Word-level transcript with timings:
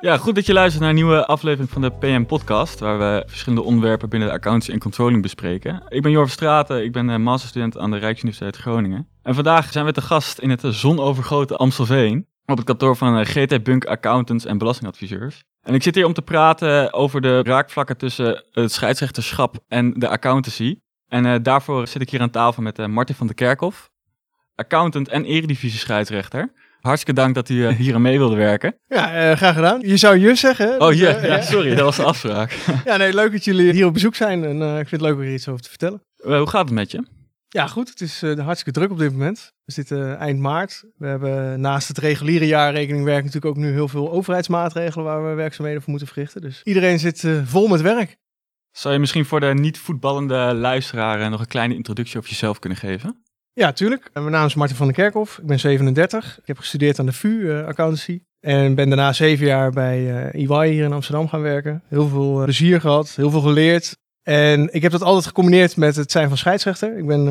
Ja, 0.00 0.16
goed 0.16 0.34
dat 0.34 0.46
je 0.46 0.52
luistert 0.52 0.80
naar 0.80 0.88
een 0.88 0.96
nieuwe 0.96 1.26
aflevering 1.26 1.70
van 1.70 1.82
de 1.82 1.90
PM 1.90 2.24
Podcast, 2.24 2.80
waar 2.80 2.98
we 2.98 3.22
verschillende 3.26 3.64
onderwerpen 3.64 4.08
binnen 4.08 4.28
de 4.28 4.34
accountancy 4.34 4.72
en 4.72 4.78
controlling 4.78 5.22
bespreken. 5.22 5.82
Ik 5.88 6.02
ben 6.02 6.10
Jorf 6.10 6.30
Straten, 6.30 6.84
ik 6.84 6.92
ben 6.92 7.10
eh, 7.10 7.16
masterstudent 7.16 7.78
aan 7.78 7.90
de 7.90 7.96
Rijksuniversiteit 7.96 8.56
Groningen. 8.56 9.08
En 9.22 9.34
vandaag 9.34 9.72
zijn 9.72 9.84
we 9.84 9.92
te 9.92 10.00
gast 10.00 10.38
in 10.38 10.50
het 10.50 10.62
zonovergoten 10.64 11.58
Amstelveen, 11.58 12.26
op 12.44 12.56
het 12.56 12.66
kantoor 12.66 12.96
van 12.96 13.18
eh, 13.18 13.26
GT 13.26 13.62
Bunk 13.62 13.84
Accountants 13.84 14.44
en 14.44 14.58
Belastingadviseurs. 14.58 15.44
En 15.62 15.74
ik 15.74 15.82
zit 15.82 15.94
hier 15.94 16.06
om 16.06 16.12
te 16.12 16.22
praten 16.22 16.92
over 16.92 17.20
de 17.20 17.42
raakvlakken 17.42 17.96
tussen 17.96 18.44
het 18.50 18.72
scheidsrechterschap 18.72 19.56
en 19.68 19.92
de 19.92 20.08
accountancy. 20.08 20.78
En 21.08 21.42
daarvoor 21.42 21.86
zit 21.86 22.02
ik 22.02 22.10
hier 22.10 22.20
aan 22.20 22.30
tafel 22.30 22.62
met 22.62 22.78
uh, 22.78 22.86
Martin 22.86 23.14
van 23.14 23.26
der 23.26 23.36
Kerkhof, 23.36 23.90
accountant 24.54 25.08
en 25.08 25.24
eredivisie 25.24 25.78
scheidsrechter. 25.78 26.52
Hartstikke 26.80 27.20
dank 27.20 27.34
dat 27.34 27.48
u 27.48 27.54
uh, 27.54 27.68
hier 27.68 27.94
aan 27.94 28.02
mee 28.02 28.18
wilde 28.18 28.36
werken. 28.36 28.74
Ja, 28.86 29.30
uh, 29.30 29.36
graag 29.36 29.54
gedaan. 29.54 29.80
Je 29.80 29.96
zou 29.96 30.18
je 30.18 30.34
zeggen. 30.34 30.80
Oh 30.80 30.92
yeah, 30.92 31.24
ja, 31.24 31.42
sorry, 31.42 31.74
dat 31.74 31.84
was 31.84 31.96
de 31.96 32.04
afspraak. 32.04 32.50
ja, 32.84 32.96
nee, 32.96 33.14
leuk 33.14 33.32
dat 33.32 33.44
jullie 33.44 33.72
hier 33.72 33.86
op 33.86 33.92
bezoek 33.92 34.14
zijn 34.14 34.44
en 34.44 34.62
ik 34.62 34.88
vind 34.88 34.90
het 34.90 35.00
leuk 35.00 35.14
om 35.14 35.20
hier 35.20 35.34
iets 35.34 35.48
over 35.48 35.62
te 35.62 35.68
vertellen. 35.68 36.02
hoe 36.16 36.48
gaat 36.48 36.64
het 36.64 36.74
met 36.74 36.90
je? 36.90 37.04
Ja, 37.48 37.66
goed. 37.66 37.88
Het 37.88 38.00
is 38.00 38.20
hartstikke 38.20 38.78
druk 38.78 38.90
op 38.90 38.98
dit 38.98 39.12
moment. 39.12 39.52
We 39.64 39.72
zitten 39.72 40.18
eind 40.18 40.38
maart. 40.38 40.84
We 40.96 41.06
hebben 41.06 41.60
naast 41.60 41.88
het 41.88 41.98
reguliere 41.98 42.46
jaarrekeningwerk 42.46 43.24
natuurlijk 43.24 43.56
ook 43.56 43.62
nu 43.62 43.72
heel 43.72 43.88
veel 43.88 44.12
overheidsmaatregelen 44.12 45.04
waar 45.04 45.28
we 45.28 45.34
werkzaamheden 45.34 45.82
voor 45.82 45.90
moeten 45.90 46.08
verrichten. 46.08 46.40
Dus 46.40 46.60
iedereen 46.64 46.98
zit 46.98 47.28
vol 47.44 47.68
met 47.68 47.80
werk. 47.80 48.16
Zou 48.72 48.94
je 48.94 49.00
misschien 49.00 49.24
voor 49.24 49.40
de 49.40 49.54
niet 49.54 49.78
voetballende 49.78 50.54
luisteraar 50.54 51.30
nog 51.30 51.40
een 51.40 51.46
kleine 51.46 51.74
introductie 51.74 52.18
over 52.18 52.30
jezelf 52.30 52.58
kunnen 52.58 52.78
geven? 52.78 53.22
Ja, 53.52 53.72
tuurlijk. 53.72 54.10
Mijn 54.12 54.30
naam 54.30 54.46
is 54.46 54.54
Martin 54.54 54.76
van 54.76 54.86
der 54.86 54.94
Kerkhof. 54.94 55.38
Ik 55.38 55.46
ben 55.46 55.58
37. 55.58 56.38
Ik 56.38 56.46
heb 56.46 56.58
gestudeerd 56.58 56.98
aan 56.98 57.06
de 57.06 57.12
VU, 57.12 57.28
uh, 57.28 57.66
accountancy. 57.66 58.22
En 58.40 58.74
ben 58.74 58.88
daarna 58.88 59.12
zeven 59.12 59.46
jaar 59.46 59.70
bij 59.70 60.00
uh, 60.34 60.48
EY 60.48 60.70
hier 60.70 60.84
in 60.84 60.92
Amsterdam 60.92 61.28
gaan 61.28 61.40
werken. 61.40 61.82
Heel 61.88 62.08
veel 62.08 62.42
plezier 62.42 62.80
gehad, 62.80 63.14
heel 63.14 63.30
veel 63.30 63.40
geleerd. 63.40 63.96
En 64.22 64.74
ik 64.74 64.82
heb 64.82 64.92
dat 64.92 65.02
altijd 65.02 65.26
gecombineerd 65.26 65.76
met 65.76 65.96
het 65.96 66.10
zijn 66.10 66.28
van 66.28 66.36
scheidsrechter. 66.36 66.98
Ik 66.98 67.06
ben 67.06 67.24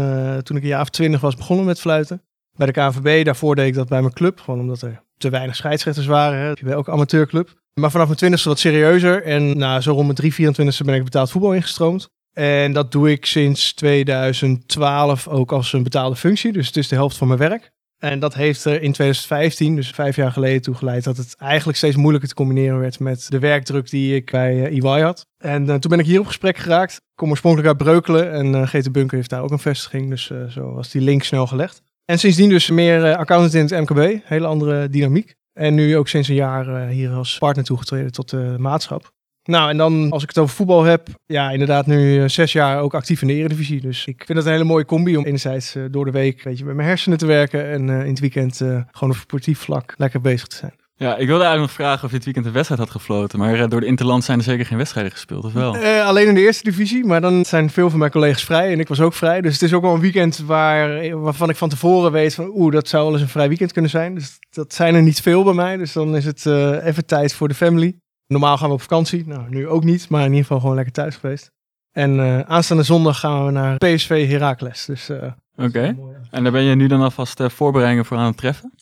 toen 0.43 0.57
ik 0.57 0.63
een 0.63 0.69
jaar 0.69 0.81
of 0.81 0.89
twintig 0.89 1.21
was 1.21 1.35
begonnen 1.35 1.65
met 1.65 1.79
fluiten. 1.79 2.21
Bij 2.55 2.67
de 2.67 2.73
KNVB, 2.73 3.25
daarvoor 3.25 3.55
deed 3.55 3.67
ik 3.67 3.73
dat 3.73 3.89
bij 3.89 4.01
mijn 4.01 4.13
club. 4.13 4.39
Gewoon 4.39 4.59
omdat 4.59 4.81
er 4.81 5.03
te 5.17 5.29
weinig 5.29 5.55
scheidsrechters 5.55 6.05
waren. 6.05 6.39
Hè. 6.39 6.53
Bij 6.63 6.73
elke 6.73 6.91
amateurclub. 6.91 7.59
Maar 7.73 7.91
vanaf 7.91 8.05
mijn 8.05 8.17
twintigste 8.17 8.49
wat 8.49 8.59
serieuzer. 8.59 9.23
En 9.23 9.57
nou, 9.57 9.81
zo 9.81 9.91
rond 9.91 10.03
mijn 10.03 10.15
3, 10.15 10.33
24 10.33 10.85
ben 10.85 10.95
ik 10.95 11.03
betaald 11.03 11.31
voetbal 11.31 11.53
ingestroomd. 11.53 12.09
En 12.39 12.73
dat 12.73 12.91
doe 12.91 13.11
ik 13.11 13.25
sinds 13.25 13.73
2012 13.73 15.27
ook 15.27 15.51
als 15.51 15.73
een 15.73 15.83
betaalde 15.83 16.15
functie. 16.15 16.51
Dus 16.51 16.67
het 16.67 16.77
is 16.77 16.87
de 16.87 16.95
helft 16.95 17.17
van 17.17 17.27
mijn 17.27 17.39
werk. 17.39 17.71
En 17.97 18.19
dat 18.19 18.33
heeft 18.33 18.65
er 18.65 18.81
in 18.81 18.91
2015, 18.91 19.75
dus 19.75 19.89
vijf 19.89 20.15
jaar 20.15 20.31
geleden, 20.31 20.61
toe 20.61 20.75
geleid 20.75 21.03
dat 21.03 21.17
het 21.17 21.35
eigenlijk 21.37 21.77
steeds 21.77 21.95
moeilijker 21.95 22.29
te 22.29 22.35
combineren 22.35 22.79
werd 22.79 22.99
met 22.99 23.25
de 23.29 23.39
werkdruk 23.39 23.89
die 23.89 24.15
ik 24.15 24.31
bij 24.31 24.71
uh, 24.71 24.93
EY 24.95 25.01
had. 25.01 25.25
En 25.37 25.65
uh, 25.65 25.75
toen 25.75 25.91
ben 25.91 25.99
ik 25.99 26.05
hier 26.05 26.19
op 26.19 26.25
gesprek 26.25 26.57
geraakt. 26.57 26.93
Ik 26.93 27.15
kom 27.15 27.29
oorspronkelijk 27.29 27.69
uit 27.69 27.77
Breukelen 27.77 28.31
en 28.31 28.53
uh, 28.53 28.67
GT 28.67 28.91
Bunker 28.91 29.17
heeft 29.17 29.29
daar 29.29 29.43
ook 29.43 29.51
een 29.51 29.59
vestiging. 29.59 30.09
Dus 30.09 30.31
zo 30.49 30.73
was 30.73 30.89
die 30.89 31.01
link 31.01 31.23
snel 31.23 31.47
gelegd. 31.47 31.81
En 32.05 32.19
sindsdien 32.19 32.49
dus 32.49 32.69
meer 32.69 33.15
accountant 33.15 33.53
in 33.53 33.61
het 33.61 33.89
MKB, 33.89 34.19
hele 34.23 34.47
andere 34.47 34.89
dynamiek. 34.89 35.35
En 35.53 35.75
nu 35.75 35.97
ook 35.97 36.07
sinds 36.07 36.27
een 36.27 36.35
jaar 36.35 36.87
hier 36.87 37.11
als 37.11 37.37
partner 37.37 37.65
toegetreden 37.65 38.11
tot 38.11 38.29
de 38.29 38.55
maatschap. 38.57 39.11
Nou, 39.49 39.69
en 39.69 39.77
dan 39.77 40.09
als 40.09 40.23
ik 40.23 40.29
het 40.29 40.37
over 40.37 40.55
voetbal 40.55 40.83
heb, 40.83 41.07
ja, 41.25 41.49
inderdaad 41.49 41.85
nu 41.85 42.29
zes 42.29 42.51
jaar 42.51 42.81
ook 42.81 42.93
actief 42.93 43.21
in 43.21 43.27
de 43.27 43.33
Eredivisie. 43.33 43.81
Dus 43.81 44.05
ik 44.05 44.23
vind 44.25 44.37
dat 44.37 44.47
een 44.47 44.51
hele 44.51 44.63
mooie 44.63 44.85
combi 44.85 45.17
om 45.17 45.25
enerzijds 45.25 45.75
uh, 45.75 45.83
door 45.91 46.05
de 46.05 46.11
week 46.11 46.43
weet 46.43 46.57
je, 46.57 46.65
met 46.65 46.75
mijn 46.75 46.87
hersenen 46.87 47.17
te 47.17 47.25
werken 47.25 47.69
en 47.69 47.87
uh, 47.87 47.99
in 47.99 48.09
het 48.09 48.19
weekend 48.19 48.59
uh, 48.59 48.81
gewoon 48.91 49.09
op 49.09 49.19
sportief 49.19 49.59
vlak 49.59 49.93
lekker 49.97 50.21
bezig 50.21 50.47
te 50.47 50.55
zijn. 50.55 50.73
Ja, 50.95 51.17
ik 51.17 51.27
wilde 51.27 51.43
eigenlijk 51.43 51.59
nog 51.59 51.71
vragen 51.71 52.03
of 52.03 52.09
je 52.09 52.15
het 52.15 52.25
weekend 52.25 52.45
een 52.45 52.51
wedstrijd 52.51 52.81
had 52.81 52.89
gefloten. 52.89 53.39
Maar 53.39 53.69
door 53.69 53.79
de 53.79 53.85
Interland 53.85 54.23
zijn 54.23 54.37
er 54.37 54.43
zeker 54.43 54.65
geen 54.65 54.77
wedstrijden 54.77 55.11
gespeeld, 55.11 55.43
of 55.43 55.53
wel? 55.53 55.75
alleen 55.77 56.27
in 56.27 56.33
de 56.33 56.41
eerste 56.41 56.63
divisie, 56.63 57.05
maar 57.05 57.21
dan 57.21 57.45
zijn 57.45 57.69
veel 57.69 57.89
van 57.89 57.99
mijn 57.99 58.11
collega's 58.11 58.43
vrij 58.43 58.71
en 58.71 58.79
ik 58.79 58.87
was 58.87 58.99
ook 58.99 59.13
vrij. 59.13 59.41
Dus 59.41 59.53
het 59.53 59.61
is 59.61 59.73
ook 59.73 59.81
wel 59.81 59.93
een 59.93 59.99
weekend 59.99 60.37
waar, 60.37 61.19
waarvan 61.19 61.49
ik 61.49 61.55
van 61.55 61.69
tevoren 61.69 62.11
weet 62.11 62.35
van 62.35 62.51
oeh, 62.53 62.73
dat 62.73 62.87
zou 62.87 63.03
wel 63.03 63.13
eens 63.13 63.21
een 63.21 63.29
vrij 63.29 63.47
weekend 63.47 63.71
kunnen 63.71 63.91
zijn. 63.91 64.15
Dus 64.15 64.39
dat 64.49 64.73
zijn 64.73 64.95
er 64.95 65.01
niet 65.01 65.21
veel 65.21 65.43
bij 65.43 65.53
mij. 65.53 65.77
Dus 65.77 65.93
dan 65.93 66.15
is 66.15 66.25
het 66.25 66.45
even 66.83 67.05
tijd 67.05 67.33
voor 67.33 67.47
de 67.47 67.53
family. 67.53 67.95
Normaal 68.29 68.57
gaan 68.57 68.67
we 68.67 68.73
op 68.73 68.81
vakantie. 68.81 69.27
Nou, 69.27 69.49
nu 69.49 69.67
ook 69.67 69.83
niet, 69.83 70.09
maar 70.09 70.21
in 70.21 70.27
ieder 70.27 70.41
geval 70.41 70.59
gewoon 70.59 70.75
lekker 70.75 70.93
thuis 70.93 71.15
geweest. 71.15 71.51
En 71.91 72.15
uh, 72.15 72.39
aanstaande 72.39 72.83
zondag 72.83 73.19
gaan 73.19 73.45
we 73.45 73.51
naar 73.51 73.77
PSV 73.77 74.29
Heracles. 74.29 74.85
Dus, 74.85 75.09
uh, 75.09 75.17
Oké. 75.17 75.33
Okay. 75.55 75.97
En 76.31 76.43
daar 76.43 76.51
ben 76.51 76.63
je 76.63 76.75
nu 76.75 76.87
dan 76.87 77.01
alvast 77.01 77.39
uh, 77.39 77.49
voorbereidingen 77.49 78.05
voor 78.05 78.17
aan 78.17 78.25
het 78.25 78.37
treffen? 78.37 78.73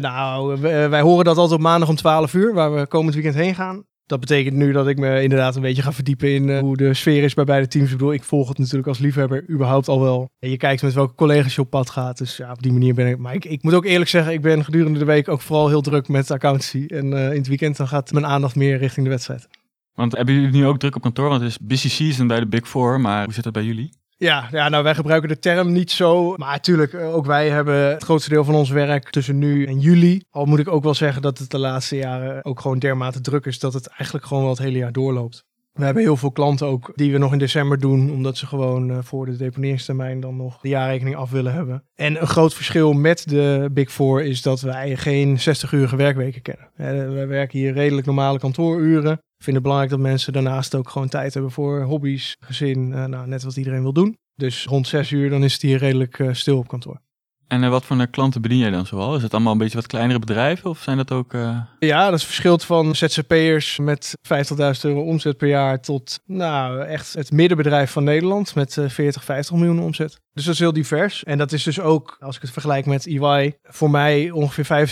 nou, 0.00 0.60
wij 0.90 1.00
horen 1.00 1.24
dat 1.24 1.36
altijd 1.36 1.58
op 1.58 1.64
maandag 1.66 1.88
om 1.88 1.96
12 1.96 2.34
uur, 2.34 2.54
waar 2.54 2.74
we 2.74 2.86
komend 2.86 3.14
weekend 3.14 3.34
heen 3.34 3.54
gaan. 3.54 3.84
Dat 4.10 4.20
betekent 4.20 4.56
nu 4.56 4.72
dat 4.72 4.88
ik 4.88 4.98
me 4.98 5.22
inderdaad 5.22 5.56
een 5.56 5.62
beetje 5.62 5.82
ga 5.82 5.92
verdiepen 5.92 6.34
in 6.34 6.58
hoe 6.58 6.76
de 6.76 6.94
sfeer 6.94 7.22
is 7.22 7.34
bij 7.34 7.44
beide 7.44 7.68
teams. 7.68 7.90
Ik 7.90 7.96
bedoel, 7.96 8.12
ik 8.12 8.22
volg 8.22 8.48
het 8.48 8.58
natuurlijk 8.58 8.88
als 8.88 8.98
liefhebber 8.98 9.50
überhaupt 9.50 9.88
al 9.88 10.00
wel. 10.00 10.30
En 10.38 10.50
je 10.50 10.56
kijkt 10.56 10.82
met 10.82 10.92
welke 10.92 11.14
collega's 11.14 11.54
je 11.54 11.60
op 11.60 11.70
pad 11.70 11.90
gaat. 11.90 12.18
Dus 12.18 12.36
ja, 12.36 12.50
op 12.50 12.62
die 12.62 12.72
manier 12.72 12.94
ben 12.94 13.06
ik. 13.06 13.18
Maar 13.18 13.34
ik, 13.34 13.44
ik 13.44 13.62
moet 13.62 13.74
ook 13.74 13.84
eerlijk 13.84 14.10
zeggen, 14.10 14.32
ik 14.32 14.40
ben 14.40 14.64
gedurende 14.64 14.98
de 14.98 15.04
week 15.04 15.28
ook 15.28 15.40
vooral 15.40 15.68
heel 15.68 15.80
druk 15.80 16.08
met 16.08 16.30
accountancy. 16.30 16.84
En 16.88 17.04
in 17.12 17.14
het 17.14 17.48
weekend 17.48 17.76
dan 17.76 17.88
gaat 17.88 18.12
mijn 18.12 18.26
aandacht 18.26 18.56
meer 18.56 18.78
richting 18.78 19.04
de 19.06 19.12
wedstrijd. 19.12 19.48
Want 19.94 20.16
hebben 20.16 20.34
jullie 20.34 20.50
nu 20.50 20.66
ook 20.66 20.78
druk 20.78 20.96
op 20.96 21.02
kantoor? 21.02 21.28
Want 21.28 21.40
het 21.40 21.50
is 21.50 21.58
busy 21.58 21.88
season 21.88 22.26
bij 22.26 22.40
de 22.40 22.46
Big 22.46 22.68
Four, 22.68 23.00
maar 23.00 23.24
hoe 23.24 23.34
zit 23.34 23.44
dat 23.44 23.52
bij 23.52 23.64
jullie? 23.64 23.99
Ja, 24.22 24.48
ja, 24.50 24.68
nou 24.68 24.84
wij 24.84 24.94
gebruiken 24.94 25.28
de 25.28 25.38
term 25.38 25.72
niet 25.72 25.90
zo. 25.90 26.34
Maar 26.36 26.50
natuurlijk, 26.50 26.94
ook 26.94 27.26
wij 27.26 27.50
hebben 27.50 27.74
het 27.74 28.02
grootste 28.02 28.30
deel 28.30 28.44
van 28.44 28.54
ons 28.54 28.70
werk 28.70 29.10
tussen 29.10 29.38
nu 29.38 29.66
en 29.66 29.78
juli. 29.78 30.22
Al 30.30 30.44
moet 30.44 30.58
ik 30.58 30.68
ook 30.68 30.82
wel 30.82 30.94
zeggen 30.94 31.22
dat 31.22 31.38
het 31.38 31.50
de 31.50 31.58
laatste 31.58 31.96
jaren 31.96 32.44
ook 32.44 32.60
gewoon 32.60 32.78
dermate 32.78 33.20
druk 33.20 33.46
is 33.46 33.58
dat 33.58 33.72
het 33.72 33.86
eigenlijk 33.86 34.26
gewoon 34.26 34.42
wel 34.42 34.52
het 34.52 34.62
hele 34.62 34.78
jaar 34.78 34.92
doorloopt. 34.92 35.44
We 35.80 35.86
hebben 35.86 36.04
heel 36.04 36.16
veel 36.16 36.32
klanten 36.32 36.66
ook 36.66 36.92
die 36.94 37.12
we 37.12 37.18
nog 37.18 37.32
in 37.32 37.38
december 37.38 37.78
doen, 37.78 38.10
omdat 38.10 38.36
ze 38.36 38.46
gewoon 38.46 38.90
uh, 38.90 38.98
voor 39.02 39.26
de 39.26 39.36
deponeringstermijn 39.36 40.20
dan 40.20 40.36
nog 40.36 40.60
de 40.60 40.68
jaarrekening 40.68 41.16
af 41.16 41.30
willen 41.30 41.52
hebben. 41.52 41.84
En 41.94 42.20
een 42.20 42.26
groot 42.26 42.54
verschil 42.54 42.92
met 42.92 43.28
de 43.28 43.68
Big 43.72 43.92
Four 43.92 44.22
is 44.22 44.42
dat 44.42 44.60
wij 44.60 44.96
geen 44.96 45.38
60-urige 45.38 45.96
werkweken 45.96 46.42
kennen. 46.42 46.70
Wij 47.14 47.26
werken 47.26 47.58
hier 47.58 47.72
redelijk 47.72 48.06
normale 48.06 48.38
kantooruren. 48.38 49.12
Ik 49.12 49.44
vind 49.44 49.54
het 49.54 49.62
belangrijk 49.62 49.92
dat 49.92 50.00
mensen 50.00 50.32
daarnaast 50.32 50.74
ook 50.74 50.88
gewoon 50.88 51.08
tijd 51.08 51.34
hebben 51.34 51.52
voor 51.52 51.82
hobby's, 51.82 52.36
gezin, 52.40 52.90
uh, 52.90 53.04
nou, 53.04 53.26
net 53.26 53.42
wat 53.42 53.56
iedereen 53.56 53.82
wil 53.82 53.92
doen. 53.92 54.18
Dus 54.34 54.64
rond 54.64 54.88
6 54.88 55.10
uur 55.10 55.30
dan 55.30 55.44
is 55.44 55.52
het 55.52 55.62
hier 55.62 55.78
redelijk 55.78 56.24
stil 56.32 56.58
op 56.58 56.68
kantoor. 56.68 57.00
En 57.50 57.62
uh, 57.62 57.68
wat 57.68 57.84
voor 57.84 58.08
klanten 58.08 58.42
bedien 58.42 58.58
jij 58.58 58.70
dan 58.70 58.86
zoal? 58.86 59.16
Is 59.16 59.22
het 59.22 59.34
allemaal 59.34 59.52
een 59.52 59.58
beetje 59.58 59.76
wat 59.76 59.86
kleinere 59.86 60.18
bedrijven 60.18 60.70
of 60.70 60.78
zijn 60.78 60.96
dat 60.96 61.12
ook... 61.12 61.32
Uh... 61.32 61.60
Ja, 61.78 62.10
dat 62.10 62.24
verschilt 62.24 62.64
van 62.64 62.96
ZZP'ers 62.96 63.78
met 63.78 64.16
50.000 64.18 64.80
euro 64.82 65.02
omzet 65.02 65.36
per 65.36 65.48
jaar 65.48 65.80
tot 65.80 66.20
nou 66.26 66.82
echt 66.82 67.12
het 67.12 67.32
middenbedrijf 67.32 67.90
van 67.90 68.04
Nederland 68.04 68.54
met 68.54 68.76
uh, 68.76 68.88
40, 68.88 69.24
50 69.24 69.56
miljoen 69.56 69.80
omzet. 69.80 70.20
Dus 70.32 70.44
dat 70.44 70.54
is 70.54 70.60
heel 70.60 70.72
divers. 70.72 71.24
En 71.24 71.38
dat 71.38 71.52
is 71.52 71.62
dus 71.62 71.80
ook, 71.80 72.16
als 72.20 72.36
ik 72.36 72.42
het 72.42 72.50
vergelijk 72.50 72.86
met 72.86 73.06
EY, 73.06 73.54
voor 73.62 73.90
mij 73.90 74.30
ongeveer 74.30 74.88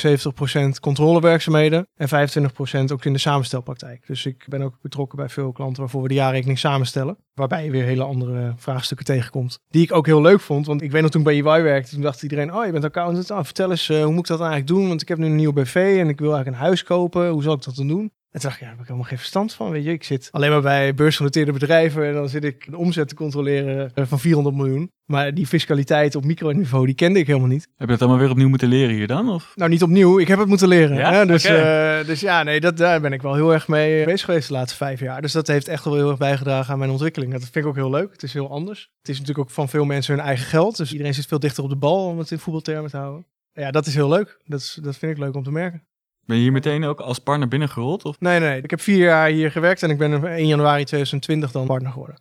75% 0.74 0.80
controlewerkzaamheden 0.80 1.88
en 1.94 2.08
25% 2.08 2.92
ook 2.92 3.04
in 3.04 3.12
de 3.12 3.18
samenstelpraktijk. 3.18 4.06
Dus 4.06 4.26
ik 4.26 4.44
ben 4.48 4.62
ook 4.62 4.80
betrokken 4.80 5.18
bij 5.18 5.28
veel 5.28 5.52
klanten 5.52 5.82
waarvoor 5.82 6.02
we 6.02 6.08
de 6.08 6.14
jaarrekening 6.14 6.58
samenstellen. 6.58 7.16
Waarbij 7.34 7.64
je 7.64 7.70
weer 7.70 7.84
hele 7.84 8.04
andere 8.04 8.52
vraagstukken 8.56 9.06
tegenkomt. 9.06 9.58
Die 9.68 9.82
ik 9.82 9.92
ook 9.92 10.06
heel 10.06 10.20
leuk 10.20 10.40
vond. 10.40 10.66
Want 10.66 10.82
ik 10.82 10.90
weet 10.90 11.02
nog 11.02 11.10
toen 11.10 11.20
ik 11.20 11.26
bij 11.26 11.54
EY 11.54 11.62
werkte, 11.62 11.90
toen 11.90 12.02
dacht 12.02 12.22
iedereen, 12.22 12.54
oh 12.54 12.64
je 12.64 12.72
bent 12.72 12.84
accountant, 12.84 13.30
oh, 13.30 13.44
vertel 13.44 13.70
eens, 13.70 13.88
uh, 13.88 14.02
hoe 14.02 14.12
moet 14.12 14.18
ik 14.18 14.26
dat 14.26 14.40
eigenlijk 14.40 14.68
doen? 14.68 14.88
Want 14.88 15.02
ik 15.02 15.08
heb 15.08 15.18
nu 15.18 15.26
een 15.26 15.36
nieuw 15.36 15.52
BV 15.52 15.74
en 16.00 16.08
ik 16.08 16.18
wil 16.18 16.32
eigenlijk 16.32 16.46
een 16.46 16.66
huis 16.66 16.82
kopen. 16.82 17.28
Hoe 17.28 17.42
zal 17.42 17.54
ik 17.54 17.62
dat 17.62 17.76
dan 17.76 17.88
doen? 17.88 18.12
En 18.30 18.40
toen 18.40 18.50
dacht 18.50 18.54
ik, 18.54 18.60
ja, 18.60 18.66
daar 18.66 18.70
heb 18.70 18.80
ik 18.80 18.86
helemaal 18.86 19.08
geen 19.08 19.18
verstand 19.18 19.52
van. 19.52 19.70
Weet 19.70 19.84
je, 19.84 19.92
ik 19.92 20.04
zit 20.04 20.28
alleen 20.30 20.50
maar 20.50 20.62
bij 20.62 20.94
beursgenoteerde 20.94 21.52
bedrijven 21.52 22.06
en 22.06 22.12
dan 22.12 22.28
zit 22.28 22.44
ik 22.44 22.70
de 22.70 22.76
omzet 22.76 23.08
te 23.08 23.14
controleren 23.14 23.94
eh, 23.94 24.04
van 24.06 24.20
400 24.20 24.56
miljoen. 24.56 24.90
Maar 25.04 25.34
die 25.34 25.46
fiscaliteit 25.46 26.14
op 26.14 26.24
microniveau, 26.24 26.86
die 26.86 26.94
kende 26.94 27.18
ik 27.18 27.26
helemaal 27.26 27.48
niet. 27.48 27.68
Heb 27.76 27.88
je 27.88 27.92
dat 27.92 28.00
allemaal 28.00 28.18
weer 28.18 28.30
opnieuw 28.30 28.48
moeten 28.48 28.68
leren 28.68 28.94
hier 28.94 29.06
dan? 29.06 29.28
Of? 29.28 29.52
Nou, 29.54 29.70
niet 29.70 29.82
opnieuw. 29.82 30.18
Ik 30.18 30.28
heb 30.28 30.38
het 30.38 30.48
moeten 30.48 30.68
leren. 30.68 30.96
Ja? 30.96 31.12
Hè? 31.12 31.26
Dus, 31.26 31.44
okay. 31.44 32.00
uh, 32.00 32.06
dus 32.06 32.20
ja, 32.20 32.42
nee, 32.42 32.60
dat, 32.60 32.76
daar 32.76 33.00
ben 33.00 33.12
ik 33.12 33.22
wel 33.22 33.34
heel 33.34 33.52
erg 33.52 33.68
mee 33.68 34.04
bezig 34.04 34.24
geweest 34.24 34.48
de 34.48 34.54
laatste 34.54 34.76
vijf 34.76 35.00
jaar. 35.00 35.22
Dus 35.22 35.32
dat 35.32 35.46
heeft 35.46 35.68
echt 35.68 35.84
wel 35.84 35.94
heel 35.94 36.08
erg 36.08 36.18
bijgedragen 36.18 36.72
aan 36.72 36.78
mijn 36.78 36.90
ontwikkeling. 36.90 37.32
Dat 37.32 37.40
vind 37.40 37.56
ik 37.56 37.66
ook 37.66 37.74
heel 37.74 37.90
leuk. 37.90 38.12
Het 38.12 38.22
is 38.22 38.32
heel 38.32 38.50
anders. 38.50 38.90
Het 38.98 39.08
is 39.08 39.18
natuurlijk 39.18 39.48
ook 39.48 39.54
van 39.54 39.68
veel 39.68 39.84
mensen 39.84 40.14
hun 40.14 40.24
eigen 40.24 40.46
geld. 40.46 40.76
Dus 40.76 40.92
iedereen 40.92 41.14
zit 41.14 41.26
veel 41.26 41.38
dichter 41.38 41.62
op 41.62 41.70
de 41.70 41.76
bal, 41.76 42.06
om 42.06 42.18
het 42.18 42.30
in 42.30 42.38
voetbaltermen 42.38 42.90
te 42.90 42.96
houden. 42.96 43.26
Ja, 43.52 43.70
dat 43.70 43.86
is 43.86 43.94
heel 43.94 44.08
leuk. 44.08 44.40
Dat, 44.44 44.60
is, 44.60 44.78
dat 44.82 44.96
vind 44.96 45.12
ik 45.12 45.18
leuk 45.18 45.34
om 45.34 45.42
te 45.42 45.50
merken. 45.50 45.87
Ben 46.28 46.36
je 46.36 46.42
hier 46.42 46.52
meteen 46.52 46.84
ook 46.84 47.00
als 47.00 47.18
partner 47.18 47.48
binnengerold? 47.48 48.04
Of? 48.04 48.20
Nee, 48.20 48.40
nee. 48.40 48.62
Ik 48.62 48.70
heb 48.70 48.80
vier 48.80 49.04
jaar 49.04 49.28
hier 49.28 49.50
gewerkt 49.50 49.82
en 49.82 49.90
ik 49.90 49.98
ben 49.98 50.24
1 50.24 50.46
januari 50.46 50.84
2020 50.84 51.50
dan 51.50 51.66
partner 51.66 51.92
geworden. 51.92 52.16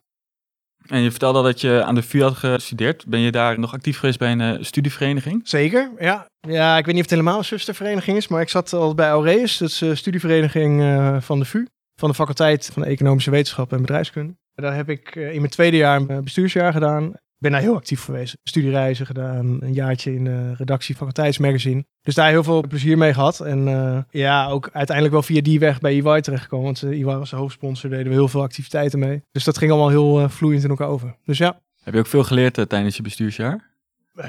En 0.86 1.02
je 1.02 1.10
vertelde 1.10 1.38
al 1.38 1.44
dat 1.44 1.62
je 1.62 1.84
aan 1.84 1.96
de 1.96 2.04
VU 2.04 2.22
had 2.22 2.38
gestudeerd. 2.38 3.06
Ben 3.08 3.20
je 3.20 3.32
daar 3.32 3.60
nog 3.60 3.74
actief 3.74 4.00
geweest 4.00 4.20
bij 4.20 4.32
een 4.32 4.40
uh, 4.40 4.64
studievereniging? 4.64 5.42
Zeker, 5.44 5.92
ja. 6.00 6.26
Ja, 6.40 6.78
ik 6.78 6.86
weet 6.86 6.96
niet 6.96 7.04
of 7.04 7.10
het 7.10 7.20
helemaal 7.20 7.38
een 7.38 7.46
zustervereniging 7.46 8.18
is, 8.18 8.28
maar 8.28 8.42
ik 8.42 8.50
zat 8.50 8.74
al 8.74 8.96
bij 8.96 9.10
Aureus, 9.10 9.58
dat 9.58 9.70
is 9.70 9.78
de 9.78 9.96
studievereniging 9.96 10.82
uh, 10.82 11.18
van 11.22 11.40
de 11.40 11.46
VU, 11.46 11.66
van 12.00 12.10
de 12.10 12.16
faculteit 12.16 12.70
van 12.74 12.84
Economische 12.84 13.32
Wetenschap 13.32 13.72
en 13.72 13.82
Bedrijfskunde. 13.82 14.36
Daar 14.54 14.76
heb 14.76 14.90
ik 14.90 15.16
uh, 15.16 15.34
in 15.34 15.40
mijn 15.40 15.52
tweede 15.52 15.78
jaar 15.78 16.02
een 16.08 16.24
bestuursjaar 16.24 16.74
gedaan. 16.74 17.14
Ben 17.38 17.52
daar 17.52 17.62
heel 17.62 17.76
actief 17.76 18.04
geweest. 18.04 18.38
Studiereizen 18.44 19.06
gedaan, 19.06 19.58
een 19.60 19.74
jaartje 19.74 20.14
in 20.14 20.24
de 20.24 20.54
redactie 20.54 20.96
faculteitsmagazine. 20.96 21.86
Dus 22.02 22.16
daar 22.16 22.30
heel 22.30 22.44
veel 22.44 22.68
plezier 22.68 22.98
mee 22.98 23.14
gehad. 23.14 23.40
En 23.40 23.68
uh, 23.68 24.00
ja, 24.10 24.48
ook 24.48 24.70
uiteindelijk 24.74 25.16
wel 25.16 25.24
via 25.24 25.42
die 25.42 25.60
weg 25.60 25.80
bij 25.80 26.02
EY 26.02 26.22
terechtgekomen. 26.22 26.66
Want 26.66 26.84
EY 26.84 27.04
was 27.04 27.30
de 27.30 27.36
hoofdsponsor, 27.36 27.90
deden 27.90 28.08
we 28.08 28.14
heel 28.14 28.28
veel 28.28 28.42
activiteiten 28.42 29.00
mee. 29.00 29.22
Dus 29.32 29.44
dat 29.44 29.58
ging 29.58 29.72
allemaal 29.72 29.90
heel 29.90 30.22
uh, 30.22 30.30
vloeiend 30.30 30.64
in 30.64 30.70
elkaar 30.70 30.88
over. 30.88 31.16
Dus 31.26 31.38
ja. 31.38 31.60
Heb 31.84 31.94
je 31.94 32.00
ook 32.00 32.08
veel 32.08 32.24
geleerd 32.24 32.70
tijdens 32.70 32.96
je 32.96 33.02
bestuursjaar? 33.02 33.67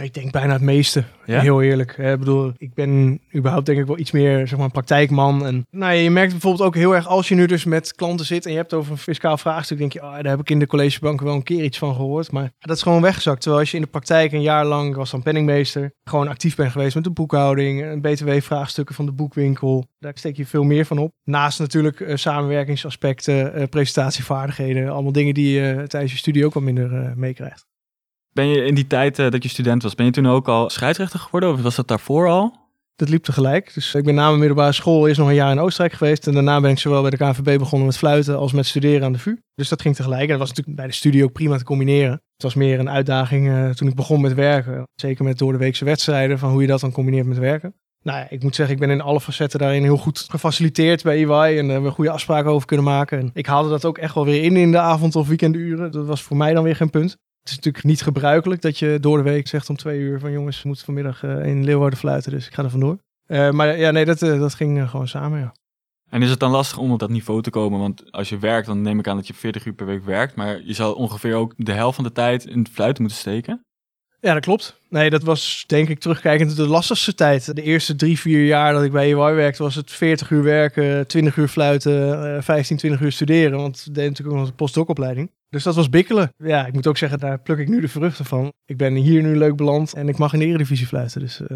Ik 0.03 0.15
denk 0.15 0.33
bijna 0.33 0.53
het 0.53 0.63
meeste. 0.63 1.05
Ja? 1.25 1.41
Heel 1.41 1.63
eerlijk. 1.63 1.99
Ik 1.99 2.19
bedoel, 2.19 2.53
ik 2.57 2.75
ben 2.75 3.21
überhaupt 3.35 3.67
denk 3.67 3.79
ik 3.79 3.87
wel 3.87 3.99
iets 3.99 4.11
meer 4.11 4.49
zeg 4.49 4.57
maar, 4.57 4.67
een 4.67 4.71
praktijkman. 4.71 5.47
En 5.47 5.67
nou, 5.71 5.95
je 5.95 6.11
merkt 6.11 6.33
bijvoorbeeld 6.33 6.69
ook 6.69 6.75
heel 6.75 6.95
erg 6.95 7.07
als 7.07 7.29
je 7.29 7.35
nu 7.35 7.47
dus 7.47 7.65
met 7.65 7.95
klanten 7.95 8.27
zit 8.27 8.45
en 8.45 8.51
je 8.51 8.57
hebt 8.57 8.75
over 8.75 8.93
een 8.93 8.99
fiscaal 8.99 9.39
vraagstuk, 9.39 9.79
denk 9.79 9.93
je, 9.93 10.03
oh, 10.03 10.13
daar 10.13 10.25
heb 10.25 10.41
ik 10.41 10.51
in 10.51 10.59
de 10.59 10.67
collegebank 10.67 11.21
wel 11.21 11.35
een 11.35 11.43
keer 11.43 11.65
iets 11.65 11.79
van 11.79 11.95
gehoord. 11.95 12.31
Maar 12.31 12.51
dat 12.59 12.77
is 12.77 12.83
gewoon 12.83 13.03
weggezakt. 13.03 13.41
Terwijl 13.41 13.61
als 13.61 13.71
je 13.71 13.77
in 13.77 13.83
de 13.83 13.89
praktijk 13.89 14.33
een 14.33 14.43
jaar 14.43 14.65
lang, 14.65 14.95
was 14.95 15.11
dan 15.11 15.23
penningmeester, 15.23 15.93
gewoon 16.05 16.29
actief 16.29 16.57
bent 16.57 16.73
geweest 16.73 16.95
met 16.95 17.05
de 17.05 17.11
boekhouding, 17.11 18.01
btw-vraagstukken 18.01 18.95
van 18.95 19.07
de 19.07 19.13
boekwinkel. 19.13 19.87
Daar 19.99 20.13
steek 20.15 20.37
je 20.37 20.47
veel 20.47 20.65
meer 20.65 20.85
van 20.85 20.99
op. 20.99 21.13
Naast 21.25 21.59
natuurlijk 21.59 22.01
uh, 22.01 22.17
samenwerkingsaspecten, 22.17 23.59
uh, 23.59 23.67
presentatievaardigheden, 23.67 24.89
allemaal 24.89 25.13
dingen 25.13 25.35
die 25.35 25.61
je 25.61 25.75
uh, 25.75 25.83
tijdens 25.83 26.13
je 26.13 26.19
studie 26.19 26.47
ook 26.47 26.55
wat 26.55 26.63
minder 26.63 27.13
meekrijgt. 27.17 27.67
Ben 28.33 28.47
je 28.47 28.65
in 28.65 28.75
die 28.75 28.87
tijd 28.87 29.19
uh, 29.19 29.31
dat 29.31 29.43
je 29.43 29.49
student 29.49 29.83
was, 29.83 29.95
ben 29.95 30.07
je 30.07 30.13
toen 30.13 30.29
ook 30.29 30.49
al 30.49 30.71
scheidsrechter 30.71 31.21
geworden 31.21 31.53
of 31.53 31.63
was 31.63 31.77
dat 31.77 31.89
daarvoor 31.89 32.29
al? 32.29 32.67
Dat 32.97 33.09
liep 33.09 33.25
tegelijk. 33.25 33.75
Dus 33.75 33.95
ik 33.95 34.05
ben 34.05 34.15
na 34.15 34.27
mijn 34.27 34.39
middelbare 34.39 34.73
school 34.73 35.07
eerst 35.07 35.19
nog 35.19 35.29
een 35.29 35.35
jaar 35.35 35.51
in 35.51 35.59
Oostenrijk 35.59 35.95
geweest. 35.95 36.27
En 36.27 36.33
daarna 36.33 36.61
ben 36.61 36.71
ik 36.71 36.79
zowel 36.79 37.01
bij 37.01 37.11
de 37.11 37.17
KNVB 37.17 37.59
begonnen 37.59 37.87
met 37.87 37.97
fluiten 37.97 38.39
als 38.39 38.53
met 38.53 38.67
studeren 38.67 39.05
aan 39.05 39.13
de 39.13 39.19
VU. 39.19 39.37
Dus 39.55 39.69
dat 39.69 39.83
ging 39.83 39.97
tegelijk. 39.97 40.23
En 40.23 40.29
dat 40.29 40.39
was 40.39 40.49
natuurlijk 40.49 40.77
bij 40.77 40.87
de 40.87 40.93
studie 40.93 41.25
ook 41.25 41.33
prima 41.33 41.57
te 41.57 41.65
combineren. 41.65 42.11
Het 42.11 42.43
was 42.43 42.55
meer 42.55 42.79
een 42.79 42.91
uitdaging 42.91 43.47
uh, 43.47 43.71
toen 43.71 43.89
ik 43.89 43.95
begon 43.95 44.21
met 44.21 44.35
werken. 44.35 44.83
Zeker 44.95 45.25
met 45.25 45.39
door 45.39 45.53
de 45.53 45.59
weekse 45.59 45.85
wedstrijden, 45.85 46.39
van 46.39 46.51
hoe 46.51 46.61
je 46.61 46.67
dat 46.67 46.81
dan 46.81 46.93
combineert 46.93 47.27
met 47.27 47.39
werken. 47.39 47.75
Nou 48.03 48.19
ja, 48.19 48.27
ik 48.31 48.43
moet 48.43 48.55
zeggen, 48.55 48.75
ik 48.75 48.81
ben 48.81 48.91
in 48.91 49.01
alle 49.01 49.21
facetten 49.21 49.59
daarin 49.59 49.83
heel 49.83 49.97
goed 49.97 50.27
gefaciliteerd 50.29 51.03
bij 51.03 51.17
EY. 51.17 51.59
En 51.59 51.65
daar 51.65 51.73
hebben 51.73 51.83
we 51.83 51.97
goede 51.97 52.11
afspraken 52.11 52.51
over 52.51 52.67
kunnen 52.67 52.87
maken. 52.87 53.19
En 53.19 53.31
ik 53.33 53.47
haalde 53.47 53.69
dat 53.69 53.85
ook 53.85 53.99
echt 53.99 54.15
wel 54.15 54.25
weer 54.25 54.43
in 54.43 54.57
in 54.57 54.73
de 54.73 54.79
avond- 54.79 55.17
of 55.17 55.29
weekenduren. 55.29 55.93
Dat 55.93 56.07
was 56.07 56.23
voor 56.23 56.37
mij 56.37 56.55
dan 56.55 56.65
weer 56.65 56.77
geen 56.77 56.91
punt. 56.91 57.17
Het 57.49 57.59
is 57.59 57.65
natuurlijk 57.65 57.95
niet 57.95 58.03
gebruikelijk 58.03 58.63
dat 58.63 58.79
je 58.79 58.99
door 59.01 59.17
de 59.17 59.23
week 59.23 59.49
zegt 59.49 59.71
om 59.71 59.77
twee 59.77 59.99
uur 59.99 60.21
van 60.21 60.33
jongens, 60.33 60.63
moet 60.63 60.83
vanmiddag 60.83 61.23
uh, 61.23 61.47
in 61.47 61.65
Leeuwarden 61.65 61.99
fluiten, 61.99 62.31
dus 62.33 62.47
ik 62.47 62.55
ga 62.55 62.63
er 62.63 62.71
vandoor. 62.71 62.99
Uh, 63.27 63.51
maar 63.51 63.79
ja, 63.79 63.91
nee, 63.91 64.05
dat, 64.05 64.23
uh, 64.23 64.39
dat 64.41 64.55
ging 64.55 64.91
gewoon 64.91 65.09
samen, 65.09 65.41
ja. 65.41 65.53
En 66.11 66.23
is 66.23 66.31
het 66.31 66.41
dan 66.41 66.51
lastig 66.51 66.79
om 66.79 66.93
op 66.93 66.99
dat 66.99 67.11
niveau 67.11 67.43
te 67.43 67.51
komen? 67.51 67.79
Want 67.79 68.13
als 68.13 68.29
je 68.29 68.39
werkt, 68.39 68.67
dan 68.67 68.83
neem 68.83 68.99
ik 68.99 69.09
aan 69.09 69.17
dat 69.17 69.27
je 69.27 69.35
40 69.35 69.65
uur 69.65 69.73
per 69.73 69.87
week 69.87 70.05
werkt, 70.05 70.35
maar 70.35 70.63
je 70.65 70.73
zou 70.73 70.97
ongeveer 70.97 71.35
ook 71.35 71.55
de 71.57 71.73
helft 71.73 71.95
van 71.95 72.05
de 72.05 72.13
tijd 72.13 72.47
in 72.47 72.59
het 72.59 72.69
fluiten 72.69 73.03
moeten 73.03 73.21
steken. 73.21 73.65
Ja, 74.21 74.35
dat 74.35 74.43
klopt. 74.43 74.81
Nee, 74.89 75.11
dat 75.11 75.23
was 75.23 75.65
denk 75.67 75.89
ik 75.89 75.99
terugkijkend 75.99 76.57
de 76.57 76.67
lastigste 76.67 77.15
tijd. 77.15 77.55
De 77.55 77.63
eerste 77.63 77.97
drie, 77.97 78.19
vier 78.19 78.45
jaar 78.45 78.73
dat 78.73 78.83
ik 78.83 78.93
bij 78.93 79.13
EY 79.13 79.35
werkte, 79.35 79.63
was 79.63 79.75
het 79.75 79.93
40 79.93 80.31
uur 80.31 80.43
werken, 80.43 81.07
20 81.07 81.37
uur 81.37 81.49
fluiten, 81.49 82.43
15, 82.43 82.77
20 82.77 83.01
uur 83.01 83.13
studeren. 83.13 83.59
Want 83.59 83.85
ik 83.87 83.95
deed 83.95 84.09
natuurlijk 84.09 84.37
ook 84.37 84.43
nog 84.43 84.51
een 84.51 84.57
postdocopleiding. 84.57 85.31
Dus 85.49 85.63
dat 85.63 85.75
was 85.75 85.89
bikkelen. 85.89 86.33
Ja, 86.37 86.67
ik 86.67 86.73
moet 86.73 86.87
ook 86.87 86.97
zeggen, 86.97 87.19
daar 87.19 87.41
pluk 87.41 87.59
ik 87.59 87.69
nu 87.69 87.81
de 87.81 87.89
vruchten 87.89 88.25
van. 88.25 88.53
Ik 88.65 88.77
ben 88.77 88.95
hier 88.95 89.23
nu 89.23 89.37
leuk 89.37 89.57
beland 89.57 89.95
en 89.95 90.09
ik 90.09 90.19
mag 90.19 90.33
in 90.33 90.39
de 90.39 90.47
Eredivisie 90.47 90.87
fluiten. 90.87 91.21
Dus, 91.21 91.41
uh... 91.41 91.49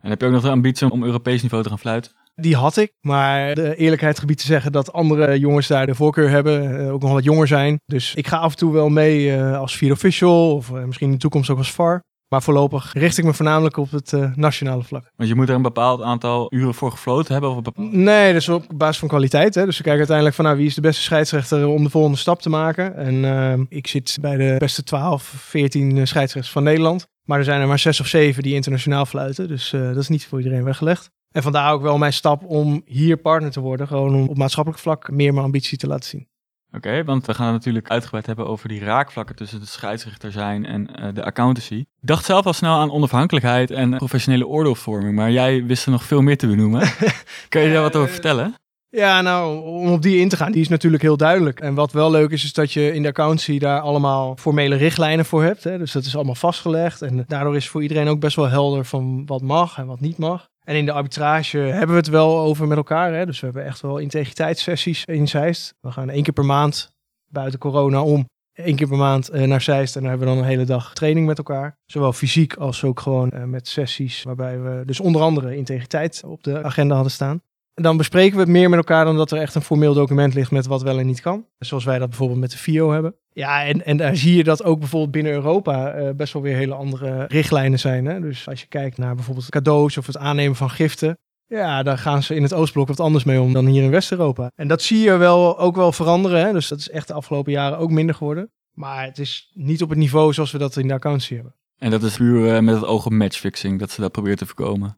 En 0.00 0.10
heb 0.10 0.20
je 0.20 0.26
ook 0.26 0.32
nog 0.32 0.42
de 0.42 0.50
ambitie 0.50 0.90
om 0.90 1.04
Europees 1.04 1.42
niveau 1.42 1.62
te 1.62 1.68
gaan 1.68 1.78
fluiten? 1.78 2.12
Die 2.34 2.56
had 2.56 2.76
ik, 2.76 2.92
maar 3.00 3.54
de 3.54 3.76
eerlijkheid 3.76 4.18
gebied 4.18 4.38
te 4.38 4.46
zeggen 4.46 4.72
dat 4.72 4.92
andere 4.92 5.38
jongens 5.38 5.66
daar 5.66 5.86
de 5.86 5.94
voorkeur 5.94 6.30
hebben, 6.30 6.80
uh, 6.80 6.92
ook 6.92 7.02
nog 7.02 7.12
wat 7.12 7.24
jonger 7.24 7.46
zijn. 7.46 7.80
Dus 7.86 8.14
ik 8.14 8.26
ga 8.26 8.36
af 8.36 8.50
en 8.50 8.58
toe 8.58 8.72
wel 8.72 8.88
mee 8.88 9.36
uh, 9.36 9.58
als 9.58 9.76
vier 9.76 9.92
official 9.92 10.54
of 10.54 10.72
misschien 10.72 11.06
in 11.06 11.12
de 11.12 11.18
toekomst 11.18 11.50
ook 11.50 11.58
als 11.58 11.72
VAR. 11.72 12.04
Maar 12.28 12.42
voorlopig 12.42 12.92
richt 12.92 13.18
ik 13.18 13.24
me 13.24 13.34
voornamelijk 13.34 13.76
op 13.76 13.90
het 13.90 14.12
uh, 14.12 14.34
nationale 14.34 14.82
vlak. 14.82 15.12
Want 15.16 15.28
je 15.28 15.34
moet 15.34 15.48
er 15.48 15.54
een 15.54 15.62
bepaald 15.62 16.02
aantal 16.02 16.46
uren 16.54 16.74
voor 16.74 16.90
gefloten 16.90 17.32
hebben? 17.32 17.50
Of 17.50 17.56
een 17.56 17.62
bepaald... 17.62 17.92
Nee, 17.92 18.32
dus 18.32 18.48
op 18.48 18.64
basis 18.74 18.98
van 18.98 19.08
kwaliteit. 19.08 19.54
Hè. 19.54 19.64
Dus 19.64 19.76
we 19.76 19.82
kijken 19.82 19.98
uiteindelijk 19.98 20.36
van 20.36 20.44
nou, 20.44 20.56
wie 20.56 20.66
is 20.66 20.74
de 20.74 20.80
beste 20.80 21.02
scheidsrechter 21.02 21.66
om 21.66 21.82
de 21.82 21.90
volgende 21.90 22.18
stap 22.18 22.42
te 22.42 22.48
maken. 22.48 22.96
En 22.96 23.14
uh, 23.14 23.64
ik 23.68 23.86
zit 23.86 24.18
bij 24.20 24.36
de 24.36 24.54
beste 24.58 24.82
12, 24.82 25.22
14 25.22 25.90
scheidsrechters 26.06 26.52
van 26.52 26.62
Nederland. 26.62 27.06
Maar 27.24 27.38
er 27.38 27.44
zijn 27.44 27.60
er 27.60 27.66
maar 27.66 27.78
zes 27.78 28.00
of 28.00 28.06
zeven 28.06 28.42
die 28.42 28.54
internationaal 28.54 29.06
fluiten. 29.06 29.48
Dus 29.48 29.72
uh, 29.72 29.86
dat 29.86 29.96
is 29.96 30.08
niet 30.08 30.26
voor 30.26 30.38
iedereen 30.38 30.64
weggelegd. 30.64 31.10
En 31.30 31.42
vandaar 31.42 31.72
ook 31.72 31.82
wel 31.82 31.98
mijn 31.98 32.12
stap 32.12 32.44
om 32.44 32.82
hier 32.84 33.16
partner 33.16 33.50
te 33.50 33.60
worden. 33.60 33.86
Gewoon 33.86 34.14
om 34.14 34.28
op 34.28 34.36
maatschappelijk 34.36 34.82
vlak 34.82 35.10
meer 35.10 35.32
mijn 35.32 35.44
ambitie 35.44 35.78
te 35.78 35.86
laten 35.86 36.08
zien. 36.08 36.28
Oké, 36.72 36.88
okay, 36.88 37.04
want 37.04 37.26
we 37.26 37.34
gaan 37.34 37.46
het 37.46 37.54
natuurlijk 37.54 37.90
uitgebreid 37.90 38.26
hebben 38.26 38.46
over 38.46 38.68
die 38.68 38.80
raakvlakken 38.80 39.36
tussen 39.36 39.60
het 39.60 39.68
scheidsrechter 39.68 40.32
zijn 40.32 40.66
en 40.66 40.88
uh, 41.00 41.08
de 41.14 41.24
accountancy. 41.24 41.74
Ik 41.74 41.86
dacht 42.00 42.24
zelf 42.24 42.46
al 42.46 42.52
snel 42.52 42.78
aan 42.78 42.90
onafhankelijkheid 42.90 43.70
en 43.70 43.96
professionele 43.96 44.46
oordeelvorming, 44.46 45.14
maar 45.14 45.30
jij 45.30 45.64
wist 45.64 45.84
er 45.84 45.90
nog 45.90 46.04
veel 46.04 46.22
meer 46.22 46.36
te 46.36 46.46
benoemen. 46.46 46.80
kan 47.48 47.62
je 47.62 47.72
daar 47.72 47.82
wat 47.82 47.96
over 47.96 48.12
vertellen? 48.12 48.54
Ja, 48.90 49.20
nou, 49.20 49.62
om 49.62 49.92
op 49.92 50.02
die 50.02 50.20
in 50.20 50.28
te 50.28 50.36
gaan, 50.36 50.52
die 50.52 50.60
is 50.60 50.68
natuurlijk 50.68 51.02
heel 51.02 51.16
duidelijk. 51.16 51.60
En 51.60 51.74
wat 51.74 51.92
wel 51.92 52.10
leuk 52.10 52.30
is, 52.30 52.44
is 52.44 52.52
dat 52.52 52.72
je 52.72 52.94
in 52.94 53.02
de 53.02 53.08
accountancy 53.08 53.58
daar 53.58 53.80
allemaal 53.80 54.36
formele 54.36 54.76
richtlijnen 54.76 55.24
voor 55.24 55.42
hebt. 55.42 55.64
Hè? 55.64 55.78
Dus 55.78 55.92
dat 55.92 56.04
is 56.04 56.14
allemaal 56.14 56.34
vastgelegd. 56.34 57.02
En 57.02 57.24
daardoor 57.26 57.56
is 57.56 57.68
voor 57.68 57.82
iedereen 57.82 58.08
ook 58.08 58.20
best 58.20 58.36
wel 58.36 58.48
helder 58.48 58.84
van 58.84 59.26
wat 59.26 59.42
mag 59.42 59.78
en 59.78 59.86
wat 59.86 60.00
niet 60.00 60.18
mag. 60.18 60.48
En 60.68 60.76
in 60.76 60.84
de 60.84 60.92
arbitrage 60.92 61.58
hebben 61.58 61.88
we 61.88 62.00
het 62.00 62.08
wel 62.08 62.38
over 62.38 62.66
met 62.66 62.76
elkaar. 62.76 63.14
Hè? 63.14 63.26
Dus 63.26 63.40
we 63.40 63.46
hebben 63.46 63.64
echt 63.64 63.80
wel 63.80 63.98
integriteitssessies 63.98 65.04
in 65.04 65.28
Zeist. 65.28 65.74
We 65.80 65.90
gaan 65.90 66.10
één 66.10 66.22
keer 66.22 66.32
per 66.32 66.44
maand 66.44 66.90
buiten 67.26 67.58
corona 67.58 68.02
om. 68.02 68.26
Eén 68.52 68.76
keer 68.76 68.88
per 68.88 68.96
maand 68.96 69.34
uh, 69.34 69.42
naar 69.42 69.60
Zeist 69.60 69.96
en 69.96 70.00
dan 70.00 70.10
hebben 70.10 70.28
we 70.28 70.34
dan 70.34 70.42
een 70.42 70.50
hele 70.50 70.64
dag 70.64 70.94
training 70.94 71.26
met 71.26 71.38
elkaar. 71.38 71.76
Zowel 71.86 72.12
fysiek 72.12 72.54
als 72.54 72.84
ook 72.84 73.00
gewoon 73.00 73.30
uh, 73.34 73.44
met 73.44 73.68
sessies 73.68 74.22
waarbij 74.22 74.60
we 74.60 74.82
dus 74.86 75.00
onder 75.00 75.22
andere 75.22 75.56
integriteit 75.56 76.22
op 76.24 76.42
de 76.42 76.62
agenda 76.62 76.94
hadden 76.94 77.12
staan. 77.12 77.42
Dan 77.80 77.96
bespreken 77.96 78.34
we 78.34 78.40
het 78.40 78.50
meer 78.50 78.68
met 78.68 78.78
elkaar 78.78 79.04
dan 79.04 79.16
dat 79.16 79.30
er 79.30 79.38
echt 79.38 79.54
een 79.54 79.62
formeel 79.62 79.94
document 79.94 80.34
ligt 80.34 80.50
met 80.50 80.66
wat 80.66 80.82
wel 80.82 80.98
en 80.98 81.06
niet 81.06 81.20
kan. 81.20 81.46
Zoals 81.58 81.84
wij 81.84 81.98
dat 81.98 82.08
bijvoorbeeld 82.08 82.40
met 82.40 82.50
de 82.50 82.56
FIO 82.56 82.92
hebben. 82.92 83.14
Ja, 83.32 83.64
en, 83.64 83.84
en 83.84 83.96
daar 83.96 84.16
zie 84.16 84.36
je 84.36 84.44
dat 84.44 84.64
ook 84.64 84.78
bijvoorbeeld 84.78 85.12
binnen 85.12 85.32
Europa 85.32 85.98
uh, 85.98 86.10
best 86.16 86.32
wel 86.32 86.42
weer 86.42 86.56
hele 86.56 86.74
andere 86.74 87.24
richtlijnen 87.28 87.78
zijn. 87.78 88.06
Hè? 88.06 88.20
Dus 88.20 88.48
als 88.48 88.60
je 88.60 88.66
kijkt 88.66 88.98
naar 88.98 89.14
bijvoorbeeld 89.14 89.48
cadeaus 89.48 89.96
of 89.96 90.06
het 90.06 90.16
aannemen 90.16 90.56
van 90.56 90.70
giften. 90.70 91.18
Ja, 91.46 91.82
daar 91.82 91.98
gaan 91.98 92.22
ze 92.22 92.34
in 92.34 92.42
het 92.42 92.54
Oostblok 92.54 92.88
wat 92.88 93.00
anders 93.00 93.24
mee 93.24 93.40
om 93.40 93.52
dan 93.52 93.66
hier 93.66 93.82
in 93.82 93.90
West-Europa. 93.90 94.50
En 94.54 94.68
dat 94.68 94.82
zie 94.82 94.98
je 94.98 95.16
wel, 95.16 95.58
ook 95.58 95.76
wel 95.76 95.92
veranderen. 95.92 96.46
Hè? 96.46 96.52
Dus 96.52 96.68
dat 96.68 96.78
is 96.78 96.90
echt 96.90 97.08
de 97.08 97.14
afgelopen 97.14 97.52
jaren 97.52 97.78
ook 97.78 97.90
minder 97.90 98.14
geworden. 98.14 98.50
Maar 98.72 99.04
het 99.04 99.18
is 99.18 99.50
niet 99.54 99.82
op 99.82 99.88
het 99.88 99.98
niveau 99.98 100.32
zoals 100.32 100.52
we 100.52 100.58
dat 100.58 100.76
in 100.76 100.88
de 100.88 100.94
accountancy 100.94 101.34
hebben. 101.34 101.54
En 101.78 101.90
dat 101.90 102.02
is 102.02 102.16
puur 102.16 102.54
uh, 102.54 102.60
met 102.60 102.74
het 102.74 102.84
oog 102.84 103.06
op 103.06 103.12
matchfixing, 103.12 103.78
dat 103.78 103.90
ze 103.90 104.00
dat 104.00 104.12
proberen 104.12 104.38
te 104.38 104.46
voorkomen. 104.46 104.96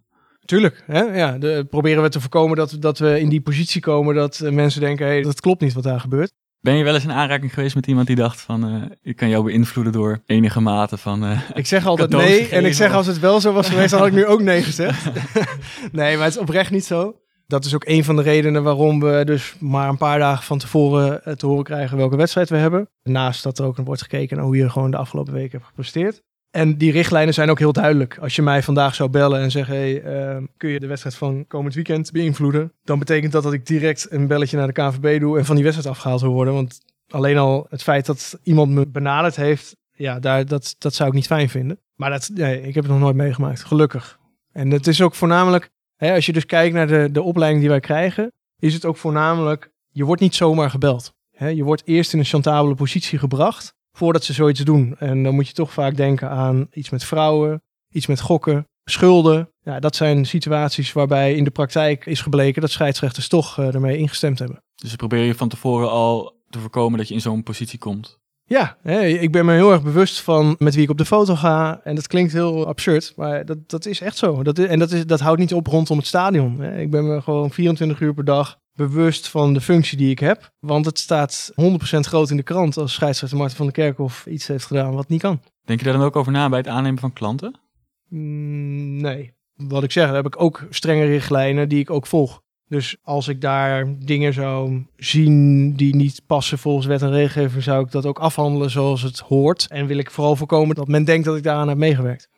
Tuurlijk, 0.50 0.83
hè? 0.87 1.00
Ja, 1.00 1.38
de, 1.38 1.66
proberen 1.71 2.02
we 2.02 2.09
te 2.09 2.21
voorkomen 2.21 2.57
dat, 2.57 2.76
dat 2.78 2.99
we 2.99 3.21
in 3.21 3.28
die 3.28 3.40
positie 3.40 3.80
komen 3.80 4.14
dat 4.14 4.40
uh, 4.42 4.50
mensen 4.50 4.80
denken, 4.80 5.07
hé, 5.07 5.12
hey, 5.12 5.23
dat 5.23 5.40
klopt 5.40 5.61
niet 5.61 5.73
wat 5.73 5.83
daar 5.83 6.00
gebeurt. 6.00 6.33
Ben 6.61 6.75
je 6.75 6.85
wel 6.85 6.95
eens 6.95 7.04
in 7.04 7.12
aanraking 7.12 7.54
geweest 7.54 7.75
met 7.75 7.87
iemand 7.87 8.07
die 8.07 8.16
dacht 8.16 8.40
van, 8.40 8.75
uh, 8.75 8.83
ik 9.02 9.16
kan 9.16 9.28
jou 9.28 9.45
beïnvloeden 9.45 9.92
door 9.92 10.23
enige 10.26 10.61
mate 10.61 10.97
van 10.97 11.25
uh, 11.25 11.40
Ik 11.54 11.66
zeg 11.66 11.87
altijd 11.87 12.11
nee 12.11 12.49
en 12.49 12.64
ik 12.64 12.75
zeg 12.75 12.92
als 12.92 13.07
het 13.07 13.19
wel 13.19 13.40
zo 13.40 13.52
was 13.52 13.69
geweest, 13.69 13.95
had 13.95 14.07
ik 14.07 14.12
nu 14.12 14.26
ook 14.26 14.42
nee 14.42 14.62
gezegd. 14.62 15.04
nee, 15.92 16.16
maar 16.16 16.25
het 16.25 16.35
is 16.35 16.40
oprecht 16.40 16.71
niet 16.71 16.85
zo. 16.85 17.16
Dat 17.47 17.64
is 17.64 17.75
ook 17.75 17.87
een 17.87 18.04
van 18.04 18.16
de 18.16 18.23
redenen 18.23 18.62
waarom 18.62 19.00
we 19.00 19.23
dus 19.25 19.54
maar 19.61 19.88
een 19.88 19.97
paar 19.97 20.19
dagen 20.19 20.45
van 20.45 20.59
tevoren 20.59 21.37
te 21.38 21.47
horen 21.47 21.64
krijgen 21.64 21.97
welke 21.97 22.16
wedstrijd 22.16 22.49
we 22.49 22.57
hebben. 22.57 22.88
Naast 23.02 23.42
dat 23.42 23.59
er 23.59 23.64
ook 23.64 23.76
wordt 23.76 24.02
gekeken 24.02 24.37
naar 24.37 24.47
hoe 24.47 24.57
je 24.57 24.71
gewoon 24.71 24.90
de 24.90 24.97
afgelopen 24.97 25.33
weken 25.33 25.52
hebt 25.52 25.66
gepresteerd. 25.66 26.23
En 26.50 26.78
die 26.78 26.92
richtlijnen 26.92 27.35
zijn 27.35 27.50
ook 27.50 27.59
heel 27.59 27.73
duidelijk. 27.73 28.19
Als 28.19 28.37
je 28.37 28.42
mij 28.42 28.62
vandaag 28.62 28.95
zou 28.95 29.11
bellen 29.11 29.40
en 29.40 29.50
zeggen: 29.50 29.75
hey, 29.75 30.02
uh, 30.02 30.42
kun 30.57 30.71
je 30.71 30.80
de 30.80 30.87
wedstrijd 30.87 31.16
van 31.16 31.47
komend 31.47 31.75
weekend 31.75 32.12
beïnvloeden? 32.12 32.73
Dan 32.83 32.99
betekent 32.99 33.33
dat 33.33 33.42
dat 33.42 33.52
ik 33.52 33.66
direct 33.66 34.07
een 34.11 34.26
belletje 34.26 34.57
naar 34.57 34.66
de 34.66 34.73
KNVB 34.73 35.21
doe 35.21 35.38
en 35.38 35.45
van 35.45 35.54
die 35.54 35.64
wedstrijd 35.64 35.95
afgehaald 35.95 36.21
wil 36.21 36.33
worden. 36.33 36.54
Want 36.54 36.80
alleen 37.09 37.38
al 37.38 37.66
het 37.69 37.83
feit 37.83 38.07
dat 38.07 38.38
iemand 38.42 38.71
me 38.71 38.87
benaderd 38.87 39.37
heeft, 39.37 39.76
ja, 39.92 40.19
daar, 40.19 40.47
dat, 40.47 40.75
dat 40.78 40.95
zou 40.95 41.09
ik 41.09 41.14
niet 41.14 41.26
fijn 41.26 41.49
vinden. 41.49 41.80
Maar 41.95 42.11
dat, 42.11 42.30
nee, 42.35 42.62
ik 42.62 42.75
heb 42.75 42.85
het 42.85 42.92
nog 42.92 43.02
nooit 43.02 43.16
meegemaakt, 43.16 43.64
gelukkig. 43.64 44.19
En 44.52 44.71
het 44.71 44.87
is 44.87 45.02
ook 45.02 45.14
voornamelijk, 45.14 45.71
hè, 45.97 46.14
als 46.14 46.26
je 46.26 46.33
dus 46.33 46.47
kijkt 46.47 46.75
naar 46.75 46.87
de, 46.87 47.09
de 47.12 47.23
opleiding 47.23 47.61
die 47.61 47.71
wij 47.71 47.80
krijgen, 47.80 48.33
is 48.59 48.75
het 48.75 48.85
ook 48.85 48.97
voornamelijk, 48.97 49.71
je 49.88 50.04
wordt 50.04 50.21
niet 50.21 50.35
zomaar 50.35 50.71
gebeld. 50.71 51.12
Hè, 51.30 51.49
je 51.49 51.64
wordt 51.64 51.83
eerst 51.85 52.12
in 52.12 52.19
een 52.19 52.25
chantabele 52.25 52.75
positie 52.75 53.19
gebracht 53.19 53.75
voordat 53.92 54.25
ze 54.25 54.32
zoiets 54.32 54.61
doen. 54.61 54.97
En 54.99 55.23
dan 55.23 55.35
moet 55.35 55.49
je 55.49 55.52
toch 55.52 55.73
vaak 55.73 55.97
denken 55.97 56.30
aan 56.30 56.68
iets 56.73 56.90
met 56.90 57.04
vrouwen, 57.04 57.62
iets 57.88 58.06
met 58.06 58.20
gokken, 58.20 58.68
schulden. 58.85 59.50
Ja, 59.62 59.80
dat 59.80 59.97
zijn 59.97 60.26
situaties 60.26 60.92
waarbij 60.92 61.35
in 61.35 61.44
de 61.44 61.50
praktijk 61.50 62.06
is 62.06 62.20
gebleken 62.20 62.61
dat 62.61 62.70
scheidsrechters 62.70 63.28
toch 63.28 63.59
uh, 63.59 63.75
ermee 63.75 63.99
ingestemd 63.99 64.38
hebben. 64.38 64.62
Dus 64.75 64.97
probeer 64.97 65.25
je 65.25 65.35
van 65.35 65.49
tevoren 65.49 65.90
al 65.90 66.38
te 66.49 66.59
voorkomen 66.59 66.99
dat 66.99 67.09
je 67.09 67.14
in 67.14 67.20
zo'n 67.20 67.42
positie 67.42 67.78
komt. 67.78 68.18
Ja, 68.44 68.76
hè, 68.82 69.04
ik 69.04 69.32
ben 69.32 69.44
me 69.44 69.52
heel 69.52 69.73
erg 69.73 69.82
bewust 69.82 70.20
van 70.20 70.56
met 70.59 70.75
wie 70.75 70.82
ik 70.82 70.90
op 70.90 70.99
de 70.99 71.04
foto 71.04 71.35
ga. 71.35 71.80
En 71.85 71.94
dat 71.94 72.06
klinkt 72.06 72.32
heel 72.32 72.66
absurd, 72.66 73.12
maar 73.16 73.44
dat, 73.44 73.68
dat 73.68 73.87
is 73.87 74.00
echt 74.00 74.16
zo. 74.16 74.42
Dat 74.42 74.59
is, 74.59 74.66
en 74.66 74.78
dat, 74.78 74.90
is, 74.90 75.06
dat 75.06 75.20
houdt 75.20 75.40
niet 75.40 75.54
op 75.54 75.66
rondom 75.66 75.97
het 75.97 76.06
stadion. 76.06 76.61
Hè. 76.61 76.80
Ik 76.80 76.90
ben 76.90 77.06
me 77.09 77.23
gewoon 77.23 77.50
24 77.50 78.00
uur 78.00 78.14
per 78.14 78.25
dag 78.25 78.59
bewust 78.75 79.29
van 79.29 79.53
de 79.53 79.61
functie 79.61 79.99
die 79.99 80.11
ik 80.11 80.19
heb. 80.19 80.53
Want 80.59 80.87
het 80.87 80.99
staat 80.99 81.53
100% 81.61 81.65
groot 82.00 82.31
in 82.31 82.37
de 82.37 82.43
krant 82.43 82.77
als 82.77 82.93
scheidsrechter 82.93 83.39
Martin 83.39 83.57
van 83.57 83.67
der 83.67 83.75
Kerkhof 83.75 84.27
iets 84.27 84.47
heeft 84.47 84.67
gedaan 84.67 84.95
wat 84.95 85.09
niet 85.09 85.21
kan. 85.21 85.41
Denk 85.65 85.79
je 85.79 85.85
daar 85.85 85.95
dan 85.97 86.07
ook 86.07 86.17
over 86.17 86.33
na 86.33 86.49
bij 86.49 86.59
het 86.59 86.69
aannemen 86.69 87.00
van 87.00 87.12
klanten? 87.12 87.61
Mm, 88.09 89.00
nee. 89.00 89.33
Wat 89.55 89.83
ik 89.83 89.93
zeg, 89.93 90.07
daar 90.07 90.15
heb 90.15 90.27
ik 90.27 90.41
ook 90.41 90.67
strenge 90.71 91.05
richtlijnen 91.05 91.69
die 91.69 91.79
ik 91.79 91.91
ook 91.91 92.07
volg. 92.07 92.43
Dus 92.67 92.97
als 93.03 93.29
ik 93.29 93.41
daar 93.41 93.99
dingen 93.99 94.33
zou 94.33 94.87
zien 94.97 95.73
die 95.77 95.95
niet 95.95 96.23
passen 96.27 96.59
volgens 96.59 96.87
wet 96.87 97.03
en 97.03 97.11
regelgeving, 97.11 97.62
zou 97.62 97.85
ik 97.85 97.91
dat 97.91 98.07
ook 98.07 98.19
afhandelen 98.19 98.71
zoals 98.71 99.03
het 99.03 99.19
hoort. 99.19 99.67
En 99.71 99.87
wil 99.87 99.99
ik 99.99 100.11
vooral 100.11 100.37
voorkomen 100.37 100.75
dat 100.75 100.89
men 100.89 101.05
denkt 101.05 101.25
dat 101.25 101.37
ik 101.37 101.43
daaraan 101.43 101.69
heb 101.69 101.77
meegewerkt. 101.77 102.29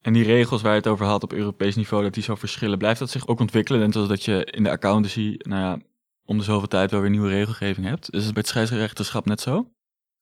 En 0.00 0.12
die 0.12 0.24
regels 0.24 0.62
waar 0.62 0.72
je 0.72 0.78
het 0.78 0.86
over 0.86 1.06
had 1.06 1.22
op 1.22 1.32
Europees 1.32 1.76
niveau, 1.76 2.02
dat 2.02 2.14
die 2.14 2.22
zo 2.22 2.34
verschillen, 2.34 2.78
blijft 2.78 2.98
dat 2.98 3.10
zich 3.10 3.26
ook 3.26 3.40
ontwikkelen? 3.40 3.92
Zoals 3.92 4.08
dat 4.08 4.24
je 4.24 4.44
in 4.44 4.62
de 4.62 4.70
accountancy, 4.70 5.34
nou 5.38 5.60
ja, 5.60 5.78
om 6.24 6.38
de 6.38 6.44
zoveel 6.44 6.68
tijd 6.68 6.90
wel 6.90 7.00
weer 7.00 7.10
nieuwe 7.10 7.28
regelgeving 7.28 7.86
hebt. 7.86 8.12
Is 8.12 8.24
het 8.24 8.32
bij 8.32 8.42
het 8.42 8.50
scheidsrechterschap 8.50 9.26
net 9.26 9.40
zo? 9.40 9.70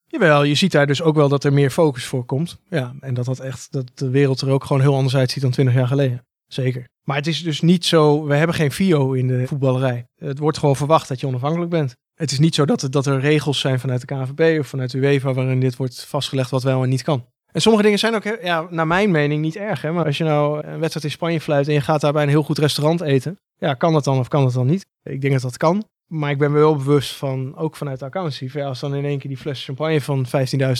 Jawel, 0.05 0.43
je 0.43 0.55
ziet 0.55 0.71
daar 0.71 0.87
dus 0.87 1.01
ook 1.01 1.15
wel 1.15 1.29
dat 1.29 1.43
er 1.43 1.53
meer 1.53 1.69
focus 1.69 2.05
voor 2.05 2.25
komt. 2.25 2.59
Ja, 2.69 2.95
en 2.99 3.13
dat 3.13 3.25
dat 3.25 3.39
echt, 3.39 3.71
dat 3.71 3.91
de 3.95 4.09
wereld 4.09 4.41
er 4.41 4.49
ook 4.49 4.63
gewoon 4.63 4.81
heel 4.81 4.95
anders 4.95 5.15
uitziet 5.15 5.41
dan 5.41 5.51
20 5.51 5.75
jaar 5.75 5.87
geleden. 5.87 6.25
Zeker. 6.47 6.87
Maar 7.03 7.15
het 7.15 7.27
is 7.27 7.43
dus 7.43 7.61
niet 7.61 7.85
zo, 7.85 8.25
we 8.25 8.35
hebben 8.35 8.55
geen 8.55 8.71
FIO 8.71 9.13
in 9.13 9.27
de 9.27 9.47
voetballerij. 9.47 10.05
Het 10.15 10.39
wordt 10.39 10.57
gewoon 10.57 10.75
verwacht 10.75 11.07
dat 11.07 11.19
je 11.19 11.27
onafhankelijk 11.27 11.71
bent. 11.71 11.95
Het 12.13 12.31
is 12.31 12.39
niet 12.39 12.55
zo 12.55 12.65
dat, 12.65 12.87
dat 12.89 13.05
er 13.05 13.19
regels 13.19 13.59
zijn 13.59 13.79
vanuit 13.79 14.01
de 14.01 14.07
KNVB 14.07 14.59
of 14.59 14.67
vanuit 14.67 14.93
UEFA 14.93 15.33
waarin 15.33 15.59
dit 15.59 15.75
wordt 15.75 16.05
vastgelegd 16.05 16.49
wat 16.49 16.63
wel 16.63 16.83
en 16.83 16.89
niet 16.89 17.03
kan. 17.03 17.25
En 17.51 17.61
sommige 17.61 17.83
dingen 17.83 17.99
zijn 17.99 18.15
ook, 18.15 18.23
ja, 18.41 18.67
naar 18.69 18.87
mijn 18.87 19.11
mening, 19.11 19.41
niet 19.41 19.55
erg. 19.55 19.81
Hè? 19.81 19.91
Maar 19.91 20.05
als 20.05 20.17
je 20.17 20.23
nou 20.23 20.67
een 20.67 20.79
wedstrijd 20.79 21.05
in 21.05 21.11
Spanje 21.11 21.41
fluit 21.41 21.67
en 21.67 21.73
je 21.73 21.81
gaat 21.81 22.01
daar 22.01 22.13
bij 22.13 22.23
een 22.23 22.29
heel 22.29 22.43
goed 22.43 22.57
restaurant 22.57 23.01
eten. 23.01 23.39
Ja, 23.57 23.73
kan 23.73 23.93
dat 23.93 24.03
dan 24.03 24.19
of 24.19 24.27
kan 24.27 24.43
dat 24.43 24.53
dan 24.53 24.67
niet? 24.67 24.85
Ik 25.03 25.21
denk 25.21 25.33
dat 25.33 25.41
dat 25.41 25.57
kan. 25.57 25.83
Maar 26.07 26.31
ik 26.31 26.37
ben 26.37 26.51
me 26.51 26.57
wel 26.57 26.75
bewust 26.75 27.15
van, 27.15 27.57
ook 27.57 27.75
vanuit 27.75 27.99
de 27.99 28.05
accountancy, 28.05 28.61
als 28.61 28.79
dan 28.79 28.95
in 28.95 29.05
één 29.05 29.19
keer 29.19 29.29
die 29.29 29.39
fles 29.39 29.65
champagne 29.65 30.01
van 30.01 30.25
15.000 30.25 30.31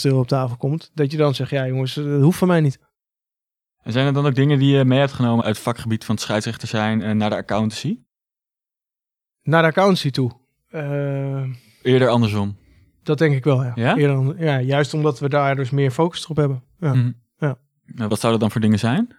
euro 0.01 0.19
op 0.19 0.27
tafel 0.27 0.57
komt, 0.57 0.91
dat 0.93 1.11
je 1.11 1.17
dan 1.17 1.35
zegt, 1.35 1.49
ja 1.49 1.67
jongens, 1.67 1.93
dat 1.93 2.21
hoeft 2.21 2.37
van 2.37 2.47
mij 2.47 2.61
niet. 2.61 2.79
En 3.83 3.91
zijn 3.91 4.07
er 4.07 4.13
dan 4.13 4.25
ook 4.25 4.35
dingen 4.35 4.59
die 4.59 4.75
je 4.75 4.85
mee 4.85 4.99
hebt 4.99 5.11
genomen 5.11 5.45
uit 5.45 5.55
het 5.55 5.63
vakgebied 5.63 6.05
van 6.05 6.15
het 6.15 6.23
scheidsrechter 6.23 6.67
zijn 6.67 7.01
en 7.01 7.17
naar 7.17 7.29
de 7.29 7.35
accountancy? 7.35 7.99
Naar 9.43 9.61
de 9.61 9.67
accountancy 9.67 10.09
toe? 10.09 10.31
Uh, 10.71 11.43
Eerder 11.81 12.07
andersom? 12.07 12.57
Dat 13.09 13.17
denk 13.17 13.35
ik 13.35 13.43
wel, 13.43 13.63
ja. 13.63 13.71
Ja? 13.75 13.95
Eerder, 13.97 14.43
ja 14.43 14.59
juist 14.59 14.93
omdat 14.93 15.19
we 15.19 15.29
daar 15.29 15.55
dus 15.55 15.69
meer 15.69 15.91
focus 15.91 16.27
op 16.27 16.35
hebben. 16.35 16.63
Ja. 16.79 16.93
Mhm. 16.93 17.11
ja. 17.37 17.57
Nou, 17.85 18.09
wat 18.09 18.19
zouden 18.19 18.41
dan 18.41 18.51
voor 18.51 18.61
dingen 18.61 18.79
zijn? 18.79 19.15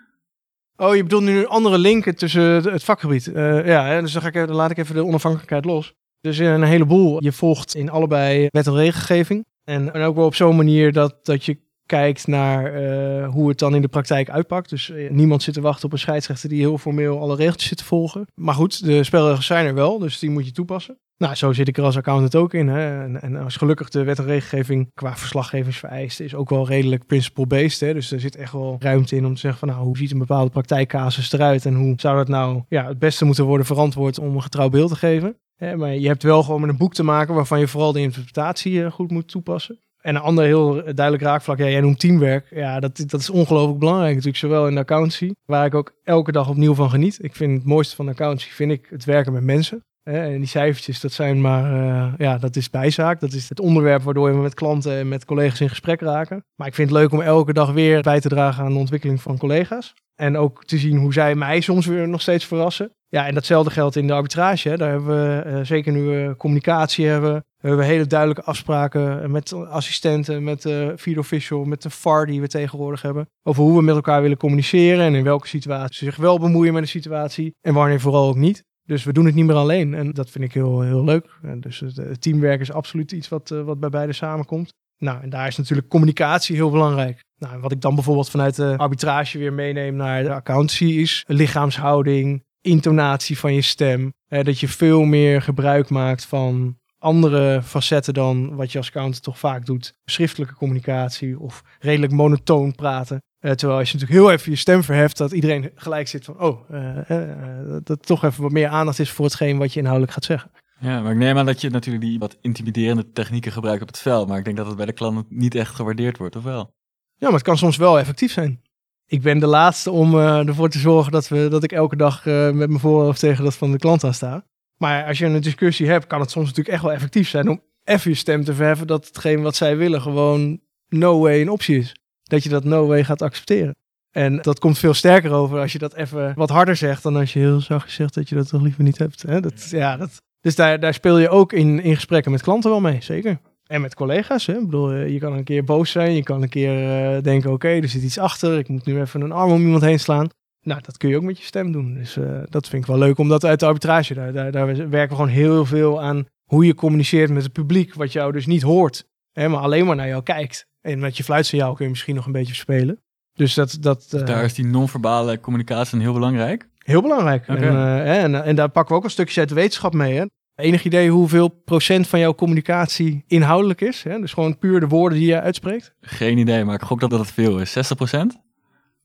Oh, 0.77 0.97
je 0.97 1.03
bedoelt 1.03 1.23
nu 1.23 1.47
andere 1.47 1.79
linken 1.79 2.17
tussen 2.17 2.43
het 2.73 2.85
vakgebied. 2.85 3.27
Uh, 3.27 3.67
ja, 3.67 4.01
dus 4.01 4.13
dan, 4.13 4.23
ga 4.23 4.29
ik, 4.29 4.35
dan 4.35 4.53
laat 4.53 4.71
ik 4.71 4.77
even 4.77 4.95
de 4.95 5.05
onafhankelijkheid 5.05 5.65
los. 5.65 5.95
Dus 6.21 6.39
een 6.39 6.63
heleboel. 6.63 7.23
Je 7.23 7.33
volgt 7.33 7.75
in 7.75 7.91
allebei 7.91 8.47
wet 8.51 8.67
en 8.67 8.75
regelgeving. 8.75 9.45
En, 9.65 9.95
en 9.95 10.03
ook 10.03 10.17
wel 10.17 10.27
op 10.27 10.35
zo'n 10.35 10.57
manier 10.57 10.93
dat, 10.93 11.25
dat 11.25 11.45
je 11.45 11.59
kijkt 11.87 12.27
naar 12.27 12.83
uh, 12.83 13.29
hoe 13.29 13.49
het 13.49 13.59
dan 13.59 13.75
in 13.75 13.83
de 13.83 13.89
praktijk 13.89 14.31
uitpakt. 14.31 14.71
Dus 14.71 14.89
uh, 14.89 15.11
niemand 15.11 15.43
zit 15.43 15.55
te 15.55 15.61
wachten 15.61 15.85
op 15.85 15.93
een 15.93 15.99
scheidsrechter 15.99 16.49
die 16.49 16.61
heel 16.61 16.79
formeel 16.79 17.21
alle 17.21 17.37
regeltjes 17.37 17.69
zit 17.69 17.79
te 17.79 17.85
volgen. 17.85 18.27
Maar 18.35 18.55
goed, 18.55 18.85
de 18.85 19.05
spelregels 19.05 19.47
zijn 19.47 19.67
er 19.67 19.75
wel, 19.75 19.99
dus 19.99 20.19
die 20.19 20.31
moet 20.31 20.47
je 20.47 20.53
toepassen. 20.53 20.99
Nou, 21.21 21.35
zo 21.35 21.53
zit 21.53 21.69
ik 21.69 21.79
er 21.79 21.85
als 21.85 21.97
accountant 21.97 22.37
ook 22.37 22.55
in. 22.55 22.69
Hè. 22.69 23.03
En, 23.03 23.23
en 23.23 23.37
als 23.37 23.57
gelukkig 23.57 23.89
de 23.89 24.05
wet 24.05 24.19
en 24.19 24.25
regelgeving 24.25 24.91
qua 24.95 25.17
verslaggevingsvereisten 25.17 26.25
is 26.25 26.35
ook 26.35 26.51
wel 26.51 26.67
redelijk 26.67 27.07
principle-based. 27.07 27.95
Dus 27.95 28.13
er 28.13 28.21
zit 28.21 28.37
echt 28.37 28.53
wel 28.53 28.77
ruimte 28.79 29.17
in 29.17 29.27
om 29.27 29.35
te 29.35 29.41
zeggen 29.41 29.59
van 29.61 29.69
nou, 29.69 29.85
hoe 29.85 29.97
ziet 29.97 30.13
een 30.13 30.19
bepaalde 30.19 30.51
praktijkcasus 30.51 31.33
eruit 31.33 31.67
en 31.67 31.75
hoe 31.75 31.95
zou 31.97 32.17
dat 32.17 32.29
nou 32.29 32.63
ja, 32.69 32.87
het 32.87 32.99
beste 32.99 33.25
moeten 33.25 33.45
worden 33.45 33.67
verantwoord 33.67 34.19
om 34.19 34.35
een 34.35 34.43
getrouw 34.43 34.69
beeld 34.69 34.89
te 34.89 34.97
geven. 34.97 35.37
Maar 35.77 35.95
je 35.95 36.07
hebt 36.07 36.23
wel 36.23 36.43
gewoon 36.43 36.61
met 36.61 36.71
een 36.71 36.77
boek 36.77 36.95
te 36.95 37.03
maken 37.03 37.35
waarvan 37.35 37.59
je 37.59 37.69
vooral 37.69 37.93
de 37.93 38.01
interpretatie 38.01 38.73
uh, 38.73 38.91
goed 38.91 39.11
moet 39.11 39.29
toepassen. 39.29 39.79
En 40.01 40.15
een 40.15 40.23
ander 40.23 40.45
heel 40.45 40.73
duidelijk 40.75 41.23
raakvlak, 41.23 41.59
ja, 41.59 41.69
jij 41.69 41.81
noemt 41.81 42.01
teamwerk. 42.01 42.47
Ja, 42.51 42.81
dat, 42.81 43.05
dat 43.07 43.21
is 43.21 43.31
ongelooflijk 43.31 43.79
belangrijk 43.79 44.15
natuurlijk, 44.15 44.37
zowel 44.37 44.69
in 44.69 44.75
de 44.75 44.81
accountancy, 44.81 45.33
waar 45.45 45.67
ik 45.67 45.75
ook 45.75 45.95
elke 46.05 46.33
dag 46.33 46.49
opnieuw 46.49 46.75
van 46.75 46.91
geniet. 46.91 47.19
Ik 47.23 47.35
vind 47.35 47.59
het 47.59 47.67
mooiste 47.67 47.97
van 47.97 48.05
de 48.05 48.11
accountancy, 48.11 48.51
vind 48.51 48.73
ik 48.73 48.87
het 48.91 49.05
werken 49.05 49.33
met 49.33 49.43
mensen. 49.43 49.85
En 50.11 50.39
die 50.39 50.47
cijfertjes, 50.47 51.01
dat 51.01 51.13
zijn 51.13 51.41
maar, 51.41 51.73
uh, 51.73 52.13
ja, 52.19 52.39
dat 52.39 52.57
is 52.57 52.71
bijzaak. 52.71 53.21
Dat 53.21 53.33
is 53.33 53.49
het 53.49 53.61
onderwerp 53.61 54.03
waardoor 54.03 54.35
we 54.35 54.41
met 54.43 54.55
klanten 54.55 54.93
en 54.93 55.09
met 55.09 55.25
collega's 55.25 55.61
in 55.61 55.69
gesprek 55.69 56.01
raken. 56.01 56.45
Maar 56.55 56.67
ik 56.67 56.75
vind 56.75 56.91
het 56.91 56.99
leuk 56.99 57.13
om 57.13 57.21
elke 57.21 57.53
dag 57.53 57.73
weer 57.73 58.03
bij 58.03 58.21
te 58.21 58.29
dragen 58.29 58.65
aan 58.65 58.73
de 58.73 58.79
ontwikkeling 58.79 59.23
van 59.23 59.39
collega's. 59.39 59.95
En 60.15 60.37
ook 60.37 60.65
te 60.65 60.79
zien 60.79 60.97
hoe 60.97 61.13
zij 61.13 61.35
mij 61.35 61.61
soms 61.61 61.87
weer 61.87 62.09
nog 62.09 62.21
steeds 62.21 62.45
verrassen. 62.45 62.95
Ja, 63.09 63.27
en 63.27 63.35
datzelfde 63.35 63.71
geldt 63.71 63.97
in 63.97 64.07
de 64.07 64.13
arbitrage. 64.13 64.69
Hè. 64.69 64.77
Daar 64.77 64.91
hebben 64.91 65.09
we, 65.09 65.51
uh, 65.51 65.61
zeker 65.65 65.93
nu 65.93 66.03
we 66.03 66.35
communicatie 66.37 67.07
hebben, 67.07 67.45
we 67.61 67.69
hebben 67.69 67.87
hele 67.87 68.07
duidelijke 68.07 68.45
afspraken 68.45 69.31
met 69.31 69.53
assistenten, 69.53 70.45
met 70.45 70.63
de 70.63 70.95
field 70.97 71.19
official, 71.19 71.65
met 71.65 71.83
de 71.83 71.91
VAR 71.91 72.27
die 72.27 72.41
we 72.41 72.49
tegenwoordig 72.49 73.03
hebben. 73.03 73.29
Over 73.43 73.63
hoe 73.63 73.77
we 73.77 73.83
met 73.83 73.95
elkaar 73.95 74.23
willen 74.23 74.37
communiceren 74.37 75.05
en 75.05 75.15
in 75.15 75.25
welke 75.25 75.49
situatie 75.49 76.07
zich 76.07 76.17
wel 76.17 76.39
bemoeien 76.39 76.73
met 76.73 76.83
de 76.83 76.89
situatie 76.89 77.55
en 77.61 77.75
wanneer 77.75 78.01
vooral 78.01 78.29
ook 78.29 78.37
niet. 78.37 78.65
Dus 78.85 79.05
we 79.05 79.13
doen 79.13 79.25
het 79.25 79.35
niet 79.35 79.45
meer 79.45 79.57
alleen 79.57 79.95
en 79.95 80.11
dat 80.11 80.31
vind 80.31 80.45
ik 80.45 80.53
heel, 80.53 80.81
heel 80.81 81.05
leuk. 81.05 81.39
Dus 81.57 81.81
het 81.81 82.21
teamwerk 82.21 82.61
is 82.61 82.73
absoluut 82.73 83.13
iets 83.13 83.29
wat, 83.29 83.51
uh, 83.51 83.63
wat 83.63 83.81
bij 83.81 83.89
beide 83.89 84.13
samenkomt. 84.13 84.73
Nou, 84.99 85.23
en 85.23 85.31
daar 85.31 85.47
is 85.47 85.57
natuurlijk 85.57 85.89
communicatie 85.89 86.57
heel 86.57 86.71
belangrijk. 86.71 87.25
Nou, 87.39 87.61
wat 87.61 87.73
ik 87.73 87.81
dan 87.81 87.95
bijvoorbeeld 87.95 88.31
vanuit 88.31 88.57
de 88.57 88.75
arbitrage 88.77 89.39
weer 89.39 89.53
meeneem 89.53 89.97
naar 89.97 90.23
de 90.23 90.33
accountancy 90.33 90.85
is 90.85 91.25
lichaamshouding, 91.27 92.45
intonatie 92.61 93.39
van 93.39 93.55
je 93.55 93.63
stem. 93.63 94.13
Dat 94.29 94.61
je 94.61 94.69
veel 94.69 95.03
meer 95.03 95.43
gebruik 95.43 95.89
maakt 95.89 96.25
van 96.25 96.79
andere 96.99 97.63
facetten 97.63 98.15
dan 98.15 98.55
wat 98.55 98.73
je 98.73 98.79
als 98.79 98.87
accountant 98.87 99.23
toch 99.23 99.39
vaak 99.39 99.67
doet. 99.67 99.95
Schriftelijke 100.05 100.55
communicatie 100.55 101.39
of 101.39 101.63
redelijk 101.79 102.13
monotoon 102.13 102.75
praten. 102.75 103.23
Uh, 103.41 103.53
terwijl 103.53 103.79
als 103.79 103.91
je 103.91 103.99
natuurlijk 103.99 104.21
heel 104.21 104.31
even 104.31 104.51
je 104.51 104.59
stem 104.59 104.83
verheft, 104.83 105.17
dat 105.17 105.33
iedereen 105.33 105.71
gelijk 105.75 106.09
zit 106.09 106.25
van, 106.25 106.41
oh, 106.41 106.71
uh, 106.71 106.97
uh, 107.11 107.77
dat 107.83 108.07
toch 108.07 108.25
even 108.25 108.43
wat 108.43 108.53
meer 108.53 108.69
aandacht 108.69 108.99
is 108.99 109.11
voor 109.11 109.25
hetgeen 109.25 109.59
wat 109.59 109.73
je 109.73 109.79
inhoudelijk 109.79 110.15
gaat 110.15 110.25
zeggen. 110.25 110.51
Ja, 110.81 111.01
maar 111.01 111.13
ik 111.13 111.19
neem 111.19 111.39
aan 111.39 111.47
dat 111.47 111.61
je 111.61 111.71
natuurlijk 111.71 112.05
die 112.05 112.19
wat 112.19 112.37
intimiderende 112.41 113.11
technieken 113.13 113.53
gebruikt 113.53 113.83
op 113.83 113.89
het 113.89 113.99
veld. 113.99 114.29
Maar 114.29 114.39
ik 114.39 114.45
denk 114.45 114.57
dat 114.57 114.67
het 114.67 114.77
bij 114.77 114.87
de 114.87 114.93
klant 114.93 115.25
niet 115.29 115.55
echt 115.55 115.75
gewaardeerd 115.75 116.19
wordt, 116.19 116.37
of 116.37 116.43
wel? 116.43 116.75
Ja, 117.17 117.27
maar 117.27 117.33
het 117.33 117.43
kan 117.43 117.59
soms 117.59 117.77
wel 117.77 117.99
effectief 117.99 118.33
zijn. 118.33 118.63
Ik 119.07 119.23
ben 119.23 119.39
de 119.39 119.47
laatste 119.47 119.91
om 119.91 120.15
ervoor 120.15 120.69
te 120.69 120.79
zorgen 120.79 121.13
dat, 121.13 121.29
we, 121.29 121.49
dat 121.49 121.63
ik 121.63 121.73
elke 121.73 121.97
dag 121.97 122.25
met 122.25 122.55
mijn 122.55 122.79
voorhoofd 122.79 123.21
tegen 123.21 123.45
dat 123.45 123.55
van 123.55 123.73
de 123.73 123.79
klant 123.79 124.05
aan 124.05 124.15
sta. 124.15 124.45
Maar 124.77 125.07
als 125.07 125.19
je 125.19 125.27
een 125.27 125.41
discussie 125.41 125.89
hebt, 125.89 126.07
kan 126.07 126.21
het 126.21 126.31
soms 126.31 126.47
natuurlijk 126.47 126.75
echt 126.75 126.85
wel 126.85 126.93
effectief 126.93 127.29
zijn 127.29 127.49
om 127.49 127.63
even 127.85 128.11
je 128.11 128.17
stem 128.17 128.45
te 128.45 128.55
verheffen 128.55 128.87
dat 128.87 129.07
hetgeen 129.07 129.43
wat 129.43 129.57
zij 129.57 129.77
willen 129.77 130.03
gewoon 130.03 130.61
no 130.89 131.21
way 131.21 131.41
een 131.41 131.51
optie 131.51 131.79
is. 131.79 131.95
Dat 132.31 132.43
je 132.43 132.49
dat 132.49 132.65
no 132.65 132.87
way 132.87 133.05
gaat 133.05 133.23
accepteren. 133.23 133.77
En 134.11 134.37
dat 134.37 134.59
komt 134.59 134.79
veel 134.79 134.95
sterker 134.95 135.33
over 135.33 135.59
als 135.59 135.73
je 135.73 135.79
dat 135.79 135.95
even 135.95 136.33
wat 136.37 136.51
harder 136.51 136.77
zegt 136.77 137.03
dan 137.03 137.17
als 137.17 137.33
je 137.33 137.39
heel 137.39 137.61
zacht 137.61 137.91
zegt 137.91 138.15
dat 138.15 138.29
je 138.29 138.35
dat 138.35 138.49
toch 138.49 138.63
liever 138.63 138.83
niet 138.83 138.99
hebt. 138.99 139.23
Hè? 139.23 139.41
Dat, 139.41 139.71
ja, 139.71 139.97
dat, 139.97 140.23
dus 140.41 140.55
daar, 140.55 140.81
daar 140.81 140.95
speel 140.95 141.19
je 141.19 141.29
ook 141.29 141.53
in, 141.53 141.83
in 141.83 141.95
gesprekken 141.95 142.33
met 142.33 142.43
klanten 142.43 142.71
wel 142.71 142.81
mee, 142.81 143.01
zeker. 143.01 143.39
En 143.67 143.81
met 143.81 143.95
collega's. 143.95 144.47
Hè? 144.47 144.53
Ik 144.53 144.65
bedoel, 144.65 144.95
je 144.95 145.19
kan 145.19 145.33
een 145.33 145.45
keer 145.45 145.65
boos 145.65 145.91
zijn. 145.91 146.15
Je 146.15 146.23
kan 146.23 146.43
een 146.43 146.49
keer 146.49 147.15
uh, 147.17 147.23
denken, 147.23 147.53
oké, 147.53 147.69
er 147.69 147.89
zit 147.89 148.03
iets 148.03 148.19
achter. 148.19 148.59
Ik 148.59 148.69
moet 148.69 148.85
nu 148.85 149.01
even 149.01 149.21
een 149.21 149.33
arm 149.33 149.51
om 149.51 149.61
iemand 149.61 149.83
heen 149.83 150.01
slaan. 150.01 150.29
Nou, 150.63 150.81
dat 150.83 150.97
kun 150.97 151.09
je 151.09 151.17
ook 151.17 151.23
met 151.23 151.39
je 151.39 151.45
stem 151.45 151.73
doen. 151.73 151.95
Dus 151.95 152.17
uh, 152.17 152.41
dat 152.49 152.69
vind 152.69 152.83
ik 152.83 152.89
wel 152.89 152.99
leuk, 152.99 153.19
omdat 153.19 153.45
uit 153.45 153.61
de 153.61 153.67
arbitrage, 153.67 154.15
daar, 154.15 154.33
daar, 154.33 154.53
daar, 154.53 154.67
werken 154.67 155.09
we 155.09 155.15
gewoon 155.15 155.29
heel 155.29 155.65
veel 155.65 156.03
aan 156.03 156.27
hoe 156.45 156.67
je 156.67 156.75
communiceert 156.75 157.31
met 157.31 157.43
het 157.43 157.53
publiek, 157.53 157.95
wat 157.95 158.13
jou 158.13 158.33
dus 158.33 158.47
niet 158.47 158.63
hoort, 158.63 159.05
hè, 159.33 159.49
maar 159.49 159.61
alleen 159.61 159.87
maar 159.87 159.97
naar 159.97 160.09
jou 160.09 160.23
kijkt. 160.23 160.67
En 160.81 160.99
met 160.99 161.17
je 161.17 161.25
fluitsignaal 161.25 161.75
kun 161.75 161.85
je 161.85 161.91
misschien 161.91 162.15
nog 162.15 162.27
een 162.27 162.33
beetje 162.33 162.55
spelen. 162.55 163.01
Dus 163.35 163.55
dat... 163.55 163.77
dat 163.81 164.11
uh, 164.15 164.27
daar 164.27 164.45
is 164.45 164.55
die 164.55 164.65
non-verbale 164.65 165.41
communicatie 165.41 166.01
heel 166.01 166.13
belangrijk? 166.13 166.69
Heel 166.79 167.03
belangrijk. 167.03 167.43
Okay. 167.43 167.57
En, 167.57 167.75
uh, 167.75 168.23
en, 168.23 168.45
en, 168.45 168.55
daar 168.57 168.69
pakken 168.69 168.93
we 168.93 168.99
ook 168.99 169.05
een 169.05 169.11
stukje 169.11 169.41
uit 169.41 169.49
de 169.49 169.55
wetenschap 169.55 169.95
mee. 169.95 170.17
Hè? 170.17 170.25
Enig 170.55 170.85
idee 170.85 171.11
hoeveel 171.11 171.49
procent 171.49 172.09
van 172.09 172.19
jouw 172.19 172.35
communicatie 172.35 173.25
inhoudelijk 173.27 173.81
is? 173.81 174.03
Hè? 174.03 174.21
Dus 174.21 174.33
gewoon 174.33 174.59
puur 174.59 174.81
de 174.81 174.89
woorden 174.89 175.19
die 175.19 175.29
je 175.29 175.41
uitspreekt? 175.41 175.95
Geen 176.01 176.39
idee, 176.39 176.65
maar 176.65 176.75
ik 176.75 176.83
gok 176.83 177.01
dat 177.01 177.11
dat 177.11 177.27
veel 177.27 177.59
is. 177.59 177.73
60 177.73 177.97
procent? 177.97 178.41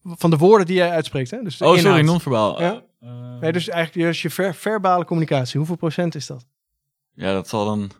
van 0.05 0.29
de 0.29 0.37
woorden 0.37 0.67
die 0.67 0.75
jij 0.75 0.89
uitspreekt. 0.89 1.31
Hè? 1.31 1.43
Dus 1.43 1.61
oh, 1.61 1.67
inhoud. 1.67 1.81
sorry, 1.81 2.01
non-verbaal. 2.01 2.61
Ja? 2.61 2.81
Uh, 3.03 3.39
nee, 3.39 3.51
dus 3.51 3.69
eigenlijk 3.69 4.07
dus 4.07 4.21
je 4.21 4.29
ver, 4.29 4.55
verbale 4.55 5.05
communicatie. 5.05 5.57
Hoeveel 5.57 5.75
procent 5.75 6.15
is 6.15 6.27
dat? 6.27 6.45
Ja, 7.13 7.33
dat 7.33 7.47
zal 7.47 7.65
dan 7.65 7.91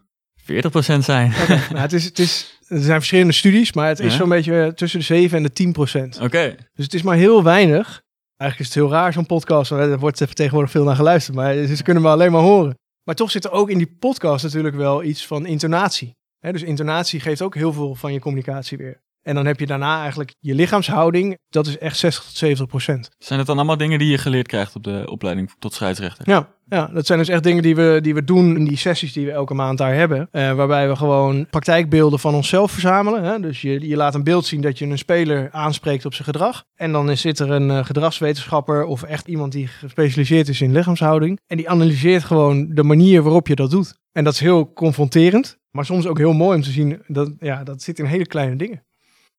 40 0.46 0.72
procent 0.72 1.04
zijn. 1.04 1.34
Okay. 1.42 1.58
nou, 1.70 1.80
het 1.80 1.94
is, 1.94 2.06
het 2.06 2.20
is, 2.20 2.60
er 2.68 2.82
zijn 2.82 2.98
verschillende 2.98 3.34
studies, 3.34 3.74
maar 3.74 3.88
het 3.88 4.00
is 4.00 4.12
ja? 4.12 4.18
zo'n 4.18 4.30
beetje 4.30 4.72
tussen 4.76 5.00
de 5.00 5.06
7 5.06 5.38
en 5.38 5.44
de 5.44 5.52
10 5.52 5.72
procent. 5.72 6.16
Oké. 6.16 6.26
Okay. 6.26 6.56
Dus 6.74 6.86
het 6.86 6.94
is 6.94 7.02
maar 7.02 7.16
heel 7.16 7.44
weinig. 7.44 8.04
Eigenlijk 8.38 8.60
is 8.60 8.76
het 8.76 8.86
heel 8.86 8.98
raar, 8.98 9.14
zo'n 9.14 9.26
podcast. 9.26 9.72
Er 9.72 10.00
wordt 10.00 10.36
tegenwoordig 10.36 10.72
veel 10.72 10.84
naar 10.84 10.96
geluisterd, 10.96 11.36
maar 11.36 11.66
ze 11.66 11.84
kunnen 11.84 12.04
me 12.04 12.10
alleen 12.10 12.32
maar 12.32 12.42
horen. 12.42 12.78
Maar 13.04 13.16
toch 13.16 13.32
zit 13.32 13.46
er 13.46 13.52
ook 13.52 13.70
in 13.70 13.78
die 13.78 13.96
podcast 14.00 14.44
natuurlijk 14.44 14.76
wel 14.76 15.04
iets 15.04 15.28
van 15.28 15.46
intonatie. 15.46 16.16
Dus 16.40 16.64
intonatie 16.64 17.20
geeft 17.20 17.42
ook 17.42 17.56
heel 17.56 17.74
veel 17.74 17.96
van 17.96 18.14
je 18.14 18.20
communicatie 18.20 18.78
weer. 18.78 19.02
En 19.26 19.36
dan 19.36 19.46
heb 19.46 19.60
je 19.60 19.66
daarna 19.66 20.00
eigenlijk 20.00 20.36
je 20.40 20.56
lichaamshouding. 20.56 21.38
Dat 21.50 21.68
is 21.68 21.78
echt 21.78 21.98
60 21.98 22.24
tot 22.24 22.36
70 22.36 22.68
procent. 22.68 23.10
Zijn 23.18 23.40
het 23.40 23.48
dan 23.48 23.58
allemaal 23.58 23.78
dingen 23.78 24.00
die 24.00 24.10
je 24.10 24.18
geleerd 24.18 24.48
krijgt 24.48 24.76
op 24.76 24.84
de 24.84 25.04
opleiding 25.10 25.52
tot 25.60 25.74
scheidsrechter? 25.74 26.30
Ja, 26.30 26.50
ja, 26.70 26.90
dat 26.94 27.06
zijn 27.06 27.20
dus 27.20 27.28
echt 27.28 27.44
dingen 27.44 27.64
die 27.64 27.76
we, 27.76 28.00
die 28.02 28.14
we 28.14 28.24
doen 28.24 28.58
in 28.58 28.66
die 28.66 28.78
sessies 28.78 29.14
die 29.14 29.26
we 29.26 29.32
elke 29.32 29.54
maand 29.54 29.78
daar 29.78 29.94
hebben. 29.94 30.28
Eh, 30.32 30.54
waarbij 30.54 30.88
we 30.88 30.96
gewoon 30.96 31.48
praktijkbeelden 31.50 32.20
van 32.20 32.36
onszelf 32.36 32.72
verzamelen. 32.72 33.24
Hè? 33.24 33.40
Dus 33.40 33.62
je, 33.62 33.88
je 33.88 33.96
laat 33.96 34.16
een 34.16 34.24
beeld 34.24 34.46
zien 34.46 34.62
dat 34.62 34.80
je 34.80 34.86
een 34.86 34.98
speler 34.98 35.52
aanspreekt 35.52 36.06
op 36.06 36.14
zijn 36.14 36.28
gedrag. 36.28 36.64
En 36.76 36.92
dan 36.92 37.18
zit 37.18 37.40
er 37.40 37.52
een 37.52 37.70
uh, 37.70 37.86
gedragswetenschapper 37.86 38.86
of 38.86 39.04
echt 39.04 39.28
iemand 39.28 39.52
die 39.52 39.68
gespecialiseerd 39.68 40.48
is 40.48 40.62
in 40.62 40.72
lichaamshouding. 40.72 41.40
En 41.48 41.58
die 41.58 41.70
analyseert 41.70 42.24
gewoon 42.24 42.70
de 42.70 42.84
manier 42.84 43.22
waarop 43.22 43.48
je 43.48 43.56
dat 43.56 43.72
doet. 43.72 44.00
En 44.12 44.24
dat 44.24 44.34
is 44.34 44.40
heel 44.40 44.74
confronterend, 44.74 45.58
maar 45.72 45.86
soms 45.86 46.08
ook 46.08 46.18
heel 46.18 46.34
mooi 46.34 46.56
om 46.56 46.64
te 46.64 46.72
zien. 46.72 47.02
Dat, 47.08 47.32
ja, 47.40 47.64
dat 47.64 47.82
zit 47.82 48.00
in 48.00 48.06
hele 48.06 48.26
kleine 48.26 48.56
dingen. 48.56 48.84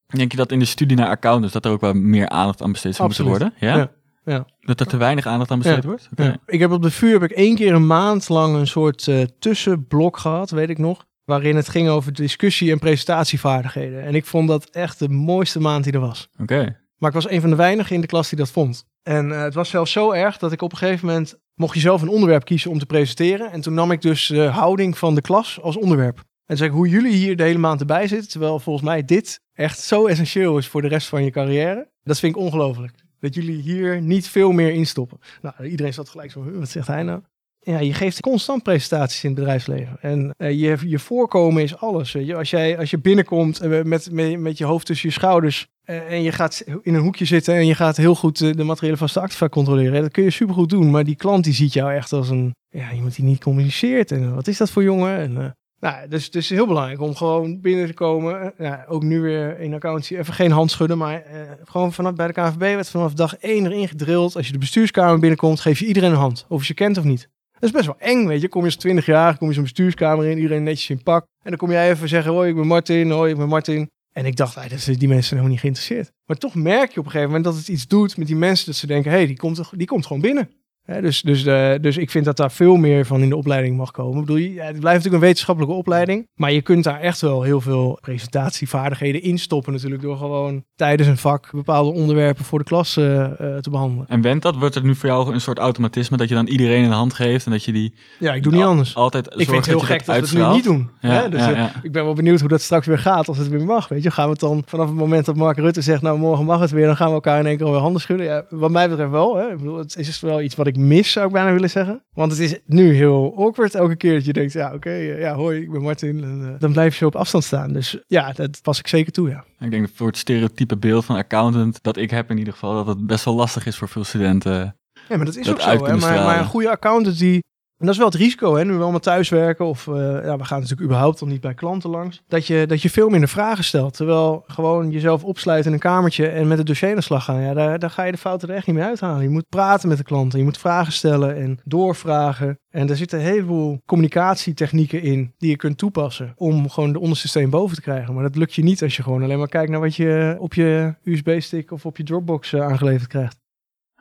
Denk 0.06 0.30
je 0.30 0.36
dat 0.36 0.52
in 0.52 0.58
de 0.58 0.64
studie 0.64 0.96
naar 0.96 1.08
accountants 1.08 1.52
dat 1.52 1.64
er 1.64 1.70
ook 1.70 1.80
wel 1.80 1.92
meer 1.92 2.28
aandacht 2.28 2.62
aan 2.62 2.72
besteed 2.72 2.94
zou 2.94 3.08
moeten 3.08 3.26
worden? 3.26 3.54
Ja? 3.60 3.76
ja. 3.76 3.90
Ja. 4.24 4.46
Dat 4.60 4.80
er 4.80 4.86
te 4.86 4.96
weinig 4.96 5.26
aandacht 5.26 5.50
aan 5.50 5.58
besteed 5.58 5.84
wordt? 5.84 6.08
Okay. 6.12 6.26
Ja. 6.26 6.36
Ik 6.46 6.60
heb 6.60 6.70
op 6.70 6.82
de 6.82 6.90
vuur 6.90 7.12
heb 7.12 7.30
ik 7.30 7.36
één 7.36 7.54
keer 7.54 7.74
een 7.74 7.86
maand 7.86 8.28
lang 8.28 8.56
een 8.56 8.66
soort 8.66 9.06
uh, 9.06 9.22
tussenblok 9.38 10.16
gehad, 10.16 10.50
weet 10.50 10.68
ik 10.68 10.78
nog. 10.78 11.04
Waarin 11.24 11.56
het 11.56 11.68
ging 11.68 11.88
over 11.88 12.12
discussie- 12.12 12.72
en 12.72 12.78
presentatievaardigheden. 12.78 14.02
En 14.02 14.14
ik 14.14 14.26
vond 14.26 14.48
dat 14.48 14.64
echt 14.70 14.98
de 14.98 15.08
mooiste 15.08 15.60
maand 15.60 15.84
die 15.84 15.92
er 15.92 16.00
was. 16.00 16.28
Oké. 16.32 16.42
Okay. 16.42 16.76
Maar 16.96 17.08
ik 17.08 17.14
was 17.14 17.30
een 17.30 17.40
van 17.40 17.50
de 17.50 17.56
weinigen 17.56 17.94
in 17.94 18.00
de 18.00 18.06
klas 18.06 18.28
die 18.28 18.38
dat 18.38 18.50
vond. 18.50 18.86
En 19.02 19.28
uh, 19.28 19.42
het 19.42 19.54
was 19.54 19.70
zelfs 19.70 19.92
zo 19.92 20.12
erg 20.12 20.38
dat 20.38 20.52
ik 20.52 20.62
op 20.62 20.72
een 20.72 20.78
gegeven 20.78 21.06
moment 21.06 21.38
mocht 21.54 21.74
je 21.74 21.80
zelf 21.80 22.02
een 22.02 22.08
onderwerp 22.08 22.44
kiezen 22.44 22.70
om 22.70 22.78
te 22.78 22.86
presenteren. 22.86 23.52
En 23.52 23.60
toen 23.60 23.74
nam 23.74 23.90
ik 23.90 24.02
dus 24.02 24.26
de 24.26 24.44
houding 24.44 24.98
van 24.98 25.14
de 25.14 25.20
klas 25.20 25.60
als 25.62 25.76
onderwerp. 25.76 26.22
En 26.46 26.56
zeg 26.56 26.70
hoe 26.70 26.88
jullie 26.88 27.12
hier 27.12 27.36
de 27.36 27.42
hele 27.42 27.58
maand 27.58 27.80
erbij 27.80 28.06
zitten. 28.06 28.28
Terwijl 28.28 28.58
volgens 28.58 28.84
mij 28.84 29.04
dit 29.04 29.40
echt 29.52 29.78
zo 29.78 30.06
essentieel 30.06 30.58
is 30.58 30.68
voor 30.68 30.82
de 30.82 30.88
rest 30.88 31.08
van 31.08 31.24
je 31.24 31.30
carrière. 31.30 31.88
Dat 32.02 32.18
vind 32.18 32.36
ik 32.36 32.42
ongelooflijk. 32.42 32.92
Dat 33.20 33.34
jullie 33.34 33.62
hier 33.62 34.02
niet 34.02 34.28
veel 34.28 34.52
meer 34.52 34.72
instoppen. 34.72 35.18
Nou, 35.42 35.68
iedereen 35.68 35.94
zat 35.94 36.08
gelijk 36.08 36.30
zo, 36.30 36.50
wat 36.52 36.68
zegt 36.68 36.86
hij 36.86 37.02
nou? 37.02 37.20
Ja, 37.60 37.78
je 37.78 37.94
geeft 37.94 38.20
constant 38.20 38.62
presentaties 38.62 39.24
in 39.24 39.30
het 39.30 39.38
bedrijfsleven. 39.38 39.96
En 40.00 40.34
uh, 40.38 40.50
je, 40.50 40.78
je 40.86 40.98
voorkomen 40.98 41.62
is 41.62 41.76
alles. 41.76 42.12
Je. 42.12 42.36
Als, 42.36 42.50
jij, 42.50 42.78
als 42.78 42.90
je 42.90 42.98
binnenkomt 42.98 43.64
uh, 43.64 43.82
met, 43.82 44.10
met, 44.10 44.38
met 44.40 44.58
je 44.58 44.64
hoofd 44.64 44.86
tussen 44.86 45.08
je 45.08 45.14
schouders... 45.14 45.66
Uh, 45.86 46.12
en 46.12 46.22
je 46.22 46.32
gaat 46.32 46.64
in 46.82 46.94
een 46.94 47.00
hoekje 47.00 47.24
zitten 47.24 47.54
en 47.54 47.66
je 47.66 47.74
gaat 47.74 47.96
heel 47.96 48.14
goed 48.14 48.38
de 48.38 48.64
materiële 48.64 48.96
vaste 48.96 49.20
activa 49.20 49.48
controleren. 49.48 50.02
Dat 50.02 50.12
kun 50.12 50.22
je 50.22 50.30
supergoed 50.30 50.68
doen, 50.68 50.90
maar 50.90 51.04
die 51.04 51.16
klant 51.16 51.44
die 51.44 51.54
ziet 51.54 51.72
jou 51.72 51.92
echt 51.92 52.12
als 52.12 52.28
een... 52.28 52.54
Ja, 52.68 52.92
iemand 52.92 53.16
die 53.16 53.24
niet 53.24 53.40
communiceert. 53.40 54.10
En 54.10 54.34
wat 54.34 54.46
is 54.46 54.56
dat 54.56 54.70
voor 54.70 54.82
jongen? 54.82 55.18
En, 55.18 55.56
nou, 55.80 56.08
dus 56.08 56.24
het 56.24 56.34
is 56.34 56.50
heel 56.50 56.66
belangrijk 56.66 57.00
om 57.00 57.14
gewoon 57.14 57.60
binnen 57.60 57.86
te 57.86 57.94
komen. 57.94 58.54
Ja, 58.58 58.84
ook 58.88 59.02
nu 59.02 59.20
weer 59.20 59.60
in 59.60 59.74
accountie. 59.74 60.18
Even 60.18 60.34
geen 60.34 60.50
handschudden, 60.50 60.98
maar 60.98 61.14
uh, 61.14 61.40
gewoon 61.64 61.92
vanaf 61.92 62.14
bij 62.14 62.26
de 62.26 62.32
KNVB 62.32 62.58
werd 62.58 62.90
vanaf 62.90 63.12
dag 63.12 63.36
één 63.36 63.66
erin 63.66 63.88
gedrild. 63.88 64.36
Als 64.36 64.46
je 64.46 64.52
de 64.52 64.58
bestuurskamer 64.58 65.18
binnenkomt, 65.18 65.60
geef 65.60 65.78
je 65.78 65.86
iedereen 65.86 66.10
een 66.10 66.16
hand. 66.16 66.44
Of 66.48 66.60
je 66.60 66.66
ze 66.66 66.74
kent 66.74 66.98
of 66.98 67.04
niet. 67.04 67.28
Dat 67.52 67.62
is 67.62 67.70
best 67.70 67.86
wel 67.86 67.96
eng, 67.98 68.26
weet 68.26 68.40
je. 68.40 68.48
Kom 68.48 68.60
je 68.60 68.66
als 68.66 68.76
20 68.76 69.06
jaar, 69.06 69.38
kom 69.38 69.48
je 69.48 69.54
zo'n 69.54 69.62
bestuurskamer 69.62 70.26
in, 70.26 70.36
iedereen 70.36 70.62
netjes 70.62 70.90
in 70.90 71.02
pak. 71.02 71.26
En 71.42 71.50
dan 71.50 71.56
kom 71.58 71.70
jij 71.70 71.90
even 71.90 72.08
zeggen, 72.08 72.32
hoi, 72.32 72.48
ik 72.48 72.54
ben 72.56 72.66
Martin, 72.66 73.10
hoi, 73.10 73.30
ik 73.30 73.36
ben 73.36 73.48
Martin. 73.48 73.90
En 74.12 74.26
ik 74.26 74.36
dacht, 74.36 74.56
ah, 74.56 74.64
die 74.98 75.08
mensen 75.08 75.28
helemaal 75.28 75.50
niet 75.50 75.60
geïnteresseerd. 75.60 76.12
Maar 76.24 76.36
toch 76.36 76.54
merk 76.54 76.92
je 76.92 77.00
op 77.00 77.04
een 77.04 77.10
gegeven 77.10 77.26
moment 77.26 77.44
dat 77.44 77.56
het 77.56 77.68
iets 77.68 77.86
doet 77.86 78.16
met 78.16 78.26
die 78.26 78.36
mensen. 78.36 78.66
Dat 78.66 78.74
ze 78.74 78.86
denken, 78.86 79.10
hé, 79.10 79.16
hey, 79.16 79.26
die, 79.26 79.36
komt, 79.36 79.70
die 79.70 79.86
komt 79.86 80.06
gewoon 80.06 80.22
binnen. 80.22 80.50
He, 80.86 81.00
dus, 81.00 81.22
dus, 81.22 81.44
uh, 81.44 81.72
dus 81.80 81.96
ik 81.96 82.10
vind 82.10 82.24
dat 82.24 82.36
daar 82.36 82.52
veel 82.52 82.76
meer 82.76 83.06
van 83.06 83.22
in 83.22 83.28
de 83.28 83.36
opleiding 83.36 83.76
mag 83.76 83.90
komen. 83.90 84.20
Ik 84.20 84.26
bedoel, 84.26 84.42
ja, 84.42 84.64
het 84.64 84.80
blijft 84.80 84.84
natuurlijk 84.84 85.14
een 85.14 85.20
wetenschappelijke 85.20 85.74
opleiding. 85.76 86.28
Maar 86.34 86.52
je 86.52 86.62
kunt 86.62 86.84
daar 86.84 87.00
echt 87.00 87.20
wel 87.20 87.42
heel 87.42 87.60
veel 87.60 87.98
presentatievaardigheden 88.00 89.22
in 89.22 89.38
stoppen 89.38 89.72
natuurlijk. 89.72 90.02
Door 90.02 90.16
gewoon 90.16 90.64
tijdens 90.76 91.08
een 91.08 91.16
vak 91.16 91.50
bepaalde 91.52 91.90
onderwerpen 91.90 92.44
voor 92.44 92.58
de 92.58 92.64
klas 92.64 92.96
uh, 92.96 93.04
uh, 93.06 93.26
te 93.56 93.70
behandelen. 93.70 94.08
En 94.08 94.20
went 94.20 94.42
dat? 94.42 94.56
Wordt 94.56 94.74
het 94.74 94.84
nu 94.84 94.94
voor 94.94 95.08
jou 95.08 95.32
een 95.32 95.40
soort 95.40 95.58
automatisme 95.58 96.16
dat 96.16 96.28
je 96.28 96.34
dan 96.34 96.46
iedereen 96.46 96.84
een 96.84 96.90
hand 96.90 97.14
geeft 97.14 97.46
en 97.46 97.52
dat 97.52 97.64
je 97.64 97.72
die... 97.72 97.94
Ja, 98.18 98.34
ik 98.34 98.42
doe 98.42 98.52
niet 98.52 98.62
anders. 98.62 98.94
Altijd 98.94 99.26
ik 99.26 99.48
vind 99.48 99.56
het 99.56 99.66
heel 99.66 99.78
gek 99.78 100.04
dat, 100.04 100.16
dat 100.16 100.30
we 100.30 100.38
het 100.38 100.48
nu 100.48 100.54
niet 100.54 100.64
doen. 100.64 100.90
Ja, 101.00 101.28
dus, 101.28 101.40
ja, 101.40 101.50
ja. 101.50 101.72
ik 101.82 101.92
ben 101.92 102.04
wel 102.04 102.14
benieuwd 102.14 102.40
hoe 102.40 102.48
dat 102.48 102.60
straks 102.60 102.86
weer 102.86 102.98
gaat 102.98 103.28
als 103.28 103.38
het 103.38 103.48
weer 103.48 103.64
mag. 103.64 103.88
Weet 103.88 104.02
je, 104.02 104.10
gaan 104.10 104.24
we 104.24 104.30
het 104.30 104.40
dan 104.40 104.62
vanaf 104.66 104.86
het 104.86 104.96
moment 104.96 105.24
dat 105.24 105.36
Mark 105.36 105.58
Rutte 105.58 105.80
zegt, 105.80 106.02
nou 106.02 106.18
morgen 106.18 106.44
mag 106.44 106.60
het 106.60 106.70
weer, 106.70 106.86
dan 106.86 106.96
gaan 106.96 107.08
we 107.08 107.14
elkaar 107.14 107.40
in 107.40 107.46
één 107.46 107.56
keer 107.56 107.70
weer 107.70 107.80
handen 107.80 108.00
schudden. 108.00 108.26
Ja, 108.26 108.44
wat 108.50 108.70
mij 108.70 108.88
betreft 108.88 109.10
wel. 109.10 109.36
Hè. 109.36 109.50
Ik 109.50 109.56
bedoel, 109.56 109.78
het 109.78 109.96
is 109.96 110.20
wel 110.20 110.40
iets 110.40 110.54
wat 110.54 110.66
ik 110.66 110.75
mis, 110.78 111.12
zou 111.12 111.26
ik 111.26 111.32
bijna 111.32 111.52
willen 111.52 111.70
zeggen. 111.70 112.04
Want 112.12 112.30
het 112.32 112.40
is 112.40 112.58
nu 112.66 112.94
heel 112.94 113.34
awkward 113.36 113.74
elke 113.74 113.96
keer 113.96 114.14
dat 114.14 114.24
je 114.24 114.32
denkt, 114.32 114.52
ja 114.52 114.66
oké, 114.66 114.76
okay, 114.76 115.20
ja 115.20 115.34
hoi, 115.34 115.60
ik 115.60 115.70
ben 115.70 115.82
Martin. 115.82 116.24
En, 116.24 116.40
uh, 116.40 116.58
dan 116.58 116.72
blijf 116.72 116.98
je 116.98 117.06
op 117.06 117.16
afstand 117.16 117.44
staan. 117.44 117.72
Dus 117.72 117.98
ja, 118.06 118.32
dat 118.32 118.62
pas 118.62 118.78
ik 118.78 118.86
zeker 118.86 119.12
toe, 119.12 119.28
ja. 119.28 119.44
Ik 119.58 119.70
denk 119.70 119.88
voor 119.94 120.06
het 120.06 120.16
stereotype 120.16 120.76
beeld 120.76 121.04
van 121.04 121.16
accountant, 121.16 121.78
dat 121.82 121.96
ik 121.96 122.10
heb 122.10 122.30
in 122.30 122.38
ieder 122.38 122.52
geval, 122.52 122.74
dat 122.74 122.86
het 122.86 123.06
best 123.06 123.24
wel 123.24 123.34
lastig 123.34 123.66
is 123.66 123.76
voor 123.76 123.88
veel 123.88 124.04
studenten. 124.04 124.76
Ja, 125.08 125.16
maar 125.16 125.24
dat 125.24 125.36
is 125.36 125.50
ook 125.50 125.60
zo. 125.60 125.70
Hè? 125.70 125.96
Maar, 125.96 126.24
maar, 126.24 126.38
een 126.38 126.44
goede 126.44 126.70
accountant 126.70 127.18
die 127.18 127.44
en 127.78 127.86
dat 127.86 127.94
is 127.94 128.00
wel 128.00 128.10
het 128.10 128.16
risico, 128.16 128.54
hè, 128.54 128.64
nu 128.64 128.72
we 128.72 128.82
allemaal 128.82 129.00
thuiswerken 129.00 129.64
of 129.64 129.86
uh, 129.86 129.94
ja, 130.24 130.36
we 130.36 130.44
gaan 130.44 130.60
natuurlijk 130.60 130.82
überhaupt 130.82 131.20
al 131.20 131.26
niet 131.26 131.40
bij 131.40 131.54
klanten 131.54 131.90
langs, 131.90 132.22
dat 132.28 132.46
je, 132.46 132.66
dat 132.66 132.82
je 132.82 132.90
veel 132.90 133.08
minder 133.08 133.28
vragen 133.28 133.64
stelt. 133.64 133.96
Terwijl 133.96 134.44
gewoon 134.46 134.90
jezelf 134.90 135.24
opsluiten 135.24 135.66
in 135.66 135.72
een 135.72 135.82
kamertje 135.82 136.28
en 136.28 136.48
met 136.48 136.58
het 136.58 136.66
dossier 136.66 136.90
aan 136.90 136.96
de 136.96 137.02
slag 137.02 137.24
gaan, 137.24 137.40
ja, 137.40 137.54
daar, 137.54 137.78
daar 137.78 137.90
ga 137.90 138.02
je 138.02 138.12
de 138.12 138.18
fouten 138.18 138.48
er 138.48 138.54
echt 138.54 138.66
niet 138.66 138.76
meer 138.76 138.84
uithalen. 138.84 139.22
Je 139.22 139.28
moet 139.28 139.48
praten 139.48 139.88
met 139.88 139.98
de 139.98 140.04
klanten, 140.04 140.38
je 140.38 140.44
moet 140.44 140.58
vragen 140.58 140.92
stellen 140.92 141.36
en 141.36 141.60
doorvragen. 141.64 142.58
En 142.70 142.88
er 142.88 142.96
zitten 142.96 143.20
heel 143.20 143.44
veel 143.44 143.80
communicatietechnieken 143.86 145.02
in 145.02 145.34
die 145.38 145.50
je 145.50 145.56
kunt 145.56 145.78
toepassen 145.78 146.32
om 146.36 146.70
gewoon 146.70 146.92
de 146.92 147.00
onderste 147.00 147.28
steen 147.28 147.50
boven 147.50 147.76
te 147.76 147.82
krijgen. 147.82 148.14
Maar 148.14 148.22
dat 148.22 148.36
lukt 148.36 148.54
je 148.54 148.62
niet 148.62 148.82
als 148.82 148.96
je 148.96 149.02
gewoon 149.02 149.22
alleen 149.22 149.38
maar 149.38 149.48
kijkt 149.48 149.70
naar 149.70 149.80
wat 149.80 149.96
je 149.96 150.36
op 150.38 150.54
je 150.54 150.94
USB-stick 151.02 151.70
of 151.70 151.86
op 151.86 151.96
je 151.96 152.02
Dropbox 152.02 152.52
uh, 152.52 152.60
aangeleverd 152.60 153.08
krijgt. 153.08 153.36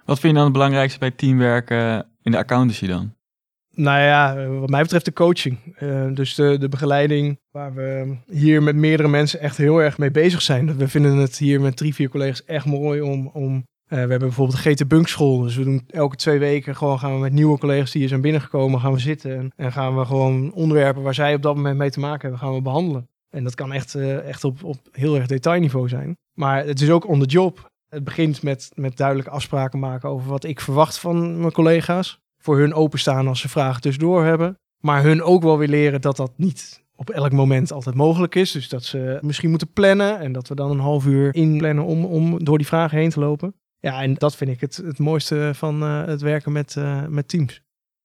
Wat 0.06 0.20
vind 0.20 0.32
je 0.32 0.38
dan 0.38 0.44
het 0.44 0.54
belangrijkste 0.54 1.00
bij 1.00 1.12
teamwerken 1.12 2.06
in 2.22 2.32
de 2.32 2.38
accountancy 2.38 2.88
dan? 2.88 3.15
Nou 3.76 4.00
ja, 4.00 4.48
wat 4.48 4.70
mij 4.70 4.82
betreft 4.82 5.06
de 5.06 5.14
coaching. 5.14 5.58
Uh, 5.80 6.08
dus 6.14 6.36
de, 6.36 6.58
de 6.58 6.70
begeleiding 6.70 7.40
waar 7.52 7.74
we 7.74 8.18
hier 8.28 8.64
met 8.64 8.76
meerdere 8.76 9.10
mensen 9.10 9.40
echt 9.40 9.58
heel 9.58 9.78
erg 9.78 9.98
mee 9.98 10.12
bezig 10.12 10.42
zijn. 10.42 10.78
We 10.78 10.88
vinden 10.88 11.18
het 11.18 11.38
hier 11.38 11.62
met 11.62 11.78
drie, 11.78 11.94
vier 11.94 12.10
collega's 12.10 12.46
echt 12.46 12.66
mooi 12.66 13.02
om... 13.02 13.28
om 13.34 13.56
uh, 13.56 13.90
we 13.90 13.96
hebben 13.98 14.20
bijvoorbeeld 14.20 14.64
de 14.64 14.70
GT 14.70 14.88
Bunk 14.88 15.08
School. 15.08 15.40
Dus 15.40 15.56
we 15.56 15.64
doen 15.64 15.84
elke 15.88 16.16
twee 16.16 16.40
weken 16.40 16.76
gewoon 16.76 17.00
gaan 17.00 17.14
we 17.14 17.20
met 17.20 17.32
nieuwe 17.32 17.58
collega's 17.58 17.92
die 17.92 18.00
hier 18.00 18.10
zijn 18.10 18.22
binnengekomen, 18.22 18.80
gaan 18.80 18.94
we 18.94 19.00
zitten. 19.00 19.52
En, 19.56 19.72
gaan 19.72 19.98
we 19.98 20.06
gewoon 20.06 20.54
onderwerpen 20.54 21.04
waar 21.04 21.14
zij 21.14 21.34
op 21.34 21.42
dat 21.42 21.56
moment 21.56 21.78
mee 21.78 21.90
te 21.90 22.00
maken 22.00 22.22
hebben, 22.22 22.40
gaan 22.40 22.54
we 22.54 22.62
behandelen. 22.62 23.08
En 23.30 23.44
dat 23.44 23.56
kan 23.56 23.74
echt, 23.74 23.96
uh, 23.96 24.28
echt 24.28 24.44
op, 24.44 24.64
op 24.64 24.78
heel 24.92 25.16
erg 25.16 25.28
detailniveau 25.28 25.88
zijn. 25.90 26.18
Maar 26.34 26.66
het 26.66 26.82
is 26.82 26.90
ook 26.90 27.08
on 27.08 27.20
the 27.20 27.26
job. 27.26 27.70
Het 27.90 28.04
begint 28.04 28.44
met, 28.44 28.72
met 28.74 28.98
duidelijke 28.98 29.32
afspraken 29.32 29.80
maken 29.80 30.10
over 30.10 30.30
wat 30.30 30.44
ik 30.44 30.60
verwacht 30.60 30.98
van 30.98 31.40
mijn 31.40 31.52
collega's 31.52 32.20
voor 32.46 32.58
hun 32.58 32.74
openstaan 32.74 33.28
als 33.28 33.40
ze 33.40 33.50
vragen 33.50 33.82
tussendoor 33.82 34.26
hebben. 34.26 34.60
Maar 34.82 35.04
hun 35.04 35.24
ook 35.24 35.44
wel 35.44 35.58
weer 35.58 35.68
leren 35.68 36.02
dat 36.02 36.16
dat 36.16 36.32
niet 36.36 36.84
op 36.96 37.10
elk 37.10 37.32
moment 37.32 37.72
altijd 37.72 37.96
mogelijk 37.96 38.36
is. 38.36 38.52
Dus 38.52 38.70
dat 38.70 38.84
ze 38.84 39.18
misschien 39.22 39.50
moeten 39.50 39.72
plannen 39.74 40.20
en 40.20 40.32
dat 40.32 40.48
we 40.48 40.56
dan 40.56 40.72
een 40.72 40.80
half 40.80 41.06
uur 41.06 41.36
inplannen 41.36 41.86
om, 41.86 42.06
om 42.06 42.44
door 42.44 42.58
die 42.58 42.68
vragen 42.68 42.98
heen 42.98 43.10
te 43.10 43.20
lopen. 43.20 43.56
Ja, 43.80 44.02
en 44.02 44.14
dat 44.14 44.36
vind 44.36 44.50
ik 44.50 44.62
het, 44.62 44.76
het 44.76 45.00
mooiste 45.00 45.52
van 45.54 45.84
uh, 45.84 46.06
het 46.06 46.22
werken 46.22 46.52
met, 46.52 46.76
uh, 46.78 47.06
met 47.08 47.28
teams. 47.28 47.62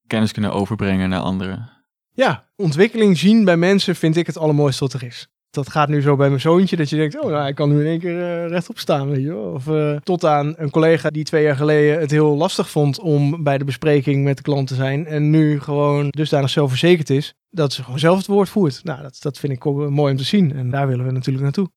Kennis 0.06 0.32
kunnen 0.32 0.52
overbrengen 0.52 1.08
naar 1.08 1.20
anderen. 1.20 1.70
Ja, 2.12 2.50
ontwikkeling 2.56 3.18
zien 3.18 3.44
bij 3.44 3.56
mensen 3.56 3.96
vind 3.96 4.16
ik 4.16 4.26
het 4.26 4.38
allermooiste 4.38 4.84
wat 4.84 4.92
er 4.92 5.02
is 5.02 5.28
dat 5.50 5.70
gaat 5.70 5.88
nu 5.88 6.02
zo 6.02 6.16
bij 6.16 6.28
mijn 6.28 6.40
zoontje, 6.40 6.76
dat 6.76 6.90
je 6.90 6.96
denkt, 6.96 7.20
oh, 7.20 7.30
nou, 7.30 7.48
ik 7.48 7.54
kan 7.54 7.68
nu 7.68 7.80
in 7.80 7.86
één 7.86 7.98
keer 7.98 8.44
uh, 8.44 8.48
rechtop 8.48 8.78
staan, 8.78 9.10
weet 9.10 9.22
je 9.22 9.36
Of 9.36 9.66
uh, 9.66 9.96
tot 9.96 10.24
aan 10.24 10.54
een 10.56 10.70
collega 10.70 11.10
die 11.10 11.24
twee 11.24 11.42
jaar 11.42 11.56
geleden 11.56 12.00
het 12.00 12.10
heel 12.10 12.36
lastig 12.36 12.70
vond 12.70 13.00
om 13.00 13.42
bij 13.42 13.58
de 13.58 13.64
bespreking 13.64 14.24
met 14.24 14.36
de 14.36 14.42
klant 14.42 14.68
te 14.68 14.74
zijn 14.74 15.06
en 15.06 15.30
nu 15.30 15.60
gewoon 15.60 16.08
dusdanig 16.08 16.50
zelfverzekerd 16.50 17.10
is, 17.10 17.34
dat 17.50 17.72
ze 17.72 17.82
gewoon 17.82 17.98
zelf 17.98 18.16
het 18.16 18.26
woord 18.26 18.48
voert. 18.48 18.84
Nou, 18.84 19.02
dat, 19.02 19.16
dat 19.20 19.38
vind 19.38 19.52
ik 19.52 19.66
ook 19.66 19.90
mooi 19.90 20.12
om 20.12 20.18
te 20.18 20.24
zien 20.24 20.56
en 20.56 20.70
daar 20.70 20.88
willen 20.88 21.06
we 21.06 21.12
natuurlijk 21.12 21.44
naartoe. 21.44 21.70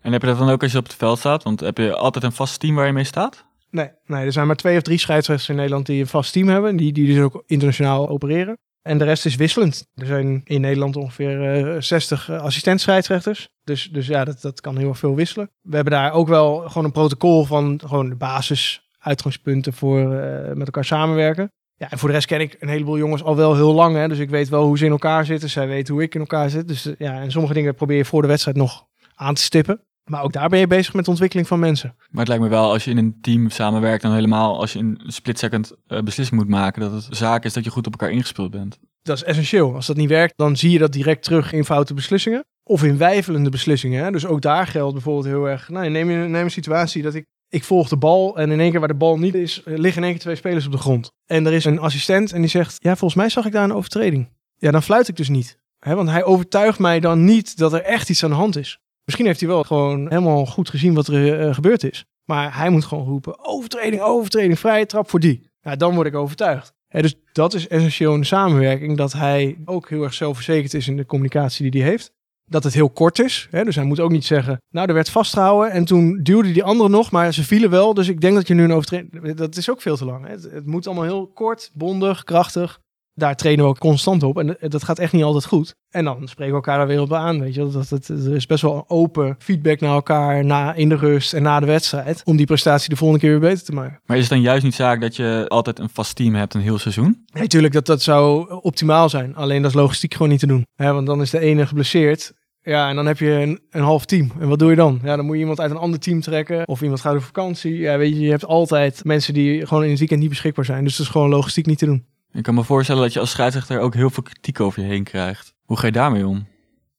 En 0.00 0.12
heb 0.12 0.20
je 0.20 0.28
dat 0.28 0.38
dan 0.38 0.50
ook 0.50 0.62
als 0.62 0.72
je 0.72 0.78
op 0.78 0.84
het 0.84 0.94
veld 0.94 1.18
staat? 1.18 1.42
Want 1.42 1.60
heb 1.60 1.78
je 1.78 1.96
altijd 1.96 2.24
een 2.24 2.32
vast 2.32 2.60
team 2.60 2.74
waar 2.74 2.86
je 2.86 2.92
mee 2.92 3.04
staat? 3.04 3.44
Nee, 3.70 3.90
nee, 4.06 4.24
er 4.24 4.32
zijn 4.32 4.46
maar 4.46 4.56
twee 4.56 4.76
of 4.76 4.82
drie 4.82 4.98
scheidsrechters 4.98 5.48
in 5.48 5.56
Nederland 5.56 5.86
die 5.86 6.00
een 6.00 6.06
vast 6.06 6.32
team 6.32 6.48
hebben, 6.48 6.76
die, 6.76 6.92
die 6.92 7.06
dus 7.06 7.22
ook 7.22 7.42
internationaal 7.46 8.08
opereren. 8.08 8.58
En 8.82 8.98
de 8.98 9.04
rest 9.04 9.26
is 9.26 9.36
wisselend. 9.36 9.86
Er 9.94 10.06
zijn 10.06 10.40
in 10.44 10.60
Nederland 10.60 10.96
ongeveer 10.96 11.74
uh, 11.74 11.80
60 11.80 12.30
assistent-scheidsrechters. 12.30 13.48
Dus, 13.64 13.88
dus 13.92 14.06
ja, 14.06 14.24
dat, 14.24 14.40
dat 14.40 14.60
kan 14.60 14.76
heel 14.76 14.94
veel 14.94 15.14
wisselen. 15.14 15.50
We 15.60 15.74
hebben 15.74 15.92
daar 15.92 16.12
ook 16.12 16.28
wel 16.28 16.58
gewoon 16.58 16.84
een 16.84 16.92
protocol 16.92 17.44
van 17.44 17.80
gewoon 17.86 18.08
de 18.08 18.16
basis 18.16 18.90
uitgangspunten 18.98 19.72
voor 19.72 20.00
uh, 20.00 20.52
met 20.52 20.66
elkaar 20.66 20.84
samenwerken. 20.84 21.52
Ja, 21.74 21.90
en 21.90 21.98
voor 21.98 22.08
de 22.08 22.14
rest 22.14 22.26
ken 22.26 22.40
ik 22.40 22.56
een 22.58 22.68
heleboel 22.68 22.98
jongens 22.98 23.22
al 23.22 23.36
wel 23.36 23.54
heel 23.54 23.72
lang. 23.72 23.96
Hè, 23.96 24.08
dus 24.08 24.18
ik 24.18 24.30
weet 24.30 24.48
wel 24.48 24.64
hoe 24.64 24.78
ze 24.78 24.84
in 24.84 24.90
elkaar 24.90 25.24
zitten. 25.24 25.50
Zij 25.50 25.68
weten 25.68 25.94
hoe 25.94 26.02
ik 26.02 26.14
in 26.14 26.20
elkaar 26.20 26.50
zit. 26.50 26.68
Dus 26.68 26.88
ja, 26.98 27.20
en 27.20 27.30
sommige 27.30 27.54
dingen 27.54 27.74
probeer 27.74 27.96
je 27.96 28.04
voor 28.04 28.22
de 28.22 28.28
wedstrijd 28.28 28.56
nog 28.56 28.86
aan 29.14 29.34
te 29.34 29.42
stippen. 29.42 29.80
Maar 30.12 30.22
ook 30.22 30.32
daar 30.32 30.48
ben 30.48 30.58
je 30.58 30.66
bezig 30.66 30.94
met 30.94 31.04
de 31.04 31.10
ontwikkeling 31.10 31.48
van 31.48 31.58
mensen. 31.58 31.94
Maar 32.10 32.20
het 32.20 32.28
lijkt 32.28 32.42
me 32.42 32.48
wel, 32.48 32.72
als 32.72 32.84
je 32.84 32.90
in 32.90 32.96
een 32.96 33.18
team 33.20 33.50
samenwerkt, 33.50 34.02
dan 34.02 34.14
helemaal 34.14 34.60
als 34.60 34.72
je 34.72 34.78
een 34.78 35.00
split 35.06 35.38
second 35.38 35.72
uh, 35.88 36.00
beslissing 36.00 36.40
moet 36.40 36.48
maken, 36.48 36.80
dat 36.80 36.92
het 36.92 37.16
zaak 37.16 37.44
is 37.44 37.52
dat 37.52 37.64
je 37.64 37.70
goed 37.70 37.86
op 37.86 37.92
elkaar 37.92 38.10
ingespeeld 38.10 38.50
bent. 38.50 38.78
Dat 39.02 39.16
is 39.16 39.24
essentieel. 39.24 39.74
Als 39.74 39.86
dat 39.86 39.96
niet 39.96 40.08
werkt, 40.08 40.32
dan 40.36 40.56
zie 40.56 40.70
je 40.70 40.78
dat 40.78 40.92
direct 40.92 41.22
terug 41.22 41.52
in 41.52 41.64
foute 41.64 41.94
beslissingen. 41.94 42.44
Of 42.62 42.82
in 42.82 42.96
wijfelende 42.96 43.50
beslissingen. 43.50 44.04
Hè? 44.04 44.10
Dus 44.10 44.26
ook 44.26 44.40
daar 44.40 44.66
geldt 44.66 44.92
bijvoorbeeld 44.92 45.24
heel 45.24 45.48
erg. 45.48 45.68
Nou, 45.68 45.88
neem, 45.88 46.10
je, 46.10 46.16
neem 46.16 46.44
een 46.44 46.50
situatie 46.50 47.02
dat 47.02 47.14
ik. 47.14 47.26
Ik 47.48 47.64
volg 47.64 47.88
de 47.88 47.96
bal 47.96 48.38
en 48.38 48.50
in 48.50 48.60
één 48.60 48.70
keer 48.70 48.78
waar 48.78 48.88
de 48.88 48.94
bal 48.94 49.18
niet 49.18 49.34
is, 49.34 49.62
eh, 49.62 49.76
liggen 49.76 50.02
in 50.02 50.02
één 50.02 50.12
keer 50.12 50.22
twee 50.22 50.36
spelers 50.36 50.66
op 50.66 50.72
de 50.72 50.78
grond. 50.78 51.10
En 51.26 51.46
er 51.46 51.52
is 51.52 51.64
een 51.64 51.78
assistent 51.78 52.32
en 52.32 52.40
die 52.40 52.50
zegt: 52.50 52.76
Ja, 52.78 52.96
volgens 52.96 53.14
mij 53.14 53.28
zag 53.28 53.46
ik 53.46 53.52
daar 53.52 53.64
een 53.64 53.74
overtreding. 53.74 54.28
Ja, 54.56 54.70
dan 54.70 54.82
fluit 54.82 55.08
ik 55.08 55.16
dus 55.16 55.28
niet. 55.28 55.58
Hè? 55.78 55.94
Want 55.94 56.08
hij 56.08 56.24
overtuigt 56.24 56.78
mij 56.78 57.00
dan 57.00 57.24
niet 57.24 57.56
dat 57.56 57.72
er 57.72 57.82
echt 57.82 58.10
iets 58.10 58.24
aan 58.24 58.30
de 58.30 58.36
hand 58.36 58.56
is. 58.56 58.78
Misschien 59.04 59.26
heeft 59.26 59.40
hij 59.40 59.48
wel 59.48 59.64
gewoon 59.64 60.08
helemaal 60.08 60.46
goed 60.46 60.70
gezien 60.70 60.94
wat 60.94 61.06
er 61.06 61.46
uh, 61.46 61.54
gebeurd 61.54 61.84
is. 61.84 62.04
Maar 62.24 62.56
hij 62.56 62.70
moet 62.70 62.84
gewoon 62.84 63.04
roepen: 63.04 63.44
overtreding, 63.44 64.02
overtreding, 64.02 64.58
vrije 64.58 64.86
trap 64.86 65.10
voor 65.10 65.20
die. 65.20 65.50
Ja, 65.60 65.76
dan 65.76 65.94
word 65.94 66.06
ik 66.06 66.14
overtuigd. 66.14 66.72
dus 66.88 67.14
dat 67.32 67.54
is 67.54 67.68
essentieel 67.68 68.14
in 68.14 68.20
de 68.20 68.26
samenwerking, 68.26 68.96
dat 68.96 69.12
hij 69.12 69.58
ook 69.64 69.88
heel 69.88 70.02
erg 70.02 70.14
zelfverzekerd 70.14 70.74
is 70.74 70.88
in 70.88 70.96
de 70.96 71.06
communicatie 71.06 71.70
die 71.70 71.82
hij 71.82 71.90
heeft. 71.90 72.12
Dat 72.44 72.64
het 72.64 72.74
heel 72.74 72.90
kort 72.90 73.18
is. 73.18 73.48
Dus 73.50 73.74
hij 73.74 73.84
moet 73.84 74.00
ook 74.00 74.10
niet 74.10 74.24
zeggen, 74.24 74.62
nou, 74.70 74.88
er 74.88 74.94
werd 74.94 75.10
vastgehouden 75.10 75.72
en 75.72 75.84
toen 75.84 76.20
duwde 76.22 76.52
die 76.52 76.64
andere 76.64 76.88
nog, 76.88 77.10
maar 77.10 77.34
ze 77.34 77.44
vielen 77.44 77.70
wel. 77.70 77.94
Dus 77.94 78.08
ik 78.08 78.20
denk 78.20 78.34
dat 78.34 78.48
je 78.48 78.54
nu 78.54 78.62
een 78.64 78.72
overtreding... 78.72 79.34
Dat 79.34 79.56
is 79.56 79.70
ook 79.70 79.80
veel 79.80 79.96
te 79.96 80.04
lang. 80.04 80.26
Het, 80.26 80.42
het 80.42 80.66
moet 80.66 80.86
allemaal 80.86 81.04
heel 81.04 81.26
kort, 81.26 81.70
bondig, 81.74 82.24
krachtig 82.24 82.81
daar 83.14 83.36
trainen 83.36 83.64
we 83.64 83.70
ook 83.70 83.78
constant 83.78 84.22
op. 84.22 84.38
En 84.38 84.56
dat 84.60 84.84
gaat 84.84 84.98
echt 84.98 85.12
niet 85.12 85.22
altijd 85.22 85.44
goed. 85.44 85.74
En 85.90 86.04
dan 86.04 86.28
spreken 86.28 86.54
we 86.54 86.60
elkaar 86.60 86.80
er 86.80 86.86
weer 86.86 87.00
op 87.00 87.12
aan. 87.12 87.40
Weet 87.40 87.54
je, 87.54 87.68
dat, 87.70 87.88
dat, 87.88 88.08
er 88.08 88.34
is 88.34 88.46
best 88.46 88.62
wel 88.62 88.84
open 88.88 89.36
feedback 89.38 89.80
naar 89.80 89.94
elkaar 89.94 90.44
na, 90.44 90.74
in 90.74 90.88
de 90.88 90.96
rust 90.96 91.32
en 91.32 91.42
na 91.42 91.60
de 91.60 91.66
wedstrijd. 91.66 92.22
Om 92.24 92.36
die 92.36 92.46
prestatie 92.46 92.88
de 92.88 92.96
volgende 92.96 93.22
keer 93.22 93.30
weer 93.30 93.50
beter 93.50 93.64
te 93.64 93.72
maken. 93.72 94.00
Maar 94.04 94.16
is 94.16 94.22
het 94.22 94.32
dan 94.32 94.40
juist 94.40 94.64
niet 94.64 94.74
zaak 94.74 95.00
dat 95.00 95.16
je 95.16 95.44
altijd 95.48 95.78
een 95.78 95.88
vast 95.92 96.16
team 96.16 96.34
hebt 96.34 96.54
een 96.54 96.60
heel 96.60 96.78
seizoen? 96.78 97.24
Nee, 97.32 97.46
tuurlijk, 97.46 97.72
dat, 97.72 97.86
dat 97.86 98.02
zou 98.02 98.50
optimaal 98.60 99.08
zijn. 99.08 99.36
Alleen 99.36 99.62
dat 99.62 99.70
is 99.70 99.76
logistiek 99.76 100.12
gewoon 100.12 100.28
niet 100.28 100.40
te 100.40 100.46
doen. 100.46 100.66
want 100.76 101.06
dan 101.06 101.20
is 101.20 101.30
de 101.30 101.38
ene 101.38 101.66
geblesseerd. 101.66 102.32
Ja, 102.64 102.88
en 102.88 102.96
dan 102.96 103.06
heb 103.06 103.18
je 103.18 103.30
een, 103.30 103.60
een, 103.70 103.82
half 103.82 104.04
team. 104.04 104.32
En 104.40 104.48
wat 104.48 104.58
doe 104.58 104.70
je 104.70 104.76
dan? 104.76 105.00
Ja, 105.02 105.16
dan 105.16 105.24
moet 105.24 105.34
je 105.34 105.40
iemand 105.40 105.60
uit 105.60 105.70
een 105.70 105.76
ander 105.76 106.00
team 106.00 106.20
trekken. 106.20 106.68
Of 106.68 106.82
iemand 106.82 107.00
gaat 107.00 107.14
op 107.14 107.22
vakantie. 107.22 107.76
Ja, 107.76 107.98
weet 107.98 108.12
je, 108.12 108.20
je 108.20 108.30
hebt 108.30 108.44
altijd 108.44 109.04
mensen 109.04 109.34
die 109.34 109.66
gewoon 109.66 109.82
in 109.82 109.90
het 109.90 109.98
weekend 109.98 110.20
niet 110.20 110.28
beschikbaar 110.28 110.64
zijn. 110.64 110.84
Dus 110.84 110.96
dat 110.96 111.06
is 111.06 111.12
gewoon 111.12 111.28
logistiek 111.28 111.66
niet 111.66 111.78
te 111.78 111.86
doen. 111.86 112.06
Ik 112.32 112.42
kan 112.42 112.54
me 112.54 112.64
voorstellen 112.64 113.02
dat 113.02 113.12
je 113.12 113.20
als 113.20 113.30
scheidsrechter 113.30 113.80
ook 113.80 113.94
heel 113.94 114.10
veel 114.10 114.22
kritiek 114.22 114.60
over 114.60 114.82
je 114.82 114.88
heen 114.88 115.04
krijgt. 115.04 115.54
Hoe 115.64 115.76
ga 115.78 115.86
je 115.86 115.92
daarmee 115.92 116.26
om? 116.26 116.46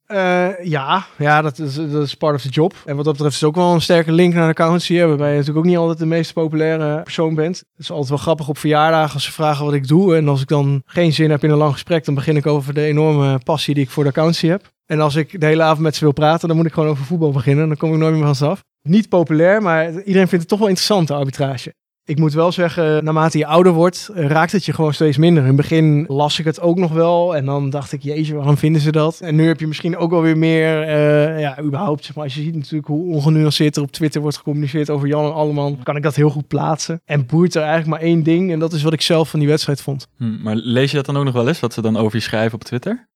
Uh, 0.08 0.64
ja, 0.64 1.06
ja 1.18 1.42
dat, 1.42 1.60
is, 1.60 1.76
dat 1.76 2.04
is 2.04 2.16
part 2.16 2.36
of 2.36 2.42
the 2.42 2.50
job. 2.50 2.74
En 2.86 2.96
wat 2.96 3.06
dat 3.06 3.14
betreft 3.14 3.36
is 3.36 3.44
ook 3.44 3.56
wel 3.56 3.74
een 3.74 3.82
sterke 3.82 4.12
link 4.12 4.34
naar 4.34 4.44
de 4.44 4.50
accountancy. 4.50 5.00
Waarbij 5.00 5.30
je 5.30 5.38
natuurlijk 5.38 5.58
ook 5.58 5.72
niet 5.72 5.78
altijd 5.78 5.98
de 5.98 6.06
meest 6.06 6.34
populaire 6.34 7.02
persoon 7.04 7.36
bent. 7.36 7.58
Het 7.58 7.80
is 7.80 7.92
altijd 7.92 8.10
wel 8.10 8.18
grappig 8.18 8.48
op 8.48 8.58
verjaardagen 8.58 9.14
als 9.14 9.24
ze 9.24 9.32
vragen 9.32 9.66
wat 9.66 9.74
ik 9.74 9.88
doe. 9.88 10.16
En 10.16 10.28
als 10.28 10.42
ik 10.42 10.48
dan 10.48 10.82
geen 10.86 11.14
zin 11.14 11.30
heb 11.30 11.44
in 11.44 11.50
een 11.50 11.58
lang 11.58 11.74
gesprek, 11.74 12.06
dan 12.06 12.16
begin 12.16 12.36
ik 12.36 12.48
over 12.48 12.74
de 12.74 12.84
enorme 12.84 13.40
passie 13.44 13.74
die 13.74 13.84
ik 13.84 13.90
voor 13.90 14.04
de 14.04 14.10
accountancy 14.10 14.48
heb. 14.48 14.72
En 14.86 15.00
als 15.00 15.16
ik 15.16 15.40
de 15.40 15.46
hele 15.46 15.64
avond 15.64 15.80
met 15.80 15.96
ze 15.96 16.04
wil 16.04 16.14
praten, 16.14 16.48
dan 16.48 16.58
moet 16.58 16.66
ik 16.66 16.74
gewoon 16.74 16.90
over 16.90 17.06
voetbal 17.06 17.32
beginnen. 17.32 17.68
Dan 17.68 17.78
kom 17.78 17.94
ik 17.94 18.00
nooit 18.00 18.16
meer 18.16 18.36
van 18.36 18.50
af. 18.50 18.64
Niet 18.82 19.10
populair, 19.10 19.62
maar 19.62 19.90
iedereen 19.90 20.28
vindt 20.28 20.32
het 20.32 20.48
toch 20.48 20.60
wel 20.60 20.68
interessant, 20.68 21.08
de 21.08 21.14
arbitrage. 21.14 21.74
Ik 22.06 22.20
moet 22.20 22.34
wel 22.34 22.52
zeggen, 22.52 23.04
naarmate 23.04 23.38
je 23.38 23.46
ouder 23.46 23.72
wordt, 23.72 24.10
raakt 24.14 24.52
het 24.52 24.66
je 24.66 24.74
gewoon 24.74 24.94
steeds 24.94 25.18
minder. 25.18 25.42
In 25.42 25.48
het 25.48 25.58
begin 25.58 26.06
las 26.08 26.40
ik 26.40 26.46
het 26.46 26.62
ook 26.62 26.78
nog 26.78 26.92
wel 26.92 27.36
en 27.36 27.46
dan 27.46 27.70
dacht 27.70 27.92
ik, 27.92 28.02
jeetje, 28.02 28.36
waarom 28.36 28.58
vinden 28.58 28.82
ze 28.82 28.92
dat? 28.92 29.20
En 29.20 29.36
nu 29.36 29.48
heb 29.48 29.60
je 29.60 29.68
misschien 29.68 29.98
ook 29.98 30.12
wel 30.12 30.22
weer 30.22 30.38
meer, 30.38 30.82
uh, 30.82 31.40
ja, 31.40 31.62
überhaupt, 31.62 32.06
zeg 32.06 32.16
maar, 32.16 32.24
als 32.24 32.36
je 32.36 32.42
ziet 32.42 32.56
natuurlijk 32.56 32.88
hoe 32.88 33.14
ongenuanceerd 33.14 33.76
er 33.76 33.82
op 33.82 33.92
Twitter 33.92 34.22
wordt 34.22 34.38
gecommuniceerd 34.38 34.90
over 34.90 35.08
Jan 35.08 35.26
en 35.26 35.34
Alleman, 35.34 35.80
kan 35.84 35.96
ik 35.96 36.04
dat 36.04 36.16
heel 36.16 36.30
goed 36.30 36.48
plaatsen. 36.48 37.02
En 37.06 37.26
boert 37.26 37.56
er 37.56 37.62
eigenlijk 37.62 37.92
maar 37.92 38.10
één 38.10 38.24
ding 38.24 38.52
en 38.52 38.60
dat 38.60 38.74
is 38.74 38.84
wat 38.84 38.94
ik 38.94 39.02
zelf 39.02 39.30
van 39.30 39.40
die 39.40 39.50
wedstrijd 39.50 39.82
vond. 39.82 40.08
Hm, 40.18 40.42
maar 40.42 40.56
lees 40.56 40.90
je 40.90 40.98
dat 40.98 41.06
dan 41.06 41.18
ook 41.18 41.26
nog 41.26 41.34
wel 41.34 41.48
eens, 41.48 41.60
wat 41.60 41.74
ze 41.74 41.82
dan 41.82 41.98
over 41.98 42.16
je 42.16 42.24
schrijven 42.24 42.54
op 42.54 42.64
Twitter? 42.64 43.08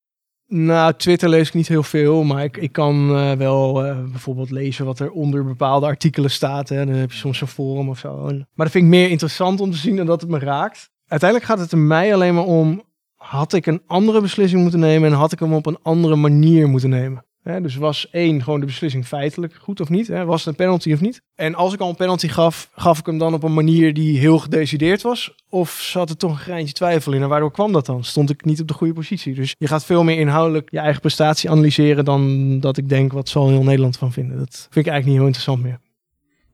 Nou, 0.49 0.93
Twitter 0.93 1.29
lees 1.29 1.47
ik 1.47 1.53
niet 1.53 1.67
heel 1.67 1.83
veel, 1.83 2.23
maar 2.23 2.43
ik, 2.43 2.57
ik 2.57 2.71
kan 2.71 3.09
uh, 3.09 3.31
wel 3.31 3.85
uh, 3.85 4.03
bijvoorbeeld 4.03 4.51
lezen 4.51 4.85
wat 4.85 4.99
er 4.99 5.11
onder 5.11 5.45
bepaalde 5.45 5.85
artikelen 5.85 6.31
staat. 6.31 6.69
Hè. 6.69 6.85
Dan 6.85 6.95
heb 6.95 7.11
je 7.11 7.17
soms 7.17 7.41
een 7.41 7.47
forum 7.47 7.89
of 7.89 7.99
zo. 7.99 8.23
Maar 8.23 8.45
dat 8.55 8.71
vind 8.71 8.83
ik 8.83 8.89
meer 8.89 9.09
interessant 9.09 9.61
om 9.61 9.71
te 9.71 9.77
zien 9.77 9.95
dan 9.95 10.05
dat 10.05 10.21
het 10.21 10.29
me 10.29 10.39
raakt. 10.39 10.89
Uiteindelijk 11.07 11.49
gaat 11.49 11.59
het 11.59 11.71
er 11.71 11.77
mij 11.77 12.13
alleen 12.13 12.33
maar 12.33 12.43
om, 12.43 12.83
had 13.15 13.53
ik 13.53 13.65
een 13.65 13.81
andere 13.87 14.21
beslissing 14.21 14.61
moeten 14.61 14.79
nemen 14.79 15.11
en 15.11 15.17
had 15.17 15.31
ik 15.31 15.39
hem 15.39 15.53
op 15.53 15.65
een 15.65 15.79
andere 15.81 16.15
manier 16.15 16.69
moeten 16.69 16.89
nemen 16.89 17.26
dus 17.61 17.75
was 17.75 18.09
één 18.09 18.43
gewoon 18.43 18.59
de 18.59 18.65
beslissing 18.65 19.07
feitelijk 19.07 19.53
goed 19.53 19.79
of 19.79 19.89
niet? 19.89 20.07
Was 20.07 20.39
het 20.39 20.47
een 20.47 20.65
penalty 20.65 20.93
of 20.93 21.01
niet? 21.01 21.21
En 21.35 21.55
als 21.55 21.73
ik 21.73 21.79
al 21.79 21.89
een 21.89 21.95
penalty 21.95 22.27
gaf, 22.27 22.69
gaf 22.75 22.99
ik 22.99 23.05
hem 23.05 23.17
dan 23.17 23.33
op 23.33 23.43
een 23.43 23.53
manier 23.53 23.93
die 23.93 24.19
heel 24.19 24.39
gedecideerd 24.39 25.01
was? 25.01 25.35
Of 25.49 25.71
zat 25.71 26.09
er 26.09 26.17
toch 26.17 26.31
een 26.31 26.37
greintje 26.37 26.73
twijfel 26.73 27.13
in? 27.13 27.21
En 27.21 27.29
waardoor 27.29 27.51
kwam 27.51 27.71
dat 27.71 27.85
dan? 27.85 28.03
Stond 28.03 28.29
ik 28.29 28.45
niet 28.45 28.61
op 28.61 28.67
de 28.67 28.73
goede 28.73 28.93
positie? 28.93 29.33
Dus 29.33 29.55
je 29.57 29.67
gaat 29.67 29.85
veel 29.85 30.03
meer 30.03 30.19
inhoudelijk 30.19 30.71
je 30.71 30.79
eigen 30.79 31.01
prestatie 31.01 31.49
analyseren 31.49 32.05
dan 32.05 32.59
dat 32.59 32.77
ik 32.77 32.89
denk, 32.89 33.13
wat 33.13 33.29
zal 33.29 33.49
heel 33.49 33.63
Nederland 33.63 33.97
van 33.97 34.11
vinden? 34.11 34.37
Dat 34.37 34.67
vind 34.69 34.85
ik 34.85 34.91
eigenlijk 34.91 35.05
niet 35.05 35.15
heel 35.15 35.25
interessant 35.25 35.63
meer. 35.63 35.79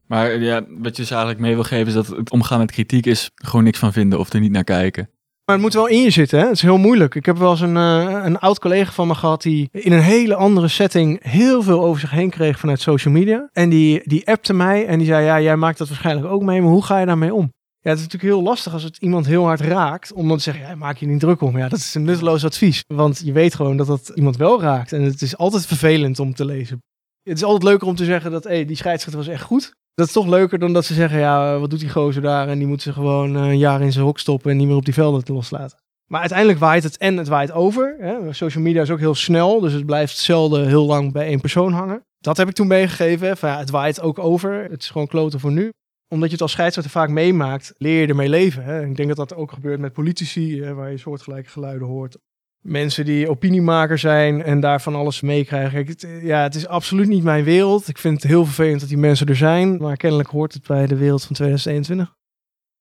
Maar 0.06 0.38
ja, 0.38 0.64
wat 0.68 0.96
je 0.96 1.02
dus 1.02 1.10
eigenlijk 1.10 1.40
mee 1.40 1.54
wil 1.54 1.64
geven 1.64 1.86
is 1.86 1.94
dat 1.94 2.06
het 2.06 2.30
omgaan 2.30 2.58
met 2.58 2.70
kritiek 2.70 3.06
is 3.06 3.30
gewoon 3.34 3.64
niks 3.64 3.78
van 3.78 3.92
vinden 3.92 4.18
of 4.18 4.32
er 4.32 4.40
niet 4.40 4.52
naar 4.52 4.64
kijken. 4.64 5.08
Maar 5.44 5.54
het 5.54 5.64
moet 5.64 5.74
wel 5.74 5.86
in 5.86 6.02
je 6.02 6.10
zitten, 6.10 6.38
hè? 6.38 6.44
Het 6.44 6.54
is 6.54 6.62
heel 6.62 6.78
moeilijk. 6.78 7.14
Ik 7.14 7.26
heb 7.26 7.36
wel 7.36 7.50
eens 7.50 7.60
een, 7.60 7.76
uh, 7.76 8.20
een 8.24 8.38
oud 8.38 8.58
collega 8.58 8.92
van 8.92 9.06
me 9.06 9.14
gehad 9.14 9.42
die 9.42 9.68
in 9.72 9.92
een 9.92 10.00
hele 10.00 10.34
andere 10.34 10.68
setting 10.68 11.18
heel 11.22 11.62
veel 11.62 11.84
over 11.84 12.00
zich 12.00 12.10
heen 12.10 12.30
kreeg 12.30 12.58
vanuit 12.58 12.80
social 12.80 13.14
media. 13.14 13.48
En 13.52 13.68
die, 13.68 14.00
die 14.04 14.26
appte 14.26 14.52
mij 14.52 14.86
en 14.86 14.98
die 14.98 15.06
zei, 15.06 15.24
ja, 15.24 15.40
jij 15.40 15.56
maakt 15.56 15.78
dat 15.78 15.88
waarschijnlijk 15.88 16.26
ook 16.26 16.42
mee, 16.42 16.60
maar 16.60 16.70
hoe 16.70 16.84
ga 16.84 16.98
je 16.98 17.06
daarmee 17.06 17.34
om? 17.34 17.52
Ja, 17.80 17.90
het 17.90 17.98
is 17.98 18.04
natuurlijk 18.04 18.34
heel 18.34 18.42
lastig 18.42 18.72
als 18.72 18.82
het 18.82 18.96
iemand 18.96 19.26
heel 19.26 19.44
hard 19.44 19.60
raakt, 19.60 20.12
om 20.12 20.28
dan 20.28 20.36
te 20.36 20.42
zeggen, 20.42 20.66
ja, 20.66 20.74
maak 20.74 20.96
je 20.96 21.06
niet 21.06 21.20
druk 21.20 21.40
om. 21.40 21.58
Ja, 21.58 21.68
dat 21.68 21.78
is 21.78 21.94
een 21.94 22.04
nutteloos 22.04 22.44
advies, 22.44 22.84
want 22.86 23.20
je 23.24 23.32
weet 23.32 23.54
gewoon 23.54 23.76
dat 23.76 23.86
dat 23.86 24.12
iemand 24.14 24.36
wel 24.36 24.60
raakt. 24.60 24.92
En 24.92 25.02
het 25.02 25.22
is 25.22 25.36
altijd 25.36 25.66
vervelend 25.66 26.18
om 26.18 26.34
te 26.34 26.44
lezen. 26.44 26.78
Het 27.22 27.36
is 27.36 27.44
altijd 27.44 27.62
leuker 27.62 27.86
om 27.86 27.94
te 27.94 28.04
zeggen 28.04 28.30
dat, 28.30 28.44
hey, 28.44 28.64
die 28.64 28.76
scheidsrechter 28.76 29.24
was 29.24 29.32
echt 29.32 29.42
goed. 29.42 29.74
Dat 29.94 30.06
is 30.06 30.12
toch 30.12 30.26
leuker 30.26 30.58
dan 30.58 30.72
dat 30.72 30.84
ze 30.84 30.94
zeggen, 30.94 31.18
ja, 31.18 31.58
wat 31.58 31.70
doet 31.70 31.80
die 31.80 31.90
gozer 31.90 32.22
daar? 32.22 32.48
En 32.48 32.58
die 32.58 32.66
moet 32.66 32.82
ze 32.82 32.92
gewoon 32.92 33.36
eh, 33.36 33.42
een 33.42 33.58
jaar 33.58 33.82
in 33.82 33.92
zijn 33.92 34.04
hok 34.04 34.18
stoppen 34.18 34.50
en 34.50 34.56
niet 34.56 34.66
meer 34.66 34.76
op 34.76 34.84
die 34.84 34.94
velden 34.94 35.24
te 35.24 35.32
loslaten. 35.32 35.78
Maar 36.06 36.20
uiteindelijk 36.20 36.58
waait 36.58 36.82
het 36.82 36.96
en 36.96 37.16
het 37.16 37.28
waait 37.28 37.52
over. 37.52 37.96
Hè. 37.98 38.32
Social 38.32 38.62
media 38.62 38.82
is 38.82 38.90
ook 38.90 38.98
heel 38.98 39.14
snel, 39.14 39.60
dus 39.60 39.72
het 39.72 39.86
blijft 39.86 40.16
zelden 40.18 40.66
heel 40.66 40.86
lang 40.86 41.12
bij 41.12 41.26
één 41.26 41.40
persoon 41.40 41.72
hangen. 41.72 42.04
Dat 42.18 42.36
heb 42.36 42.48
ik 42.48 42.54
toen 42.54 42.66
meegegeven. 42.66 43.36
Van, 43.36 43.48
ja, 43.48 43.58
het 43.58 43.70
waait 43.70 44.00
ook 44.00 44.18
over. 44.18 44.70
Het 44.70 44.82
is 44.82 44.90
gewoon 44.90 45.06
kloten 45.06 45.40
voor 45.40 45.52
nu. 45.52 45.72
Omdat 46.08 46.26
je 46.26 46.34
het 46.34 46.42
als 46.42 46.52
scheidsrechter 46.52 46.92
vaak 46.92 47.08
meemaakt, 47.08 47.74
leer 47.76 48.00
je 48.00 48.06
ermee 48.06 48.28
leven. 48.28 48.64
Hè. 48.64 48.86
Ik 48.86 48.96
denk 48.96 49.08
dat 49.08 49.28
dat 49.28 49.34
ook 49.34 49.52
gebeurt 49.52 49.80
met 49.80 49.92
politici, 49.92 50.62
hè, 50.62 50.74
waar 50.74 50.90
je 50.90 50.98
soortgelijke 50.98 51.50
geluiden 51.50 51.86
hoort 51.86 52.16
mensen 52.64 53.04
die 53.04 53.28
opiniemaker 53.28 53.98
zijn 53.98 54.42
en 54.42 54.60
daarvan 54.60 54.94
alles 54.94 55.20
meekrijgen. 55.20 55.86
Het, 55.86 56.06
ja, 56.22 56.42
het 56.42 56.54
is 56.54 56.66
absoluut 56.66 57.08
niet 57.08 57.22
mijn 57.22 57.44
wereld. 57.44 57.88
Ik 57.88 57.98
vind 57.98 58.22
het 58.22 58.30
heel 58.30 58.44
vervelend 58.44 58.80
dat 58.80 58.88
die 58.88 58.98
mensen 58.98 59.26
er 59.26 59.36
zijn, 59.36 59.76
maar 59.76 59.96
kennelijk 59.96 60.28
hoort 60.28 60.52
het 60.52 60.66
bij 60.66 60.86
de 60.86 60.96
wereld 60.96 61.24
van 61.24 61.34
2021. 61.34 62.14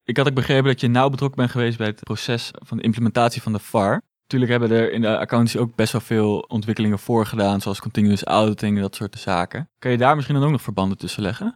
Ik 0.03 0.17
had 0.17 0.27
ook 0.27 0.33
begrepen 0.33 0.65
dat 0.65 0.81
je 0.81 0.87
nauw 0.87 1.09
betrokken 1.09 1.39
bent 1.39 1.51
geweest 1.51 1.77
bij 1.77 1.87
het 1.87 2.03
proces 2.03 2.51
van 2.53 2.77
de 2.77 2.83
implementatie 2.83 3.41
van 3.41 3.53
de 3.53 3.59
VAR. 3.59 4.01
Natuurlijk 4.21 4.51
hebben 4.51 4.71
er 4.71 4.91
in 4.91 5.01
de 5.01 5.17
accountancy 5.17 5.57
ook 5.57 5.75
best 5.75 5.91
wel 5.91 6.01
veel 6.01 6.39
ontwikkelingen 6.39 6.99
voor 6.99 7.25
gedaan, 7.25 7.61
zoals 7.61 7.79
continuous 7.79 8.23
auditing 8.23 8.75
en 8.75 8.81
dat 8.81 8.95
soort 8.95 9.19
zaken. 9.19 9.69
Kan 9.79 9.91
je 9.91 9.97
daar 9.97 10.15
misschien 10.15 10.35
dan 10.35 10.45
ook 10.45 10.51
nog 10.51 10.61
verbanden 10.61 10.97
tussen 10.97 11.21
leggen? 11.21 11.55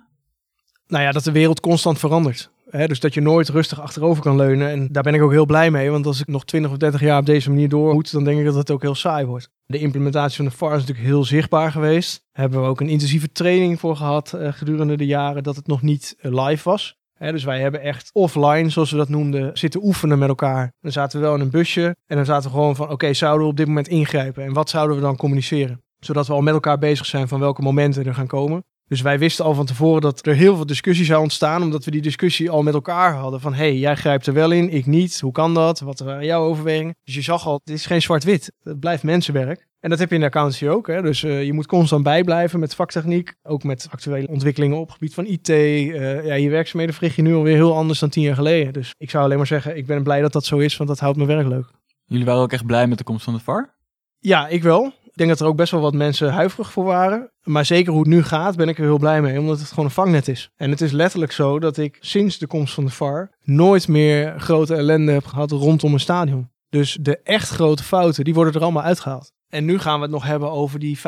Nou 0.88 1.04
ja, 1.04 1.12
dat 1.12 1.24
de 1.24 1.32
wereld 1.32 1.60
constant 1.60 2.00
verandert 2.00 2.50
dus 2.72 3.00
dat 3.00 3.14
je 3.14 3.22
nooit 3.22 3.50
rustig 3.50 3.82
achterover 3.82 4.24
kan 4.24 4.36
leunen. 4.36 4.70
En 4.70 4.88
daar 4.92 5.04
ben 5.04 5.14
ik 5.14 5.22
ook 5.22 5.32
heel 5.32 5.46
blij 5.46 5.72
mee. 5.72 5.92
Want 5.92 6.06
als 6.06 6.20
ik 6.20 6.28
nog 6.28 6.46
20 6.46 6.72
of 6.72 6.78
30 6.78 7.02
jaar 7.02 7.20
op 7.20 7.26
deze 7.26 7.50
manier 7.50 7.70
door 7.70 8.04
dan 8.12 8.24
denk 8.24 8.40
ik 8.40 8.46
dat 8.46 8.56
het 8.56 8.72
ook 8.72 8.82
heel 8.82 8.96
saai 8.96 9.26
wordt. 9.26 9.50
De 9.66 9.78
implementatie 9.78 10.36
van 10.36 10.46
de 10.46 10.52
VAR 10.52 10.76
is 10.76 10.80
natuurlijk 10.80 11.08
heel 11.08 11.24
zichtbaar 11.24 11.72
geweest. 11.72 12.26
Daar 12.32 12.42
hebben 12.42 12.62
we 12.62 12.68
ook 12.68 12.82
een 12.82 12.90
intensieve 12.90 13.32
training 13.32 13.80
voor 13.80 13.96
gehad 13.96 14.34
uh, 14.36 14.48
gedurende 14.52 14.98
de 14.98 15.06
jaren 15.06 15.44
dat 15.44 15.56
het 15.56 15.68
nog 15.68 15.82
niet 15.82 16.16
uh, 16.22 16.46
live 16.46 16.70
was. 16.70 16.96
dus 17.18 17.44
wij 17.44 17.60
hebben 17.60 17.82
echt 17.82 18.10
offline, 18.14 18.70
zoals 18.70 18.92
we 18.92 18.98
dat 18.98 19.10
noemden, 19.10 19.58
zitten 19.58 19.84
oefenen 19.84 20.20
met 20.20 20.30
elkaar. 20.30 20.74
Dan 20.80 20.92
zaten 20.92 21.20
we 21.20 21.26
wel 21.26 21.36
in 21.36 21.42
een 21.42 21.50
busje 21.50 21.96
en 22.06 22.16
dan 22.16 22.26
zaten 22.26 22.50
we 22.50 22.56
gewoon 22.56 22.76
van, 22.76 22.90
oké, 22.90 23.14
zouden 23.14 23.44
we 23.44 23.52
op 23.52 23.58
dit 23.58 23.68
moment 23.68 23.88
ingrijpen? 23.88 24.44
En 24.44 24.54
wat 24.54 24.70
zouden 24.70 24.96
we 24.96 25.02
dan 25.02 25.16
communiceren? 25.16 25.82
Zodat 26.00 26.28
we 26.28 26.34
al 26.34 26.42
met 26.42 26.54
elkaar 26.54 26.78
bezig 26.78 27.06
zijn 27.06 27.28
van 27.28 27.40
welke 27.40 27.62
momenten 27.62 28.06
er 28.06 28.14
gaan 28.14 28.28
komen. 28.28 28.64
Dus 28.88 29.02
wij 29.02 29.20
wisten 29.20 29.46
al 29.46 29.54
van 29.54 29.66
tevoren 29.66 30.02
dat 30.02 30.26
er 30.26 30.36
heel 30.36 30.56
veel 30.56 30.66
discussie 30.66 31.06
zou 31.06 31.22
ontstaan, 31.22 31.62
omdat 31.62 31.86
we 31.86 31.92
die 31.92 32.02
discussie 32.02 32.50
al 32.50 32.64
met 32.64 32.74
elkaar 32.74 33.14
hadden. 33.14 33.42
Van 33.42 33.54
hey, 33.54 33.78
jij 33.78 33.96
grijpt 33.96 34.28
er 34.28 34.34
wel 34.34 34.52
in, 34.52 34.70
ik 34.70 34.86
niet. 34.86 35.20
Hoe 35.20 35.32
kan 35.32 35.54
dat? 35.54 35.80
Wat 35.80 36.00
waren 36.00 36.26
jouw 36.26 36.44
overwegingen? 36.44 36.96
Dus 37.04 37.16
je 37.16 37.22
zag 37.22 37.46
al, 37.46 37.60
het 37.64 37.70
is 37.74 37.86
geen 37.86 38.02
zwart-wit. 38.02 38.52
Het 38.64 38.80
blijft 38.80 39.04
mensenwerk. 39.04 39.68
En 39.80 39.90
dat 39.90 40.00
heb 40.00 40.10
je 40.10 40.16
in 40.16 40.22
de 40.22 40.28
accountancy 40.28 40.68
ook. 40.68 40.88
Hè? 40.88 41.02
Dus 41.02 41.24
uh, 41.24 41.44
je 41.44 41.54
moet 41.54 41.66
constant 41.66 42.04
bijblijven 42.04 42.60
met 42.60 42.76
vaktechniek. 42.76 43.34
Ook 43.44 43.64
met 43.64 43.88
actuele 43.92 44.28
ontwikkelingen 44.28 44.78
op 44.78 44.88
het 44.88 44.94
gebied 44.94 45.14
van 45.14 45.26
IT. 45.26 45.50
Uh, 45.50 46.18
eh, 46.18 46.26
ja, 46.26 46.34
je 46.34 46.50
werkzaamheden 46.50 46.96
verricht 46.96 47.16
je 47.16 47.22
nu 47.22 47.36
alweer 47.36 47.56
heel 47.56 47.76
anders 47.76 48.00
dan 48.00 48.10
tien 48.10 48.24
jaar 48.24 48.36
geleden. 48.36 48.74
Dus 48.74 48.94
ik 48.98 49.10
zou 49.10 49.24
alleen 49.24 49.38
maar 49.38 49.48
zeggen, 49.48 49.78
ik 49.78 49.86
ben 49.86 50.04
blij 50.04 50.22
dat 50.22 50.34
dat 50.34 50.46
zo 50.46 50.58
is, 50.58 50.78
want 50.78 50.90
dat 50.90 51.00
houdt 51.00 51.18
mijn 51.18 51.30
werk 51.30 51.48
leuk. 51.48 51.72
Jullie 52.06 52.26
waren 52.26 52.42
ook 52.42 52.52
echt 52.52 52.66
blij 52.66 52.88
met 52.88 52.98
de 52.98 53.04
komst 53.04 53.24
van 53.24 53.34
de 53.34 53.40
VAR? 53.40 53.76
Ja, 54.20 54.48
ik 54.48 54.64
wel. 54.64 54.94
Ik 55.18 55.24
denk 55.24 55.36
dat 55.38 55.48
er 55.48 55.52
ook 55.52 55.58
best 55.58 55.72
wel 55.72 55.82
wat 55.82 55.94
mensen 55.94 56.34
huiverig 56.34 56.72
voor 56.72 56.84
waren. 56.84 57.32
Maar 57.44 57.66
zeker 57.66 57.92
hoe 57.92 58.02
het 58.02 58.10
nu 58.10 58.24
gaat, 58.24 58.56
ben 58.56 58.68
ik 58.68 58.78
er 58.78 58.84
heel 58.84 58.98
blij 58.98 59.22
mee. 59.22 59.40
Omdat 59.40 59.60
het 59.60 59.70
gewoon 59.70 59.86
een 59.86 59.92
vangnet 59.92 60.28
is. 60.28 60.50
En 60.56 60.70
het 60.70 60.82
is 60.82 60.92
letterlijk 60.92 61.32
zo 61.32 61.60
dat 61.60 61.78
ik 61.78 61.98
sinds 62.00 62.38
de 62.38 62.48
komst 62.48 62.74
van 62.74 62.86
de 62.86 62.92
VAR 62.92 63.32
nooit 63.44 63.88
meer 63.88 64.40
grote 64.40 64.76
ellende 64.76 65.12
heb 65.12 65.26
gehad 65.26 65.52
rondom 65.52 65.94
een 65.94 66.00
stadion. 66.00 66.50
Dus 66.70 66.98
de 67.02 67.20
echt 67.24 67.50
grote 67.50 67.84
fouten, 67.84 68.24
die 68.24 68.34
worden 68.34 68.54
er 68.54 68.62
allemaal 68.62 68.84
uitgehaald. 68.84 69.32
En 69.48 69.66
nu 69.66 69.80
gaan 69.80 69.96
we 69.96 70.02
het 70.02 70.12
nog 70.12 70.24
hebben 70.24 70.52
over 70.52 70.80
die 70.80 70.98
50% 70.98 71.02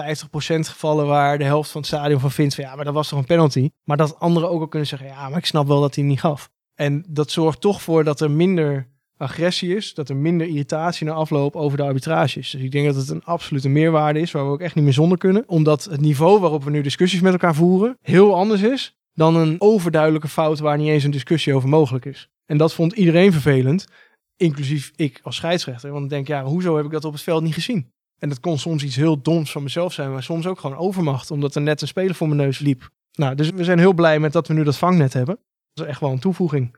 gevallen 0.44 1.08
waar 1.08 1.38
de 1.38 1.44
helft 1.44 1.72
van 1.72 1.82
het 1.82 1.90
stadion 1.90 2.20
van 2.20 2.32
vindt 2.32 2.56
van 2.56 2.64
ja, 2.64 2.76
maar 2.76 2.86
dat 2.86 2.94
was 2.94 3.10
toch 3.10 3.20
een 3.20 3.26
penalty. 3.26 3.70
Maar 3.84 3.98
dat 3.98 4.20
anderen 4.20 4.50
ook 4.50 4.62
al 4.62 4.68
kunnen 4.68 4.88
zeggen, 4.88 5.08
ja, 5.08 5.30
maar 5.30 5.38
ik 5.38 5.46
snap 5.46 5.68
wel 5.68 5.82
dat 5.82 5.96
hij 5.96 6.04
niet 6.04 6.20
gaf. 6.20 6.50
En 6.76 7.06
dat 7.10 7.32
zorgt 7.32 7.62
toch 7.62 7.82
voor 7.82 8.04
dat 8.04 8.22
er 8.22 8.32
minder 8.32 8.88
agressie 9.20 9.76
is, 9.76 9.94
dat 9.94 10.10
er 10.10 10.16
minder 10.16 10.48
irritatie 10.48 11.06
na 11.06 11.12
afloop 11.12 11.56
over 11.56 11.78
de 11.78 11.84
arbitrage 11.84 12.40
is. 12.40 12.50
Dus 12.50 12.62
ik 12.62 12.72
denk 12.72 12.86
dat 12.86 12.96
het 12.96 13.10
een 13.10 13.24
absolute 13.24 13.70
meerwaarde 13.70 14.20
is 14.20 14.32
waar 14.32 14.46
we 14.46 14.52
ook 14.52 14.62
echt 14.62 14.76
niet 14.76 14.84
meer 14.84 14.94
zonder 14.94 15.18
kunnen. 15.18 15.44
Omdat 15.48 15.84
het 15.84 16.02
niveau 16.02 16.40
waarop 16.40 16.64
we 16.64 16.70
nu 16.70 16.82
discussies 16.82 17.22
met 17.22 17.32
elkaar 17.32 17.56
voeren 17.56 17.98
heel 18.02 18.36
anders 18.36 18.62
is 18.62 18.98
dan 19.14 19.36
een 19.36 19.56
overduidelijke 19.62 20.28
fout 20.28 20.60
waar 20.60 20.78
niet 20.78 20.88
eens 20.88 21.04
een 21.04 21.12
discussie 21.12 21.54
over 21.54 21.70
mogelijk 21.70 22.06
is. 22.06 22.30
En 22.46 22.58
dat 22.58 22.74
vond 22.74 22.94
iedereen 22.94 23.32
vervelend, 23.32 23.88
inclusief 24.36 24.92
ik 24.96 25.20
als 25.24 25.36
scheidsrechter. 25.36 25.92
Want 25.92 26.04
ik 26.04 26.10
denk, 26.10 26.28
ja, 26.28 26.44
hoezo 26.44 26.76
heb 26.76 26.86
ik 26.86 26.92
dat 26.92 27.06
op 27.06 27.14
het 27.14 27.22
veld 27.22 27.44
niet 27.44 27.54
gezien? 27.54 27.92
En 28.18 28.30
dat 28.30 28.40
kon 28.40 28.58
soms 28.58 28.84
iets 28.84 28.96
heel 28.96 29.22
doms 29.22 29.52
van 29.52 29.64
mezelf 29.64 29.94
zijn, 29.94 30.12
maar 30.12 30.24
soms 30.24 30.48
ook 30.48 30.60
gewoon 30.60 30.78
overmacht, 30.78 31.32
omdat 31.32 31.56
er 31.56 31.62
net 31.62 31.82
een 31.82 31.88
speler 31.88 32.16
voor 32.16 32.28
mijn 32.28 32.40
neus 32.40 32.60
liep. 32.60 32.90
Nou, 33.12 33.36
dus 33.36 33.50
we 33.50 33.64
zijn 33.64 33.80
heel 33.80 33.94
blij 33.94 34.20
met 34.20 34.34
dat 34.34 34.48
we 34.48 34.54
nu 34.54 34.64
dat 34.64 34.78
vangnet 34.78 35.14
hebben. 35.14 35.40
Dat 35.74 35.86
is 35.86 35.92
echt 35.92 36.02
wel 36.02 36.12
een 36.12 36.20
toevoeging. 36.20 36.78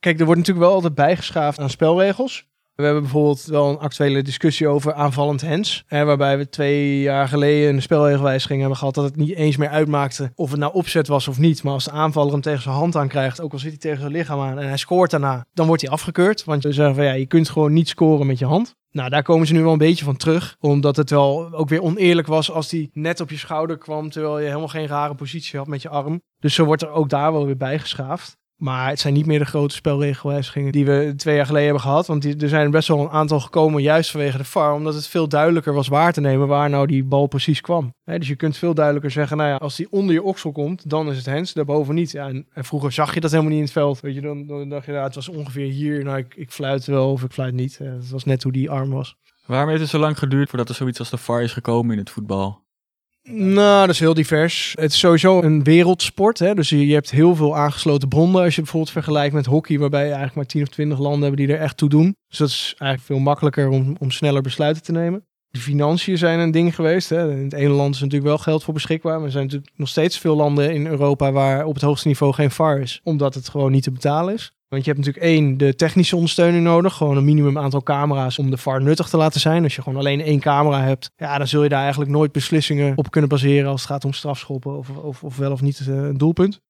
Kijk, 0.00 0.18
er 0.18 0.24
wordt 0.24 0.40
natuurlijk 0.40 0.66
wel 0.66 0.74
altijd 0.74 0.94
bijgeschaafd 0.94 1.58
aan 1.58 1.70
spelregels. 1.70 2.46
We 2.74 2.84
hebben 2.84 3.02
bijvoorbeeld 3.02 3.44
wel 3.44 3.68
een 3.68 3.78
actuele 3.78 4.22
discussie 4.22 4.68
over 4.68 4.92
aanvallend 4.92 5.42
hands. 5.42 5.84
Waarbij 5.88 6.38
we 6.38 6.48
twee 6.48 7.00
jaar 7.00 7.28
geleden 7.28 7.74
een 7.74 7.82
spelregelwijziging 7.82 8.60
hebben 8.60 8.78
gehad 8.78 8.94
dat 8.94 9.04
het 9.04 9.16
niet 9.16 9.34
eens 9.34 9.56
meer 9.56 9.68
uitmaakte 9.68 10.32
of 10.34 10.50
het 10.50 10.60
nou 10.60 10.74
opzet 10.74 11.08
was 11.08 11.28
of 11.28 11.38
niet. 11.38 11.62
Maar 11.62 11.72
als 11.72 11.84
de 11.84 11.90
aanvaller 11.90 12.32
hem 12.32 12.40
tegen 12.40 12.62
zijn 12.62 12.74
hand 12.74 12.96
aan 12.96 13.08
krijgt, 13.08 13.40
ook 13.40 13.52
al 13.52 13.58
zit 13.58 13.70
hij 13.70 13.78
tegen 13.78 14.00
zijn 14.00 14.12
lichaam 14.12 14.40
aan 14.40 14.58
en 14.58 14.68
hij 14.68 14.76
scoort 14.76 15.10
daarna, 15.10 15.44
dan 15.54 15.66
wordt 15.66 15.82
hij 15.82 15.90
afgekeurd. 15.90 16.44
Want 16.44 16.62
we 16.62 16.72
zeggen 16.72 16.94
van 16.94 17.04
ja, 17.04 17.12
je 17.12 17.26
kunt 17.26 17.48
gewoon 17.48 17.72
niet 17.72 17.88
scoren 17.88 18.26
met 18.26 18.38
je 18.38 18.46
hand. 18.46 18.76
Nou, 18.90 19.10
daar 19.10 19.22
komen 19.22 19.46
ze 19.46 19.52
nu 19.52 19.62
wel 19.62 19.72
een 19.72 19.78
beetje 19.78 20.04
van 20.04 20.16
terug. 20.16 20.56
Omdat 20.60 20.96
het 20.96 21.10
wel 21.10 21.52
ook 21.52 21.68
weer 21.68 21.82
oneerlijk 21.82 22.26
was 22.26 22.50
als 22.50 22.68
die 22.68 22.90
net 22.92 23.20
op 23.20 23.30
je 23.30 23.38
schouder 23.38 23.78
kwam. 23.78 24.10
Terwijl 24.10 24.38
je 24.38 24.46
helemaal 24.46 24.68
geen 24.68 24.86
rare 24.86 25.14
positie 25.14 25.58
had 25.58 25.68
met 25.68 25.82
je 25.82 25.88
arm. 25.88 26.22
Dus 26.40 26.54
zo 26.54 26.64
wordt 26.64 26.82
er 26.82 26.90
ook 26.90 27.08
daar 27.08 27.32
wel 27.32 27.46
weer 27.46 27.56
bijgeschaafd. 27.56 28.37
Maar 28.58 28.88
het 28.88 29.00
zijn 29.00 29.14
niet 29.14 29.26
meer 29.26 29.38
de 29.38 29.44
grote 29.44 29.74
spelregelwijzigingen 29.74 30.72
die 30.72 30.86
we 30.86 31.12
twee 31.16 31.36
jaar 31.36 31.46
geleden 31.46 31.66
hebben 31.66 31.84
gehad. 31.84 32.06
Want 32.06 32.22
die, 32.22 32.36
er 32.36 32.48
zijn 32.48 32.70
best 32.70 32.88
wel 32.88 33.00
een 33.00 33.10
aantal 33.10 33.40
gekomen 33.40 33.82
juist 33.82 34.10
vanwege 34.10 34.36
de 34.36 34.44
VAR. 34.44 34.72
Omdat 34.72 34.94
het 34.94 35.06
veel 35.06 35.28
duidelijker 35.28 35.74
was 35.74 35.88
waar 35.88 36.12
te 36.12 36.20
nemen 36.20 36.48
waar 36.48 36.70
nou 36.70 36.86
die 36.86 37.04
bal 37.04 37.26
precies 37.26 37.60
kwam. 37.60 37.94
dus 38.04 38.28
je 38.28 38.36
kunt 38.36 38.56
veel 38.56 38.74
duidelijker 38.74 39.10
zeggen, 39.10 39.36
nou 39.36 39.48
ja, 39.48 39.56
als 39.56 39.76
die 39.76 39.90
onder 39.90 40.14
je 40.14 40.22
oksel 40.22 40.52
komt, 40.52 40.90
dan 40.90 41.10
is 41.10 41.16
het 41.16 41.26
hens, 41.26 41.52
daarboven 41.52 41.94
niet. 41.94 42.10
Ja, 42.10 42.28
en, 42.28 42.46
vroeger 42.54 42.92
zag 42.92 43.14
je 43.14 43.20
dat 43.20 43.30
helemaal 43.30 43.50
niet 43.50 43.60
in 43.60 43.66
het 43.66 43.74
veld. 43.74 44.00
Weet 44.00 44.14
je, 44.14 44.20
dan, 44.20 44.46
dan 44.46 44.68
dacht 44.68 44.86
je, 44.86 44.92
nou, 44.92 45.04
het 45.04 45.14
was 45.14 45.28
ongeveer 45.28 45.70
hier. 45.70 46.04
Nou, 46.04 46.18
ik, 46.18 46.34
ik 46.34 46.50
fluit 46.50 46.86
wel 46.86 47.12
of 47.12 47.22
ik 47.22 47.32
fluit 47.32 47.54
niet. 47.54 47.78
het 47.78 48.10
was 48.10 48.24
net 48.24 48.42
hoe 48.42 48.52
die 48.52 48.70
arm 48.70 48.90
was. 48.90 49.16
Waarom 49.46 49.68
heeft 49.68 49.80
het 49.80 49.90
zo 49.90 49.98
lang 49.98 50.18
geduurd 50.18 50.48
voordat 50.48 50.68
er 50.68 50.74
zoiets 50.74 50.98
als 50.98 51.10
de 51.10 51.16
VAR 51.16 51.42
is 51.42 51.52
gekomen 51.52 51.92
in 51.92 51.98
het 51.98 52.10
voetbal? 52.10 52.66
Nou, 53.30 53.86
dat 53.86 53.94
is 53.94 54.00
heel 54.00 54.14
divers. 54.14 54.72
Het 54.78 54.92
is 54.92 54.98
sowieso 54.98 55.42
een 55.42 55.64
wereldsport. 55.64 56.38
Hè? 56.38 56.54
Dus 56.54 56.68
je, 56.68 56.86
je 56.86 56.94
hebt 56.94 57.10
heel 57.10 57.34
veel 57.34 57.56
aangesloten 57.56 58.08
bronnen. 58.08 58.42
Als 58.42 58.54
je 58.54 58.60
bijvoorbeeld 58.60 58.92
vergelijkt 58.92 59.34
met 59.34 59.46
hockey, 59.46 59.78
waarbij 59.78 60.00
je 60.00 60.06
eigenlijk 60.06 60.36
maar 60.36 60.46
10 60.46 60.62
of 60.62 60.68
20 60.68 60.98
landen 60.98 61.20
hebben 61.20 61.46
die 61.46 61.56
er 61.56 61.62
echt 61.62 61.76
toe 61.76 61.88
doen. 61.88 62.16
Dus 62.28 62.38
dat 62.38 62.48
is 62.48 62.74
eigenlijk 62.78 63.02
veel 63.02 63.18
makkelijker 63.18 63.68
om, 63.68 63.96
om 63.98 64.10
sneller 64.10 64.42
besluiten 64.42 64.82
te 64.82 64.92
nemen. 64.92 65.26
De 65.50 65.60
financiën 65.60 66.18
zijn 66.18 66.38
een 66.38 66.50
ding 66.50 66.74
geweest. 66.74 67.08
Hè? 67.08 67.30
In 67.30 67.44
het 67.44 67.52
ene 67.52 67.68
land 67.68 67.94
is 67.94 68.00
natuurlijk 68.00 68.28
wel 68.28 68.38
geld 68.38 68.64
voor 68.64 68.74
beschikbaar. 68.74 69.16
Maar 69.16 69.24
er 69.24 69.30
zijn 69.30 69.44
natuurlijk 69.44 69.72
nog 69.76 69.88
steeds 69.88 70.18
veel 70.18 70.36
landen 70.36 70.72
in 70.72 70.86
Europa 70.86 71.32
waar 71.32 71.64
op 71.64 71.74
het 71.74 71.82
hoogste 71.82 72.08
niveau 72.08 72.32
geen 72.32 72.50
VAR 72.50 72.80
is. 72.80 73.00
Omdat 73.04 73.34
het 73.34 73.48
gewoon 73.48 73.72
niet 73.72 73.82
te 73.82 73.90
betalen 73.90 74.34
is. 74.34 74.52
Want 74.68 74.84
je 74.84 74.90
hebt 74.90 75.04
natuurlijk 75.06 75.32
één, 75.32 75.56
de 75.56 75.74
technische 75.74 76.16
ondersteuning 76.16 76.64
nodig. 76.64 76.94
Gewoon 76.94 77.16
een 77.16 77.24
minimum 77.24 77.58
aantal 77.58 77.82
camera's 77.82 78.38
om 78.38 78.50
de 78.50 78.56
VAR 78.56 78.82
nuttig 78.82 79.08
te 79.08 79.16
laten 79.16 79.40
zijn. 79.40 79.62
Als 79.62 79.74
je 79.74 79.82
gewoon 79.82 79.98
alleen 79.98 80.20
één 80.20 80.40
camera 80.40 80.82
hebt, 80.82 81.10
ja, 81.16 81.38
dan 81.38 81.46
zul 81.46 81.62
je 81.62 81.68
daar 81.68 81.82
eigenlijk 81.82 82.10
nooit 82.10 82.32
beslissingen 82.32 82.96
op 82.96 83.10
kunnen 83.10 83.30
baseren 83.30 83.70
als 83.70 83.80
het 83.80 83.90
gaat 83.90 84.04
om 84.04 84.12
strafschoppen 84.12 84.76
of, 84.76 84.90
of, 84.90 85.24
of 85.24 85.36
wel 85.36 85.52
of 85.52 85.60
niet 85.60 85.80
eh, 85.80 85.86
een 85.86 86.18
doelpunt. 86.18 86.60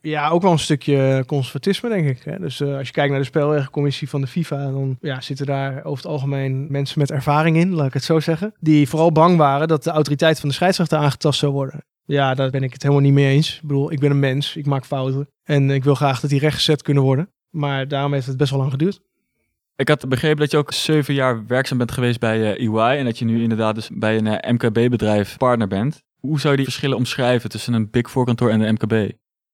Ja, 0.00 0.28
ook 0.28 0.42
wel 0.42 0.52
een 0.52 0.58
stukje 0.58 1.24
conservatisme, 1.26 1.88
denk 1.88 2.08
ik. 2.08 2.40
Dus 2.40 2.60
uh, 2.60 2.76
als 2.76 2.86
je 2.86 2.92
kijkt 2.92 3.10
naar 3.10 3.20
de 3.20 3.26
spelregelcommissie 3.26 4.08
van 4.08 4.20
de 4.20 4.26
FIFA, 4.26 4.70
dan 4.70 4.96
ja, 5.00 5.20
zitten 5.20 5.46
daar 5.46 5.84
over 5.84 6.02
het 6.02 6.12
algemeen 6.12 6.66
mensen 6.70 6.98
met 6.98 7.10
ervaring 7.10 7.56
in, 7.56 7.74
laat 7.74 7.86
ik 7.86 7.92
het 7.92 8.04
zo 8.04 8.20
zeggen. 8.20 8.54
Die 8.60 8.88
vooral 8.88 9.12
bang 9.12 9.36
waren 9.36 9.68
dat 9.68 9.84
de 9.84 9.90
autoriteit 9.90 10.40
van 10.40 10.48
de 10.48 10.54
scheidsrechter 10.54 10.98
aangetast 10.98 11.38
zou 11.38 11.52
worden. 11.52 11.84
Ja, 12.04 12.34
daar 12.34 12.50
ben 12.50 12.62
ik 12.62 12.72
het 12.72 12.82
helemaal 12.82 13.02
niet 13.02 13.12
mee 13.12 13.34
eens. 13.34 13.56
Ik 13.56 13.68
bedoel, 13.68 13.92
ik 13.92 14.00
ben 14.00 14.10
een 14.10 14.18
mens, 14.18 14.56
ik 14.56 14.66
maak 14.66 14.84
fouten. 14.84 15.28
En 15.42 15.70
ik 15.70 15.84
wil 15.84 15.94
graag 15.94 16.20
dat 16.20 16.30
die 16.30 16.38
rechtgezet 16.38 16.82
kunnen 16.82 17.02
worden. 17.02 17.28
Maar 17.52 17.88
daarom 17.88 18.12
heeft 18.12 18.26
het 18.26 18.36
best 18.36 18.50
wel 18.50 18.58
lang 18.58 18.70
geduurd. 18.70 19.00
Ik 19.76 19.88
had 19.88 20.08
begrepen 20.08 20.38
dat 20.38 20.50
je 20.50 20.56
ook 20.56 20.72
zeven 20.72 21.14
jaar 21.14 21.46
werkzaam 21.46 21.78
bent 21.78 21.92
geweest 21.92 22.20
bij 22.20 22.38
uh, 22.38 22.50
eh, 22.50 22.90
EY 22.92 22.98
en 22.98 23.04
dat 23.04 23.18
je 23.18 23.24
nu 23.24 23.42
inderdaad 23.42 23.74
dus 23.74 23.90
bij 23.92 24.16
een 24.16 24.26
uh, 24.26 24.52
MKB-bedrijf 24.52 25.36
partner 25.36 25.68
bent. 25.68 26.02
Hoe 26.20 26.40
zou 26.40 26.50
je 26.50 26.56
die 26.56 26.66
verschillen 26.66 26.96
omschrijven 26.96 27.50
tussen 27.50 27.72
een 27.72 27.90
Big 27.90 28.10
Four 28.10 28.24
kantoor 28.24 28.50
en 28.50 28.60
een 28.60 28.72
MKB? 28.72 29.12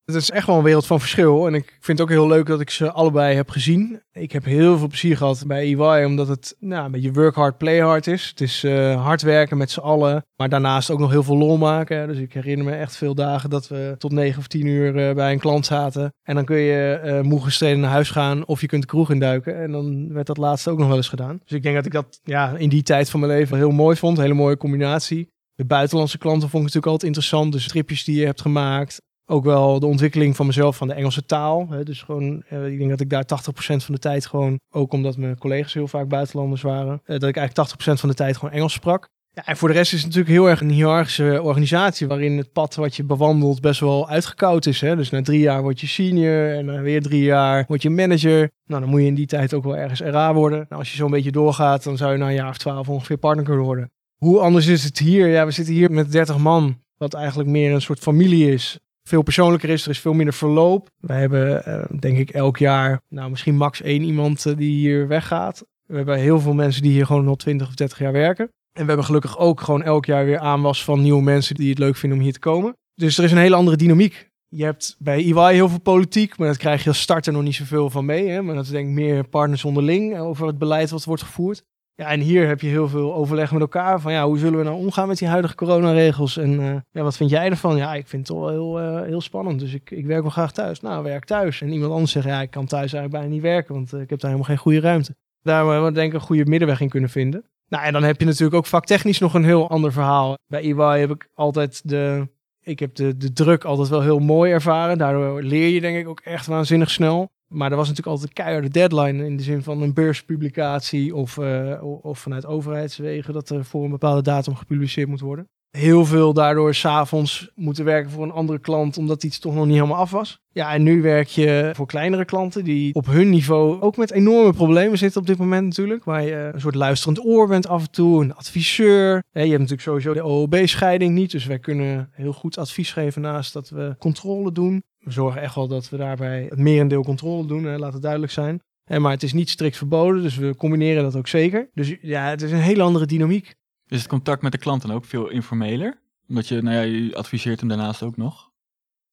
Het 0.09 0.21
is 0.21 0.31
echt 0.31 0.47
wel 0.47 0.57
een 0.57 0.63
wereld 0.63 0.85
van 0.85 0.99
verschil. 0.99 1.47
En 1.47 1.53
ik 1.53 1.77
vind 1.79 1.99
het 1.99 2.01
ook 2.01 2.13
heel 2.13 2.27
leuk 2.27 2.45
dat 2.45 2.59
ik 2.59 2.69
ze 2.69 2.91
allebei 2.91 3.35
heb 3.35 3.49
gezien. 3.49 4.01
Ik 4.11 4.31
heb 4.31 4.45
heel 4.45 4.77
veel 4.77 4.87
plezier 4.87 5.17
gehad 5.17 5.43
bij 5.47 5.75
EY, 5.75 6.03
omdat 6.03 6.27
het 6.27 6.55
nou, 6.59 6.85
een 6.85 6.91
beetje 6.91 7.11
work 7.11 7.35
hard, 7.35 7.57
play 7.57 7.79
hard 7.79 8.07
is. 8.07 8.27
Het 8.27 8.41
is 8.41 8.63
uh, 8.63 9.03
hard 9.03 9.21
werken 9.21 9.57
met 9.57 9.71
z'n 9.71 9.79
allen, 9.79 10.25
maar 10.35 10.49
daarnaast 10.49 10.91
ook 10.91 10.99
nog 10.99 11.09
heel 11.11 11.23
veel 11.23 11.37
lol 11.37 11.57
maken. 11.57 12.07
Dus 12.07 12.17
ik 12.17 12.33
herinner 12.33 12.65
me 12.65 12.71
echt 12.71 12.95
veel 12.95 13.15
dagen 13.15 13.49
dat 13.49 13.67
we 13.67 13.95
tot 13.97 14.11
9 14.11 14.39
of 14.39 14.47
10 14.47 14.65
uur 14.65 14.95
uh, 14.95 15.15
bij 15.15 15.31
een 15.31 15.39
klant 15.39 15.65
zaten. 15.65 16.13
En 16.23 16.35
dan 16.35 16.45
kun 16.45 16.57
je 16.57 17.01
uh, 17.05 17.21
moe 17.21 17.43
gestreden 17.43 17.79
naar 17.79 17.91
huis 17.91 18.09
gaan 18.09 18.45
of 18.45 18.61
je 18.61 18.67
kunt 18.67 18.81
de 18.81 18.87
kroeg 18.87 19.11
induiken. 19.11 19.61
En 19.61 19.71
dan 19.71 20.13
werd 20.13 20.27
dat 20.27 20.37
laatste 20.37 20.69
ook 20.69 20.77
nog 20.77 20.87
wel 20.87 20.97
eens 20.97 21.09
gedaan. 21.09 21.39
Dus 21.43 21.57
ik 21.57 21.63
denk 21.63 21.75
dat 21.75 21.85
ik 21.85 21.91
dat 21.91 22.19
ja, 22.23 22.55
in 22.57 22.69
die 22.69 22.83
tijd 22.83 23.09
van 23.09 23.19
mijn 23.19 23.31
leven 23.31 23.57
heel 23.57 23.71
mooi 23.71 23.95
vond. 23.95 24.17
Een 24.17 24.23
hele 24.23 24.35
mooie 24.35 24.57
combinatie. 24.57 25.27
De 25.53 25.65
buitenlandse 25.65 26.17
klanten 26.17 26.49
vond 26.49 26.67
ik 26.67 26.73
natuurlijk 26.73 26.91
altijd 26.91 27.11
interessant. 27.11 27.53
De 27.53 27.59
stripjes 27.59 28.03
die 28.03 28.19
je 28.19 28.25
hebt 28.25 28.41
gemaakt 28.41 29.01
ook 29.29 29.43
wel 29.43 29.79
de 29.79 29.85
ontwikkeling 29.85 30.35
van 30.35 30.45
mezelf 30.45 30.77
van 30.77 30.87
de 30.87 30.93
Engelse 30.93 31.25
taal. 31.25 31.67
Hè. 31.69 31.83
Dus 31.83 32.01
gewoon, 32.01 32.43
eh, 32.49 32.67
ik 32.67 32.77
denk 32.77 32.89
dat 32.89 32.99
ik 32.99 33.09
daar 33.09 33.25
80% 33.25 33.83
van 33.83 33.93
de 33.93 33.99
tijd 33.99 34.25
gewoon, 34.25 34.59
ook 34.69 34.93
omdat 34.93 35.17
mijn 35.17 35.37
collega's 35.37 35.73
heel 35.73 35.87
vaak 35.87 36.07
buitenlanders 36.07 36.61
waren, 36.61 37.01
eh, 37.03 37.19
dat 37.19 37.29
ik 37.29 37.37
eigenlijk 37.37 37.53
80% 37.53 37.99
van 37.99 38.09
de 38.09 38.15
tijd 38.15 38.37
gewoon 38.37 38.53
Engels 38.53 38.73
sprak. 38.73 39.07
Ja, 39.31 39.45
en 39.45 39.57
voor 39.57 39.67
de 39.67 39.73
rest 39.73 39.93
is 39.93 39.99
het 39.99 40.07
natuurlijk 40.07 40.35
heel 40.35 40.49
erg 40.49 40.61
een 40.61 40.69
hiërarchische 40.69 41.41
organisatie 41.43 42.07
waarin 42.07 42.37
het 42.37 42.51
pad 42.51 42.75
wat 42.75 42.95
je 42.95 43.03
bewandelt 43.03 43.61
best 43.61 43.79
wel 43.79 44.09
uitgekoud 44.09 44.65
is. 44.65 44.81
Hè? 44.81 44.95
Dus 44.95 45.09
na 45.09 45.21
drie 45.21 45.39
jaar 45.39 45.61
word 45.61 45.79
je 45.79 45.87
senior 45.87 46.53
en 46.53 46.65
na 46.65 46.81
weer 46.81 47.01
drie 47.01 47.23
jaar 47.23 47.65
word 47.67 47.81
je 47.81 47.89
manager. 47.89 48.51
Nou, 48.65 48.81
dan 48.81 48.89
moet 48.89 49.01
je 49.01 49.07
in 49.07 49.15
die 49.15 49.25
tijd 49.25 49.53
ook 49.53 49.63
wel 49.63 49.77
ergens 49.77 50.01
RA 50.01 50.33
worden. 50.33 50.65
Nou, 50.69 50.81
als 50.81 50.91
je 50.91 50.97
zo'n 50.97 51.11
beetje 51.11 51.31
doorgaat, 51.31 51.83
dan 51.83 51.97
zou 51.97 52.11
je 52.11 52.17
na 52.17 52.27
een 52.27 52.33
jaar 52.33 52.49
of 52.49 52.57
twaalf 52.57 52.89
ongeveer 52.89 53.17
partner 53.17 53.45
kunnen 53.45 53.63
worden. 53.63 53.91
Hoe 54.17 54.39
anders 54.39 54.67
is 54.67 54.83
het 54.83 54.97
hier? 54.97 55.27
Ja, 55.27 55.45
we 55.45 55.51
zitten 55.51 55.73
hier 55.73 55.91
met 55.91 56.11
30 56.11 56.37
man, 56.37 56.81
wat 56.97 57.13
eigenlijk 57.13 57.49
meer 57.49 57.73
een 57.73 57.81
soort 57.81 57.99
familie 57.99 58.51
is 58.51 58.79
veel 59.09 59.21
persoonlijker 59.21 59.69
is. 59.69 59.83
Er 59.83 59.89
is 59.89 59.99
veel 59.99 60.13
minder 60.13 60.33
verloop. 60.33 60.89
We 60.99 61.13
hebben, 61.13 61.63
uh, 61.67 61.99
denk 61.99 62.17
ik, 62.17 62.29
elk 62.29 62.57
jaar, 62.57 63.01
nou 63.07 63.29
misschien 63.29 63.55
max 63.55 63.81
één 63.81 64.03
iemand 64.03 64.45
uh, 64.45 64.57
die 64.57 64.71
hier 64.71 65.07
weggaat. 65.07 65.65
We 65.85 65.95
hebben 65.95 66.17
heel 66.17 66.39
veel 66.39 66.53
mensen 66.53 66.81
die 66.81 66.91
hier 66.91 67.05
gewoon 67.05 67.27
al 67.27 67.35
20 67.35 67.67
of 67.67 67.73
30 67.73 67.99
jaar 67.99 68.11
werken. 68.11 68.45
En 68.45 68.81
we 68.81 68.87
hebben 68.87 69.05
gelukkig 69.05 69.37
ook 69.37 69.61
gewoon 69.61 69.83
elk 69.83 70.05
jaar 70.05 70.25
weer 70.25 70.39
aanwas 70.39 70.83
van 70.83 71.01
nieuwe 71.01 71.21
mensen 71.21 71.55
die 71.55 71.69
het 71.69 71.79
leuk 71.79 71.95
vinden 71.95 72.17
om 72.17 72.23
hier 72.23 72.33
te 72.33 72.39
komen. 72.39 72.77
Dus 72.95 73.17
er 73.17 73.23
is 73.23 73.31
een 73.31 73.37
hele 73.37 73.55
andere 73.55 73.77
dynamiek. 73.77 74.29
Je 74.47 74.63
hebt 74.63 74.95
bij 74.99 75.17
EY 75.17 75.53
heel 75.53 75.69
veel 75.69 75.81
politiek, 75.81 76.37
maar 76.37 76.47
dat 76.47 76.57
krijg 76.57 76.83
je 76.83 76.89
als 76.89 77.01
starter 77.01 77.33
nog 77.33 77.43
niet 77.43 77.55
zoveel 77.55 77.89
van 77.89 78.05
mee. 78.05 78.27
Hè? 78.27 78.41
Maar 78.41 78.55
dat 78.55 78.63
is 78.63 78.69
denk 78.69 78.87
ik 78.87 78.93
meer 78.93 79.27
partners 79.27 79.65
onderling 79.65 80.19
over 80.19 80.47
het 80.47 80.57
beleid 80.57 80.89
wat 80.89 81.03
wordt 81.03 81.21
gevoerd. 81.21 81.63
Ja, 81.99 82.05
en 82.05 82.19
hier 82.19 82.47
heb 82.47 82.61
je 82.61 82.67
heel 82.67 82.87
veel 82.87 83.13
overleg 83.13 83.51
met 83.51 83.61
elkaar 83.61 84.01
van 84.01 84.11
ja, 84.11 84.25
hoe 84.25 84.37
zullen 84.37 84.59
we 84.59 84.65
nou 84.65 84.77
omgaan 84.77 85.07
met 85.07 85.17
die 85.17 85.27
huidige 85.27 85.55
coronaregels 85.55 86.37
en 86.37 86.59
uh, 86.59 86.75
ja, 86.91 87.03
wat 87.03 87.17
vind 87.17 87.29
jij 87.29 87.49
ervan? 87.49 87.77
Ja, 87.77 87.93
ik 87.93 88.07
vind 88.07 88.27
het 88.27 88.37
toch 88.37 88.45
wel 88.45 88.49
heel, 88.49 88.81
uh, 88.81 89.01
heel 89.01 89.21
spannend, 89.21 89.59
dus 89.59 89.73
ik, 89.73 89.91
ik 89.91 90.05
werk 90.05 90.21
wel 90.21 90.29
graag 90.29 90.51
thuis. 90.51 90.81
Nou, 90.81 91.03
werk 91.03 91.25
thuis. 91.25 91.61
En 91.61 91.71
iemand 91.71 91.91
anders 91.91 92.11
zegt 92.11 92.25
ja, 92.25 92.41
ik 92.41 92.51
kan 92.51 92.65
thuis 92.65 92.93
eigenlijk 92.93 93.11
bijna 93.11 93.27
niet 93.27 93.41
werken, 93.41 93.73
want 93.73 93.93
uh, 93.93 94.01
ik 94.01 94.09
heb 94.09 94.19
daar 94.19 94.31
helemaal 94.31 94.55
geen 94.55 94.63
goede 94.63 94.79
ruimte. 94.79 95.15
Daar 95.41 95.83
we 95.83 95.91
denk 95.91 96.07
ik 96.07 96.13
een 96.13 96.25
goede 96.25 96.45
middenweg 96.45 96.81
in 96.81 96.89
kunnen 96.89 97.09
vinden. 97.09 97.45
Nou, 97.67 97.83
en 97.83 97.93
dan 97.93 98.03
heb 98.03 98.19
je 98.19 98.25
natuurlijk 98.25 98.55
ook 98.55 98.65
vaktechnisch 98.65 99.19
nog 99.19 99.33
een 99.33 99.43
heel 99.43 99.69
ander 99.69 99.91
verhaal. 99.91 100.37
Bij 100.47 100.61
EY 100.61 100.99
heb 100.99 101.09
ik 101.09 101.29
altijd 101.33 101.89
de, 101.89 102.27
ik 102.61 102.79
heb 102.79 102.95
de, 102.95 103.17
de 103.17 103.33
druk 103.33 103.63
altijd 103.63 103.87
wel 103.87 104.01
heel 104.01 104.19
mooi 104.19 104.51
ervaren. 104.51 104.97
Daardoor 104.97 105.41
leer 105.41 105.67
je 105.67 105.81
denk 105.81 105.97
ik 105.97 106.07
ook 106.07 106.19
echt 106.19 106.45
waanzinnig 106.45 106.89
snel. 106.89 107.29
Maar 107.49 107.71
er 107.71 107.77
was 107.77 107.87
natuurlijk 107.87 108.15
altijd 108.15 108.37
een 108.37 108.43
keiharde 108.43 108.69
deadline 108.69 109.25
in 109.25 109.37
de 109.37 109.43
zin 109.43 109.63
van 109.63 109.81
een 109.81 109.93
beurspublicatie 109.93 111.15
of, 111.15 111.37
uh, 111.37 111.83
of 112.01 112.19
vanuit 112.19 112.45
overheidswegen 112.45 113.33
dat 113.33 113.49
er 113.49 113.65
voor 113.65 113.83
een 113.83 113.89
bepaalde 113.89 114.21
datum 114.21 114.55
gepubliceerd 114.55 115.07
moet 115.07 115.19
worden. 115.19 115.47
Heel 115.69 116.05
veel 116.05 116.33
daardoor 116.33 116.73
s'avonds 116.73 117.51
moeten 117.55 117.85
werken 117.85 118.11
voor 118.11 118.23
een 118.23 118.31
andere 118.31 118.59
klant 118.59 118.97
omdat 118.97 119.23
iets 119.23 119.39
toch 119.39 119.53
nog 119.53 119.65
niet 119.65 119.73
helemaal 119.73 119.97
af 119.97 120.11
was. 120.11 120.39
Ja, 120.51 120.73
en 120.73 120.83
nu 120.83 121.01
werk 121.01 121.27
je 121.27 121.71
voor 121.73 121.87
kleinere 121.87 122.25
klanten 122.25 122.63
die 122.63 122.93
op 122.93 123.05
hun 123.05 123.29
niveau 123.29 123.81
ook 123.81 123.97
met 123.97 124.11
enorme 124.11 124.53
problemen 124.53 124.97
zitten 124.97 125.21
op 125.21 125.27
dit 125.27 125.37
moment 125.37 125.63
natuurlijk. 125.63 126.03
Waar 126.03 126.23
je 126.23 126.49
een 126.53 126.61
soort 126.61 126.75
luisterend 126.75 127.25
oor 127.25 127.47
bent 127.47 127.67
af 127.67 127.81
en 127.81 127.91
toe, 127.91 128.23
een 128.23 128.35
adviseur. 128.35 129.23
je 129.31 129.39
hebt 129.39 129.51
natuurlijk 129.51 129.81
sowieso 129.81 130.13
de 130.13 130.23
OOB-scheiding 130.23 131.13
niet, 131.13 131.31
dus 131.31 131.45
wij 131.45 131.59
kunnen 131.59 132.09
heel 132.11 132.33
goed 132.33 132.57
advies 132.57 132.91
geven 132.93 133.21
naast 133.21 133.53
dat 133.53 133.69
we 133.69 133.95
controle 133.99 134.51
doen 134.51 134.83
we 134.99 135.11
zorgen 135.11 135.41
echt 135.41 135.55
wel 135.55 135.67
dat 135.67 135.89
we 135.89 135.97
daarbij 135.97 136.45
het 136.49 136.59
merendeel 136.59 137.03
controle 137.03 137.45
doen, 137.45 137.63
hè, 137.63 137.77
laat 137.77 137.93
het 137.93 138.01
duidelijk 138.01 138.31
zijn. 138.31 138.59
En, 138.89 139.01
maar 139.01 139.11
het 139.11 139.23
is 139.23 139.33
niet 139.33 139.49
strikt 139.49 139.77
verboden, 139.77 140.21
dus 140.21 140.35
we 140.35 140.55
combineren 140.55 141.03
dat 141.03 141.15
ook 141.15 141.27
zeker. 141.27 141.69
Dus 141.73 141.95
ja, 142.01 142.29
het 142.29 142.41
is 142.41 142.51
een 142.51 142.57
hele 142.57 142.83
andere 142.83 143.05
dynamiek. 143.05 143.55
Is 143.87 143.99
het 143.99 144.07
contact 144.07 144.41
met 144.41 144.51
de 144.51 144.57
klant 144.57 144.81
dan 144.81 144.91
ook 144.91 145.05
veel 145.05 145.29
informeler? 145.29 146.01
Omdat 146.27 146.47
je, 146.47 146.61
nou 146.61 146.75
ja, 146.75 146.81
je 146.81 147.15
adviseert 147.15 147.59
hem 147.59 147.69
daarnaast 147.69 148.03
ook 148.03 148.17
nog. 148.17 148.49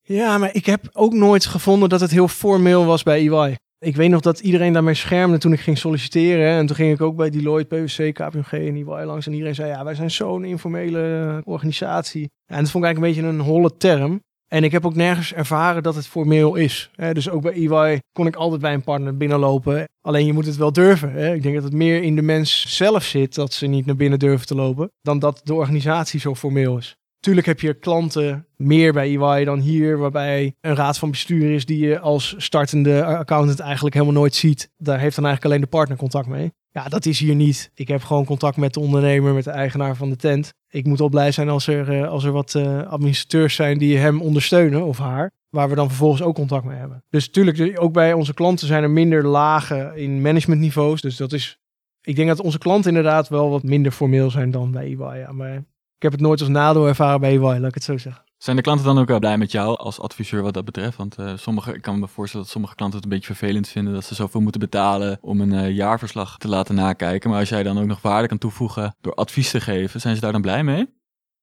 Ja, 0.03 0.39
maar 0.39 0.55
ik 0.55 0.67
heb 0.67 0.89
ook 0.93 1.13
nooit 1.13 1.47
gevonden 1.47 1.89
dat 1.89 2.01
het 2.01 2.11
heel 2.11 2.29
formeel 2.29 2.85
was 2.85 3.03
bij 3.03 3.29
EY. 3.29 3.57
Ik 3.79 3.97
weet 3.97 4.11
nog 4.11 4.21
dat 4.21 4.41
iedereen 4.41 4.73
daarmee 4.73 4.95
schermde 4.95 5.39
toen 5.39 5.53
ik 5.53 5.61
ging 5.61 5.79
solliciteren. 5.79 6.59
En 6.59 6.67
toen 6.67 6.77
ging 6.77 6.93
ik 6.93 7.01
ook 7.01 7.17
bij 7.17 7.31
Deloitte, 7.31 7.77
PwC, 7.77 8.15
KPMG 8.15 8.53
en 8.53 8.75
EY 8.75 9.05
langs. 9.05 9.27
En 9.27 9.33
iedereen 9.33 9.55
zei, 9.55 9.69
ja, 9.69 9.85
wij 9.85 9.95
zijn 9.95 10.11
zo'n 10.11 10.45
informele 10.45 11.43
organisatie. 11.45 12.21
Ja, 12.21 12.57
en 12.57 12.63
dat 12.63 12.71
vond 12.71 12.85
ik 12.85 12.91
eigenlijk 12.91 13.19
een 13.19 13.23
beetje 13.23 13.39
een 13.39 13.53
holle 13.53 13.77
term. 13.77 14.21
En 14.49 14.65
ik 14.65 14.73
heb 14.73 14.87
ook 14.87 14.95
nergens 14.95 15.33
ervaren 15.35 15.83
dat 15.83 15.95
het 15.95 16.07
formeel 16.07 16.55
is. 16.55 16.91
Dus 17.13 17.31
ook 17.31 17.43
bij 17.43 17.53
EY 17.53 18.01
kon 18.13 18.27
ik 18.27 18.37
altijd 18.37 18.61
bij 18.61 18.75
een 18.75 18.85
partner 18.85 19.17
binnenlopen. 19.17 19.85
Alleen 20.01 20.27
je 20.27 20.33
moet 20.33 20.47
het 20.47 20.57
wel 20.57 20.73
durven. 20.73 21.35
Ik 21.35 21.43
denk 21.43 21.55
dat 21.55 21.65
het 21.65 21.73
meer 21.73 22.03
in 22.03 22.17
de 22.17 22.23
mens 22.23 22.77
zelf 22.77 23.05
zit 23.05 23.35
dat 23.35 23.53
ze 23.53 23.67
niet 23.67 23.87
naar 23.87 23.97
binnen 23.97 24.19
durven 24.19 24.47
te 24.47 24.55
lopen. 24.55 24.91
Dan 25.03 25.19
dat 25.19 25.41
de 25.45 25.55
organisatie 25.55 26.21
zo 26.21 26.35
formeel 26.35 26.79
is. 26.79 26.97
Tuurlijk 27.21 27.47
heb 27.47 27.61
je 27.61 27.75
klanten 27.75 28.47
meer 28.57 28.93
bij 28.93 29.17
EY 29.17 29.45
dan 29.45 29.59
hier, 29.59 29.99
waarbij 29.99 30.55
een 30.61 30.77
raad 30.77 30.99
van 30.99 31.11
bestuur 31.11 31.55
is 31.55 31.67
die 31.67 31.87
je 31.87 31.99
als 31.99 32.35
startende 32.39 33.05
accountant 33.05 33.61
eigenlijk 33.61 33.95
helemaal 33.95 34.15
nooit 34.15 34.35
ziet. 34.35 34.71
Daar 34.77 34.99
heeft 34.99 35.17
dan 35.17 35.25
eigenlijk 35.25 35.55
alleen 35.55 35.71
de 35.71 35.77
partner 35.77 35.99
contact 35.99 36.27
mee. 36.27 36.53
Ja, 36.71 36.89
dat 36.89 37.07
is 37.07 37.19
hier 37.19 37.35
niet. 37.35 37.71
Ik 37.75 37.89
heb 37.89 38.03
gewoon 38.03 38.25
contact 38.25 38.57
met 38.57 38.75
de 38.75 38.81
ondernemer, 38.81 39.35
met 39.35 39.45
de 39.45 39.51
eigenaar 39.51 39.97
van 39.97 40.11
de 40.11 40.17
tent. 40.17 40.53
Ik 40.77 40.87
moet 40.87 40.99
wel 40.99 41.09
blij 41.09 41.33
zijn 41.33 41.49
als 41.49 41.67
er, 41.67 42.03
eh, 42.03 42.09
als 42.09 42.25
er 42.25 42.33
wat 42.33 42.55
uh, 42.55 42.87
administrateurs 42.87 43.55
zijn 43.55 43.79
die 43.79 43.99
hem 43.99 44.23
ondersteunen 44.23 44.85
of 44.85 44.99
haar. 44.99 45.31
Waar 45.49 45.69
we 45.69 45.75
dan 45.75 45.89
vervolgens 45.89 46.23
ook 46.23 46.35
contact 46.35 46.65
mee 46.65 46.79
hebben. 46.79 47.05
Dus 47.11 47.27
natuurlijk, 47.27 47.83
ook 47.83 47.93
bij 47.93 48.13
onze 48.13 48.35
klanten 48.35 48.67
zijn 48.67 48.83
er 48.83 48.91
minder 48.91 49.27
lagen 49.27 49.97
in 49.97 50.21
managementniveaus. 50.21 51.01
Dus 51.01 51.17
dat 51.17 51.33
is. 51.33 51.59
Ik 52.03 52.17
denk 52.17 52.29
dat 52.29 52.41
onze 52.41 52.59
klanten 52.59 52.91
inderdaad 52.91 53.29
wel 53.29 53.51
wat 53.51 53.63
minder 53.63 53.93
formeel 53.93 54.31
zijn 54.31 54.51
dan 54.51 54.71
bij 54.71 54.85
EY. 54.85 55.27
Maar 55.31 55.55
ik 55.97 56.03
heb 56.03 56.13
het 56.13 56.21
nooit 56.21 56.41
als 56.41 56.49
nadeel 56.49 56.87
ervaren 56.87 57.21
bij 57.21 57.31
EY, 57.31 57.41
laat 57.41 57.65
ik 57.65 57.75
het 57.75 57.85
zo 57.85 57.99
zeggen. 57.99 58.25
Zijn 58.37 58.57
de 58.57 58.63
klanten 58.63 58.87
dan 58.87 58.99
ook 58.99 59.09
wel 59.09 59.19
blij 59.19 59.39
met 59.39 59.53
jou 59.53 59.79
als 59.79 60.01
adviseur 60.01 60.43
wat 60.43 60.55
dat 60.55 60.65
betreft? 60.65 60.97
Want 60.97 61.19
uh, 61.19 61.33
sommige, 61.37 61.75
ik 61.75 61.83
kan 61.83 61.99
me 61.99 62.09
voorstellen 62.09 62.45
dat 62.45 62.55
sommige 62.55 62.75
klanten 62.75 62.97
het 62.99 63.07
een 63.07 63.15
beetje 63.15 63.35
vervelend 63.35 63.69
vinden 63.69 63.93
dat 63.93 64.05
ze 64.05 64.15
zoveel 64.15 64.41
moeten 64.41 64.61
betalen 64.61 65.19
om 65.21 65.41
een 65.41 65.53
uh, 65.53 65.71
jaarverslag 65.71 66.39
te 66.39 66.49
laten 66.49 66.75
nakijken. 66.75 67.31
Maar 67.31 67.39
als 67.39 67.49
jij 67.49 67.63
dan 67.63 67.79
ook 67.79 67.87
nog 67.87 68.03
waarde 68.03 68.29
kan 68.29 68.39
toevoegen 68.39 68.97
door 69.01 69.15
advies 69.15 69.51
te 69.51 69.61
geven, 69.61 70.01
zijn 70.01 70.15
ze 70.15 70.21
daar 70.21 70.33
dan 70.33 70.41
blij 70.41 70.65
mee? 70.65 70.95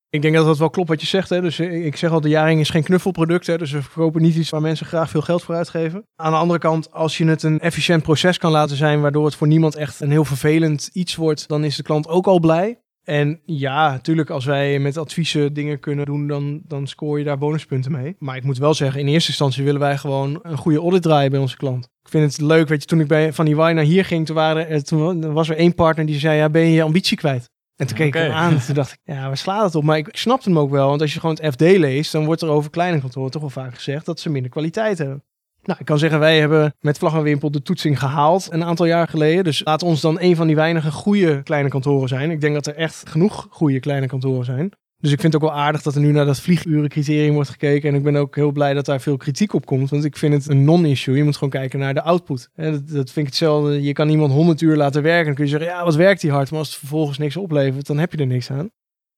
Ik 0.10 0.22
denk 0.22 0.36
dat 0.36 0.46
dat 0.46 0.58
wel 0.58 0.70
klopt 0.70 0.90
wat 0.90 1.02
je 1.02 1.08
zegt. 1.08 1.30
Hè? 1.30 1.42
Dus 1.42 1.60
eh, 1.60 1.86
ik 1.86 1.96
zeg 1.96 2.12
al, 2.12 2.22
de 2.22 2.30
jaring 2.30 2.60
is 2.60 2.70
geen 2.70 2.84
knuffelproduct. 2.84 3.48
Hè? 3.48 3.58
Dus 3.58 3.72
we 3.72 3.82
verkopen 3.82 4.22
niet 4.22 4.36
iets 4.36 4.50
waar 4.50 4.62
mensen 4.62 4.86
graag 4.86 5.10
veel 5.10 5.22
geld 5.22 5.44
voor 5.44 5.56
uitgeven. 5.56 6.08
Aan 6.16 6.32
de 6.32 6.38
andere 6.38 6.60
kant, 6.60 6.92
als 6.92 7.18
je 7.18 7.26
het 7.26 7.44
een 7.44 7.60
efficiënt 7.60 8.04
proces 8.04 8.38
kan 8.38 8.52
laten 8.52 8.76
zijn, 8.76 9.02
waardoor 9.02 9.26
het 9.26 9.36
voor 9.36 9.48
niemand 9.48 9.76
echt 9.76 10.00
een 10.00 10.12
heel 10.12 10.26
vervelend 10.26 10.90
iets 10.94 11.16
wordt, 11.16 11.48
dan 11.48 11.64
is 11.64 11.76
de 11.76 11.84
klant 11.84 12.08
ook 12.08 12.28
al 12.28 12.40
blij. 12.40 12.83
En 13.04 13.40
ja, 13.46 13.92
natuurlijk, 13.92 14.30
als 14.30 14.46
wij 14.46 14.80
met 14.80 14.98
adviezen 14.98 15.54
dingen 15.54 15.80
kunnen 15.80 16.06
doen, 16.06 16.28
dan, 16.28 16.62
dan 16.68 16.88
scoor 16.88 17.18
je 17.18 17.26
daar 17.26 17.38
bonuspunten 17.38 17.92
mee. 17.92 18.16
Maar 18.20 18.36
ik 18.36 18.44
moet 18.44 18.58
wel 18.58 18.74
zeggen, 18.74 19.00
in 19.00 19.08
eerste 19.08 19.30
instantie 19.30 19.64
willen 19.64 19.80
wij 19.80 19.98
gewoon 19.98 20.40
een 20.42 20.58
goede 20.58 20.80
audit 20.80 21.02
draaien 21.02 21.32
bij 21.32 21.40
onze 21.40 21.58
klant. 21.58 21.90
Ik 22.04 22.10
vind 22.10 22.32
het 22.32 22.42
leuk, 22.42 22.68
weet 22.68 22.82
je, 22.82 22.88
toen 22.88 23.00
ik 23.00 23.08
bij 23.08 23.34
van 23.34 23.46
die 23.46 23.56
naar 23.56 23.78
hier 23.78 24.06
ging, 24.06 24.26
toen, 24.26 24.36
waren, 24.36 24.86
toen 24.86 25.34
was 25.34 25.50
er 25.50 25.58
één 25.58 25.76
partner 25.76 26.06
die 26.06 26.20
zei, 26.20 26.38
ja, 26.38 26.50
ben 26.50 26.62
je 26.62 26.72
je 26.72 26.84
ambitie 26.84 27.18
kwijt? 27.18 27.52
En 27.76 27.88
toen 27.88 27.98
keek 27.98 28.08
ik 28.08 28.14
hem 28.14 28.32
aan 28.32 28.54
en 28.54 28.66
toen 28.66 28.76
dacht 28.76 28.92
ik, 28.92 29.00
ja, 29.04 29.28
waar 29.28 29.38
slaat 29.38 29.64
het 29.64 29.76
op? 29.76 29.84
Maar 29.84 29.98
ik, 29.98 30.08
ik 30.08 30.18
snapte 30.18 30.50
hem 30.50 30.60
ook 30.60 30.70
wel, 30.70 30.88
want 30.88 31.02
als 31.02 31.14
je 31.14 31.20
gewoon 31.20 31.38
het 31.42 31.54
FD 31.54 31.62
leest, 31.62 32.12
dan 32.12 32.26
wordt 32.26 32.42
er 32.42 32.50
over 32.50 32.70
kleine 32.70 33.00
kantoren 33.00 33.32
toch 33.32 33.42
wel 33.42 33.50
vaak 33.50 33.74
gezegd 33.74 34.06
dat 34.06 34.20
ze 34.20 34.30
minder 34.30 34.52
kwaliteit 34.52 34.98
hebben. 34.98 35.24
Nou, 35.64 35.80
ik 35.80 35.86
kan 35.86 36.00
zeggen, 36.00 36.20
wij 36.20 36.40
hebben 36.40 36.76
met 36.80 36.98
vlag 36.98 37.14
en 37.14 37.24
wimpel 37.24 37.52
de 37.52 37.62
toetsing 37.62 38.00
gehaald 38.00 38.48
een 38.52 38.64
aantal 38.64 38.86
jaar 38.86 39.08
geleden. 39.08 39.44
Dus 39.44 39.62
laat 39.64 39.84
ons 39.84 40.02
dan 40.02 40.18
een 40.20 40.36
van 40.36 40.48
die 40.48 40.56
weinige 40.56 40.92
goede 40.92 41.44
kleine 41.44 41.70
kantoren 41.70 42.08
zijn. 42.08 42.32
Ik 42.32 42.42
denk 42.42 42.54
dat 42.54 42.68
er 42.68 42.76
echt 42.76 43.10
genoeg 43.10 43.48
goede 43.50 43.80
kleine 43.80 44.08
kantoren 44.08 44.46
zijn. 44.46 44.72
Dus 44.98 45.12
ik 45.12 45.20
vind 45.20 45.34
het 45.34 45.44
ook 45.44 45.50
wel 45.50 45.60
aardig 45.60 45.82
dat 45.82 45.96
er 45.96 46.02
nu 46.02 46.12
naar 46.12 46.26
dat 46.26 46.40
vliegurencriterium 46.40 47.34
wordt 47.34 47.50
gekeken. 47.50 47.90
En 47.90 47.96
ik 47.96 48.04
ben 48.04 48.16
ook 48.16 48.36
heel 48.36 48.52
blij 48.52 48.74
dat 48.74 48.86
daar 48.86 49.02
veel 49.02 49.18
kritiek 49.18 49.54
op 49.54 49.66
komt. 49.66 49.90
Want 49.90 50.04
ik 50.04 50.18
vind 50.18 50.34
het 50.34 50.50
een 50.50 50.64
non-issue. 50.64 51.16
Je 51.16 51.24
moet 51.24 51.34
gewoon 51.34 51.50
kijken 51.50 51.80
naar 51.80 51.94
de 51.94 52.02
output. 52.02 52.50
En 52.56 52.72
dat, 52.72 52.88
dat 52.88 53.12
vind 53.12 53.18
ik 53.18 53.26
hetzelfde. 53.26 53.82
Je 53.82 53.94
kan 53.94 54.10
iemand 54.10 54.32
100 54.32 54.62
uur 54.62 54.76
laten 54.76 55.02
werken. 55.02 55.26
Dan 55.26 55.36
kun 55.36 55.44
je 55.44 55.50
zeggen, 55.50 55.70
ja, 55.70 55.84
wat 55.84 55.96
werkt 55.96 56.22
die 56.22 56.32
hard? 56.32 56.50
Maar 56.50 56.60
als 56.60 56.70
het 56.70 56.78
vervolgens 56.78 57.18
niks 57.18 57.38
oplevert, 57.38 57.88
dan 57.88 57.98
heb 57.98 58.12
je 58.12 58.18
er 58.18 58.28
niks 58.28 58.52
aan 58.52 58.70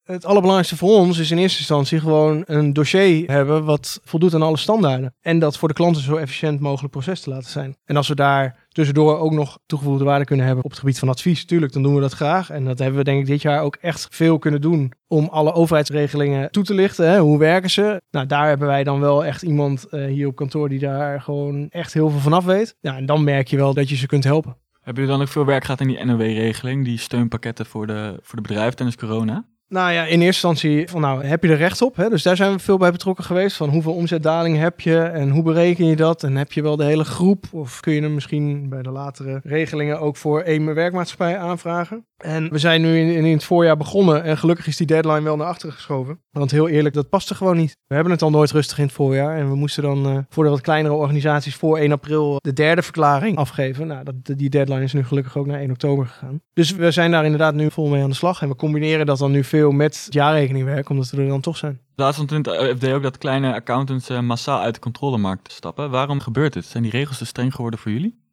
het 0.06 0.24
allerbelangrijkste 0.24 0.76
voor 0.76 0.96
ons 0.96 1.18
is 1.18 1.30
in 1.30 1.38
eerste 1.38 1.58
instantie 1.58 2.00
gewoon 2.00 2.42
een 2.46 2.72
dossier 2.72 3.30
hebben 3.30 3.64
wat 3.64 4.00
voldoet 4.04 4.34
aan 4.34 4.42
alle 4.42 4.56
standaarden. 4.56 5.14
En 5.20 5.38
dat 5.38 5.58
voor 5.58 5.68
de 5.68 5.74
klanten 5.74 6.02
zo 6.02 6.16
efficiënt 6.16 6.60
mogelijk 6.60 6.92
proces 6.92 7.20
te 7.20 7.30
laten 7.30 7.50
zijn. 7.50 7.76
En 7.84 7.96
als 7.96 8.08
we 8.08 8.14
daar 8.14 8.66
tussendoor 8.68 9.18
ook 9.18 9.32
nog 9.32 9.58
toegevoegde 9.66 10.04
waarde 10.04 10.24
kunnen 10.24 10.46
hebben 10.46 10.64
op 10.64 10.70
het 10.70 10.78
gebied 10.78 10.98
van 10.98 11.08
advies, 11.08 11.44
tuurlijk, 11.44 11.72
dan 11.72 11.82
doen 11.82 11.94
we 11.94 12.00
dat 12.00 12.12
graag. 12.12 12.50
En 12.50 12.64
dat 12.64 12.78
hebben 12.78 12.98
we 12.98 13.04
denk 13.04 13.20
ik 13.20 13.26
dit 13.26 13.42
jaar 13.42 13.62
ook 13.62 13.76
echt 13.80 14.06
veel 14.10 14.38
kunnen 14.38 14.60
doen 14.60 14.92
om 15.06 15.28
alle 15.28 15.52
overheidsregelingen 15.52 16.50
toe 16.50 16.64
te 16.64 16.74
lichten. 16.74 17.10
Hè? 17.10 17.18
Hoe 17.18 17.38
werken 17.38 17.70
ze? 17.70 18.00
Nou, 18.10 18.26
daar 18.26 18.48
hebben 18.48 18.66
wij 18.66 18.84
dan 18.84 19.00
wel 19.00 19.24
echt 19.24 19.42
iemand 19.42 19.86
uh, 19.90 20.06
hier 20.06 20.26
op 20.26 20.36
kantoor 20.36 20.68
die 20.68 20.78
daar 20.78 21.20
gewoon 21.20 21.68
echt 21.68 21.92
heel 21.92 22.10
veel 22.10 22.20
vanaf 22.20 22.44
weet. 22.44 22.76
Ja, 22.80 22.96
en 22.96 23.06
dan 23.06 23.24
merk 23.24 23.48
je 23.48 23.56
wel 23.56 23.74
dat 23.74 23.88
je 23.88 23.96
ze 23.96 24.06
kunt 24.06 24.24
helpen. 24.24 24.56
Hebben 24.72 25.02
jullie 25.02 25.18
dan 25.18 25.26
ook 25.26 25.32
veel 25.32 25.44
werk 25.44 25.64
gehad 25.64 25.80
in 25.80 25.88
die 25.88 26.04
NOW-regeling, 26.04 26.84
die 26.84 26.98
steunpakketten 26.98 27.66
voor 27.66 27.86
de, 27.86 28.18
voor 28.22 28.36
de 28.36 28.42
bedrijven 28.42 28.76
tijdens 28.76 28.96
corona? 28.96 29.44
Nou 29.68 29.92
ja, 29.92 30.02
in 30.02 30.20
eerste 30.20 30.48
instantie 30.48 30.88
van 30.88 31.00
nou, 31.00 31.24
heb 31.24 31.42
je 31.42 31.48
er 31.48 31.56
recht 31.56 31.82
op? 31.82 31.96
Hè? 31.96 32.08
Dus 32.08 32.22
daar 32.22 32.36
zijn 32.36 32.52
we 32.52 32.58
veel 32.58 32.76
bij 32.76 32.92
betrokken 32.92 33.24
geweest. 33.24 33.56
Van 33.56 33.68
hoeveel 33.68 33.92
omzetdaling 33.92 34.58
heb 34.58 34.80
je 34.80 34.98
en 34.98 35.30
hoe 35.30 35.42
bereken 35.42 35.86
je 35.86 35.96
dat? 35.96 36.22
En 36.22 36.36
heb 36.36 36.52
je 36.52 36.62
wel 36.62 36.76
de 36.76 36.84
hele 36.84 37.04
groep? 37.04 37.44
Of 37.52 37.80
kun 37.80 37.92
je 37.92 38.00
hem 38.00 38.14
misschien 38.14 38.68
bij 38.68 38.82
de 38.82 38.90
latere 38.90 39.40
regelingen 39.44 40.00
ook 40.00 40.16
voor 40.16 40.40
één 40.40 40.74
werkmaatschappij 40.74 41.38
aanvragen? 41.38 42.06
En 42.16 42.50
we 42.50 42.58
zijn 42.58 42.80
nu 42.80 42.98
in, 42.98 43.24
in, 43.24 43.32
het 43.32 43.44
voorjaar 43.44 43.76
begonnen 43.76 44.22
en 44.22 44.38
gelukkig 44.38 44.66
is 44.66 44.76
die 44.76 44.86
deadline 44.86 45.22
wel 45.22 45.36
naar 45.36 45.46
achteren 45.46 45.74
geschoven. 45.74 46.20
Want 46.30 46.50
heel 46.50 46.68
eerlijk, 46.68 46.94
dat 46.94 47.08
paste 47.08 47.34
gewoon 47.34 47.56
niet. 47.56 47.76
We 47.86 47.94
hebben 47.94 48.12
het 48.12 48.22
al 48.22 48.30
nooit 48.30 48.50
rustig 48.50 48.78
in 48.78 48.84
het 48.84 48.92
voorjaar 48.92 49.36
en 49.36 49.48
we 49.48 49.54
moesten 49.54 49.82
dan 49.82 50.06
uh, 50.06 50.18
voor 50.28 50.44
de 50.44 50.50
wat 50.50 50.60
kleinere 50.60 50.94
organisaties 50.94 51.54
voor 51.54 51.78
1 51.78 51.92
april 51.92 52.38
de 52.40 52.52
derde 52.52 52.82
verklaring 52.82 53.36
afgeven. 53.36 53.86
Nou, 53.86 54.04
dat, 54.04 54.38
die 54.38 54.50
deadline 54.50 54.82
is 54.82 54.92
nu 54.92 55.04
gelukkig 55.04 55.36
ook 55.36 55.46
naar 55.46 55.60
1 55.60 55.70
oktober 55.70 56.06
gegaan. 56.06 56.40
Dus 56.52 56.70
we 56.70 56.90
zijn 56.90 57.10
daar 57.10 57.24
inderdaad 57.24 57.54
nu 57.54 57.70
vol 57.70 57.88
mee 57.88 58.02
aan 58.02 58.10
de 58.10 58.16
slag 58.16 58.42
en 58.42 58.48
we 58.48 58.56
combineren 58.56 59.06
dat 59.06 59.18
dan 59.18 59.30
nu 59.30 59.44
veel 59.44 59.55
met 59.72 60.04
het 60.04 60.14
jaarrekeningwerk, 60.14 60.88
omdat 60.88 61.10
we 61.10 61.22
er 61.22 61.28
dan 61.28 61.40
toch 61.40 61.56
zijn. 61.56 61.80
Laatst 61.94 62.30
het 62.30 62.48
FD 62.78 62.92
ook 62.92 63.02
dat 63.02 63.18
kleine 63.18 63.54
accountants 63.54 64.10
uh, 64.10 64.20
massaal 64.20 64.60
uit 64.60 64.74
de 64.74 64.80
controlemarkt 64.80 65.52
stappen. 65.52 65.90
Waarom 65.90 66.20
gebeurt 66.20 66.52
dit? 66.52 66.64
Zijn 66.64 66.82
die 66.82 66.92
regels 66.92 67.18
te 67.18 67.26
streng 67.26 67.54
geworden 67.54 67.80
voor 67.80 67.92
jullie? 67.92 68.24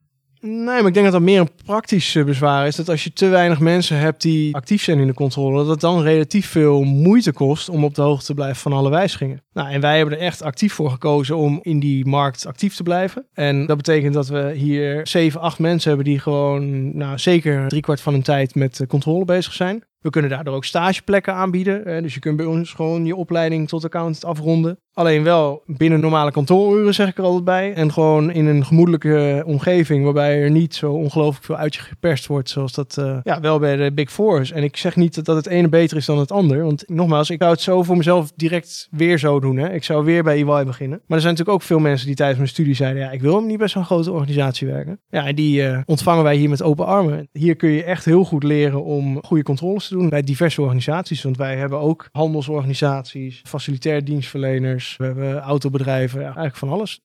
Nee, 0.46 0.66
maar 0.66 0.88
ik 0.88 0.94
denk 0.94 1.06
dat 1.06 1.14
dat 1.14 1.22
meer 1.22 1.40
een 1.40 1.50
praktisch 1.66 2.16
eh, 2.16 2.24
bezwaar 2.24 2.68
is. 2.68 2.76
Dat 2.76 2.90
als 2.90 3.04
je 3.04 3.14
te 3.14 3.28
weinig 3.28 3.60
mensen 3.60 3.98
hebt 3.98 4.22
die 4.22 4.56
actief 4.56 4.84
zijn 4.84 5.00
in 5.00 5.08
de 5.08 5.14
controle, 5.14 5.58
dat 5.58 5.68
het 5.68 5.80
dan 5.80 6.02
relatief 6.02 6.48
veel 6.48 6.84
moeite 6.84 7.32
kost 7.32 7.70
om 7.70 7.84
op 7.84 7.96
de 7.96 8.02
hoogte 8.02 8.26
te 8.26 8.34
blijven 8.34 8.56
van 8.56 8.74
alle 8.74 8.90
wijzigingen. 8.90 9.44
Nou, 9.54 9.70
en 9.70 9.82
wij 9.82 9.98
hebben 9.98 10.18
er 10.18 10.24
echt 10.24 10.42
actief 10.42 10.74
voor 10.74 10.90
gekozen 10.90 11.38
om 11.38 11.60
in 11.62 11.80
die 11.80 12.06
markt 12.06 12.46
actief 12.46 12.76
te 12.76 12.84
blijven. 12.84 13.26
En 13.34 13.66
dat 13.66 13.78
betekent 13.78 14.14
dat 14.14 14.28
we 14.28 14.54
hier 14.56 15.08
7, 15.08 15.42
8 15.42 15.60
mensen 15.60 15.88
hebben 15.88 16.08
die 16.08 16.20
gewoon 16.20 16.98
nou, 16.98 17.18
zeker 17.18 17.68
driekwart 17.68 18.02
van 18.02 18.14
hun 18.14 18.24
tijd 18.24 18.56
met 18.56 18.80
eh, 18.80 18.88
controle 18.88 19.26
bezig 19.26 19.54
zijn. 19.54 19.84
We 20.04 20.10
kunnen 20.10 20.30
daardoor 20.30 20.56
ook 20.56 20.66
stageplekken 20.66 21.34
aanbieden. 21.34 22.04
Dus 22.04 22.14
je 22.14 22.20
kunt 22.20 22.38
bij 22.38 22.46
ons 22.46 22.74
gewoon 22.74 23.06
je 23.06 23.16
opleiding 23.16 23.68
tot 23.68 23.84
accountant 23.84 24.26
afronden. 24.26 24.80
Alleen 24.94 25.24
wel 25.24 25.64
binnen 25.66 26.00
normale 26.00 26.32
kantooruren, 26.32 26.94
zeg 26.94 27.08
ik 27.08 27.18
er 27.18 27.24
altijd 27.24 27.44
bij. 27.44 27.74
En 27.74 27.92
gewoon 27.92 28.32
in 28.32 28.46
een 28.46 28.66
gemoedelijke 28.66 29.44
omgeving, 29.46 30.04
waarbij 30.04 30.42
er 30.42 30.52
niet 30.52 30.76
zo 30.76 30.92
ongelooflijk 30.92 31.46
veel 31.46 31.56
uit 31.56 31.76
je 31.76 31.82
geperst 31.82 32.28
wordt, 32.28 32.50
zoals 32.50 32.74
dat 32.74 32.96
uh, 33.00 33.18
ja, 33.24 33.40
wel 33.40 33.60
bij 33.60 33.76
de 33.76 33.94
Big 33.94 34.12
Four 34.12 34.42
is. 34.42 34.52
En 34.52 34.64
ik 34.64 34.78
zeg 34.78 34.96
niet 34.96 35.26
dat, 35.26 35.36
het 35.36 35.48
ene 35.48 35.70
beter 35.70 35.98
is 35.98 36.06
dan 36.06 36.18
het 36.18 36.32
ander. 36.32 36.64
Want 36.64 36.84
nogmaals, 36.88 37.30
ik 37.30 37.40
zou 37.40 37.52
het 37.52 37.62
zo 37.62 37.84
voor 37.84 37.98
mezelf 37.98 38.32
direct 38.36 38.88
weer 38.92 39.18
zo 39.18 39.40
doen. 39.40 39.58
Hè. 39.58 39.74
Ik 39.74 39.84
zou 39.84 40.06
weer 40.06 40.24
bij 40.24 40.36
EY 40.36 40.66
beginnen. 40.66 41.02
Maar 41.08 41.18
er 41.18 41.24
zijn 41.24 41.34
natuurlijk 41.34 41.50
ook 41.50 41.62
veel 41.62 41.80
mensen 41.80 42.08
die 42.08 42.16
tijdens 42.16 42.38
mijn 42.38 42.50
studie 42.50 42.76
zeiden, 42.76 43.02
ja, 43.02 43.12
ik 43.12 43.22
wil 43.22 43.42
niet 43.42 43.58
bij 43.58 43.68
zo'n 43.68 43.86
grote 43.86 44.12
organisatie 44.12 44.68
werken. 44.68 45.00
Ja, 45.10 45.26
en 45.26 45.36
die 45.36 45.62
uh, 45.62 45.80
ontvangen 45.86 46.24
wij 46.24 46.36
hier 46.36 46.50
met 46.50 46.64
open 46.64 46.86
armen. 46.86 47.28
Hier 47.32 47.56
kun 47.56 47.70
je 47.70 47.84
echt 47.84 48.06
heel 48.06 48.24
goed 48.24 48.44
leren 48.44 48.84
om 48.84 49.24
goede 49.24 49.44
controles 49.44 49.88
te 49.88 49.94
doen 49.94 50.10
bij 50.10 50.22
diverse 50.22 50.62
organisaties. 50.62 51.24
Want 51.24 51.38
wij 51.38 51.58
hebben 51.58 51.80
ook 51.80 52.10
handelsorganisaties, 52.12 53.42
facilitair 53.44 54.04
dienstverleners, 54.04 54.83
we 54.98 55.06
hebben 55.06 55.40
autobedrijven, 55.40 56.20
ja, 56.20 56.26
eigenlijk 56.26 56.56
van 56.56 56.70
alles. 56.70 57.00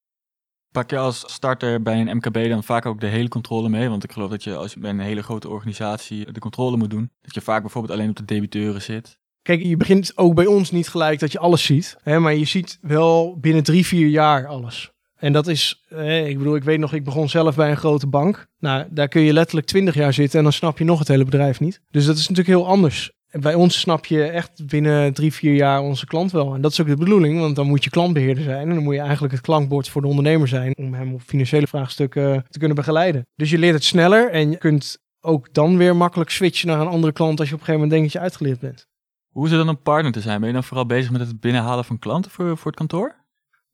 Pak 0.72 0.90
je 0.90 0.98
als 0.98 1.32
starter 1.32 1.82
bij 1.82 2.00
een 2.00 2.16
MKB 2.16 2.48
dan 2.48 2.64
vaak 2.64 2.86
ook 2.86 3.00
de 3.00 3.06
hele 3.06 3.28
controle 3.28 3.68
mee? 3.68 3.88
Want 3.88 4.04
ik 4.04 4.12
geloof 4.12 4.30
dat 4.30 4.44
je 4.44 4.56
als 4.56 4.72
je 4.72 4.80
bij 4.80 4.90
een 4.90 5.00
hele 5.00 5.22
grote 5.22 5.48
organisatie 5.48 6.32
de 6.32 6.40
controle 6.40 6.76
moet 6.76 6.90
doen, 6.90 7.10
dat 7.20 7.34
je 7.34 7.40
vaak 7.40 7.60
bijvoorbeeld 7.60 7.94
alleen 7.94 8.10
op 8.10 8.16
de 8.16 8.24
debiteuren 8.24 8.82
zit. 8.82 9.18
Kijk, 9.42 9.62
je 9.62 9.76
begint 9.76 10.12
ook 10.16 10.34
bij 10.34 10.46
ons 10.46 10.70
niet 10.70 10.88
gelijk 10.88 11.20
dat 11.20 11.32
je 11.32 11.38
alles 11.38 11.64
ziet, 11.64 11.96
hè, 12.02 12.18
maar 12.18 12.34
je 12.34 12.44
ziet 12.44 12.78
wel 12.80 13.38
binnen 13.40 13.62
drie, 13.62 13.86
vier 13.86 14.08
jaar 14.08 14.46
alles. 14.46 14.90
En 15.16 15.32
dat 15.32 15.46
is, 15.46 15.84
ik 16.24 16.38
bedoel, 16.38 16.56
ik 16.56 16.64
weet 16.64 16.78
nog, 16.78 16.92
ik 16.92 17.04
begon 17.04 17.28
zelf 17.28 17.56
bij 17.56 17.70
een 17.70 17.76
grote 17.76 18.06
bank. 18.06 18.46
Nou, 18.58 18.86
daar 18.90 19.08
kun 19.08 19.22
je 19.22 19.32
letterlijk 19.32 19.66
twintig 19.66 19.94
jaar 19.94 20.12
zitten 20.12 20.38
en 20.38 20.44
dan 20.44 20.52
snap 20.52 20.78
je 20.78 20.84
nog 20.84 20.98
het 20.98 21.08
hele 21.08 21.24
bedrijf 21.24 21.60
niet. 21.60 21.80
Dus 21.90 22.06
dat 22.06 22.16
is 22.16 22.28
natuurlijk 22.28 22.58
heel 22.58 22.66
anders 22.66 23.12
bij 23.30 23.54
ons 23.54 23.80
snap 23.80 24.06
je 24.06 24.22
echt 24.22 24.66
binnen 24.66 25.12
drie, 25.12 25.32
vier 25.32 25.54
jaar 25.54 25.80
onze 25.80 26.06
klant 26.06 26.32
wel. 26.32 26.54
En 26.54 26.60
dat 26.60 26.72
is 26.72 26.80
ook 26.80 26.86
de 26.86 26.96
bedoeling, 26.96 27.40
want 27.40 27.56
dan 27.56 27.66
moet 27.66 27.84
je 27.84 27.90
klantbeheerder 27.90 28.44
zijn. 28.44 28.68
En 28.68 28.74
dan 28.74 28.82
moet 28.82 28.94
je 28.94 29.00
eigenlijk 29.00 29.32
het 29.32 29.42
klankbord 29.42 29.88
voor 29.88 30.02
de 30.02 30.08
ondernemer 30.08 30.48
zijn 30.48 30.76
om 30.76 30.94
hem 30.94 31.14
op 31.14 31.20
financiële 31.20 31.66
vraagstukken 31.66 32.44
te 32.48 32.58
kunnen 32.58 32.76
begeleiden. 32.76 33.26
Dus 33.34 33.50
je 33.50 33.58
leert 33.58 33.74
het 33.74 33.84
sneller 33.84 34.30
en 34.30 34.50
je 34.50 34.56
kunt 34.56 34.98
ook 35.20 35.54
dan 35.54 35.76
weer 35.76 35.96
makkelijk 35.96 36.30
switchen 36.30 36.68
naar 36.68 36.80
een 36.80 36.86
andere 36.86 37.12
klant 37.12 37.40
als 37.40 37.48
je 37.48 37.54
op 37.54 37.60
een 37.60 37.66
gegeven 37.66 37.88
moment 37.88 37.90
denkt 37.90 38.04
dat 38.04 38.12
je 38.12 38.28
uitgeleerd 38.28 38.60
bent. 38.60 38.86
Hoe 39.28 39.44
is 39.44 39.50
het 39.50 39.60
dan 39.60 39.68
een 39.68 39.82
partner 39.82 40.12
te 40.12 40.20
zijn? 40.20 40.38
Ben 40.38 40.48
je 40.48 40.54
dan 40.54 40.64
vooral 40.64 40.86
bezig 40.86 41.10
met 41.10 41.20
het 41.20 41.40
binnenhalen 41.40 41.84
van 41.84 41.98
klanten 41.98 42.30
voor, 42.30 42.56
voor 42.56 42.66
het 42.66 42.76
kantoor? 42.76 43.14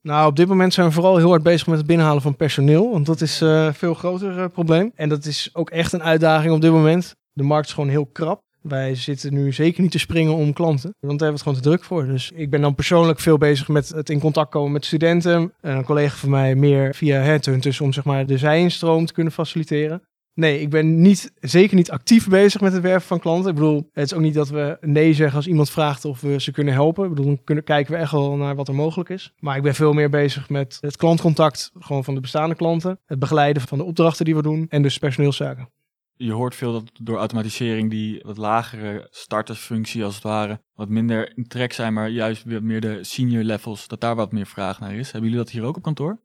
Nou, 0.01 0.29
op 0.29 0.37
dit 0.37 0.49
moment 0.49 0.75
zijn 0.75 0.87
we 0.87 0.93
vooral 0.93 1.17
heel 1.17 1.29
hard 1.29 1.43
bezig 1.43 1.67
met 1.67 1.79
het 1.79 1.87
binnenhalen 1.87 2.23
van 2.23 2.37
personeel. 2.37 2.91
Want 2.91 3.07
dat 3.07 3.21
is 3.21 3.43
uh, 3.43 3.65
een 3.65 3.75
veel 3.75 3.95
groter 3.95 4.39
uh, 4.39 4.45
probleem. 4.53 4.93
En 4.95 5.09
dat 5.09 5.25
is 5.25 5.51
ook 5.53 5.71
echt 5.71 5.93
een 5.93 6.03
uitdaging 6.03 6.55
op 6.55 6.61
dit 6.61 6.71
moment. 6.71 7.15
De 7.33 7.43
markt 7.43 7.67
is 7.67 7.73
gewoon 7.73 7.89
heel 7.89 8.07
krap. 8.07 8.44
Wij 8.69 8.95
zitten 8.95 9.35
nu 9.35 9.53
zeker 9.53 9.83
niet 9.83 9.91
te 9.91 9.99
springen 9.99 10.35
om 10.35 10.53
klanten, 10.53 10.95
want 11.01 11.19
daar 11.19 11.29
hebben 11.29 11.29
we 11.29 11.33
het 11.33 11.43
gewoon 11.43 11.57
te 11.57 11.69
druk 11.69 11.85
voor. 11.85 12.07
Dus 12.07 12.31
ik 12.35 12.51
ben 12.51 12.61
dan 12.61 12.75
persoonlijk 12.75 13.21
veel 13.21 13.39
bezig 13.39 13.69
met 13.69 13.89
het 13.89 14.11
in 14.11 14.21
contact 14.21 14.51
komen 14.51 14.73
met 14.73 14.85
studenten. 14.85 15.53
En 15.61 15.77
een 15.77 15.85
collega 15.85 16.17
van 16.17 16.31
mij 16.31 16.55
meer 16.55 16.95
via 16.95 17.21
headhunters 17.21 17.81
om 17.81 17.93
zeg 17.93 18.05
maar 18.05 18.27
de 18.27 18.39
zijinstroom 18.39 19.07
te 19.07 19.13
kunnen 19.13 19.33
faciliteren. 19.33 20.03
Nee, 20.35 20.61
ik 20.61 20.71
ben 20.71 21.01
niet, 21.01 21.33
zeker 21.41 21.77
niet 21.77 21.91
actief 21.91 22.29
bezig 22.29 22.61
met 22.61 22.73
het 22.73 22.83
werven 22.83 23.07
van 23.07 23.21
klanten. 23.21 23.49
Ik 23.49 23.55
bedoel, 23.55 23.89
het 23.93 24.05
is 24.05 24.15
ook 24.15 24.21
niet 24.21 24.35
dat 24.35 24.49
we 24.49 24.77
nee 24.81 25.15
zeggen 25.15 25.37
als 25.37 25.47
iemand 25.47 25.71
vraagt 25.71 26.05
of 26.05 26.21
we 26.21 26.41
ze 26.41 26.53
kunnen 26.53 26.75
helpen. 26.75 27.05
Ik 27.05 27.11
bedoel, 27.11 27.27
dan 27.27 27.45
kunnen, 27.45 27.65
kijken 27.65 27.93
we 27.93 27.99
echt 27.99 28.13
wel 28.13 28.37
naar 28.37 28.55
wat 28.55 28.69
er 28.69 28.75
mogelijk 28.75 29.09
is. 29.09 29.33
Maar 29.39 29.57
ik 29.57 29.63
ben 29.63 29.75
veel 29.75 29.93
meer 29.93 30.11
bezig 30.11 30.49
met 30.49 30.79
het 30.81 30.97
klantcontact 30.97 31.71
gewoon 31.79 32.05
van 32.05 32.15
de 32.15 32.21
bestaande 32.21 32.55
klanten. 32.55 33.01
Het 33.07 33.19
begeleiden 33.19 33.63
van 33.63 33.79
de 33.79 33.85
opdrachten 33.85 34.25
die 34.25 34.37
we 34.37 34.43
doen 34.43 34.67
en 34.69 34.83
dus 34.83 34.99
personeelszaken. 34.99 35.69
Je 36.17 36.33
hoort 36.33 36.55
veel 36.55 36.73
dat 36.73 36.91
door 37.01 37.19
automatisering 37.19 37.91
die 37.91 38.21
wat 38.25 38.37
lagere 38.37 39.07
startersfunctie 39.11 40.05
als 40.05 40.15
het 40.15 40.23
ware 40.23 40.61
wat 40.75 40.89
minder 40.89 41.37
in 41.37 41.47
trek 41.47 41.73
zijn, 41.73 41.93
maar 41.93 42.09
juist 42.09 42.45
weer 42.45 42.63
meer 42.63 42.81
de 42.81 43.05
senior 43.05 43.43
levels, 43.43 43.89
dat 43.89 44.01
daar 44.01 44.15
wat 44.15 44.33
meer 44.33 44.47
vraag 44.47 44.81
naar 44.81 44.95
is. 44.95 45.13
Hebben 45.13 45.31
jullie 45.31 45.45
dat 45.45 45.53
hier 45.53 45.65
ook 45.65 45.77
op 45.77 45.83
kantoor? 45.83 46.21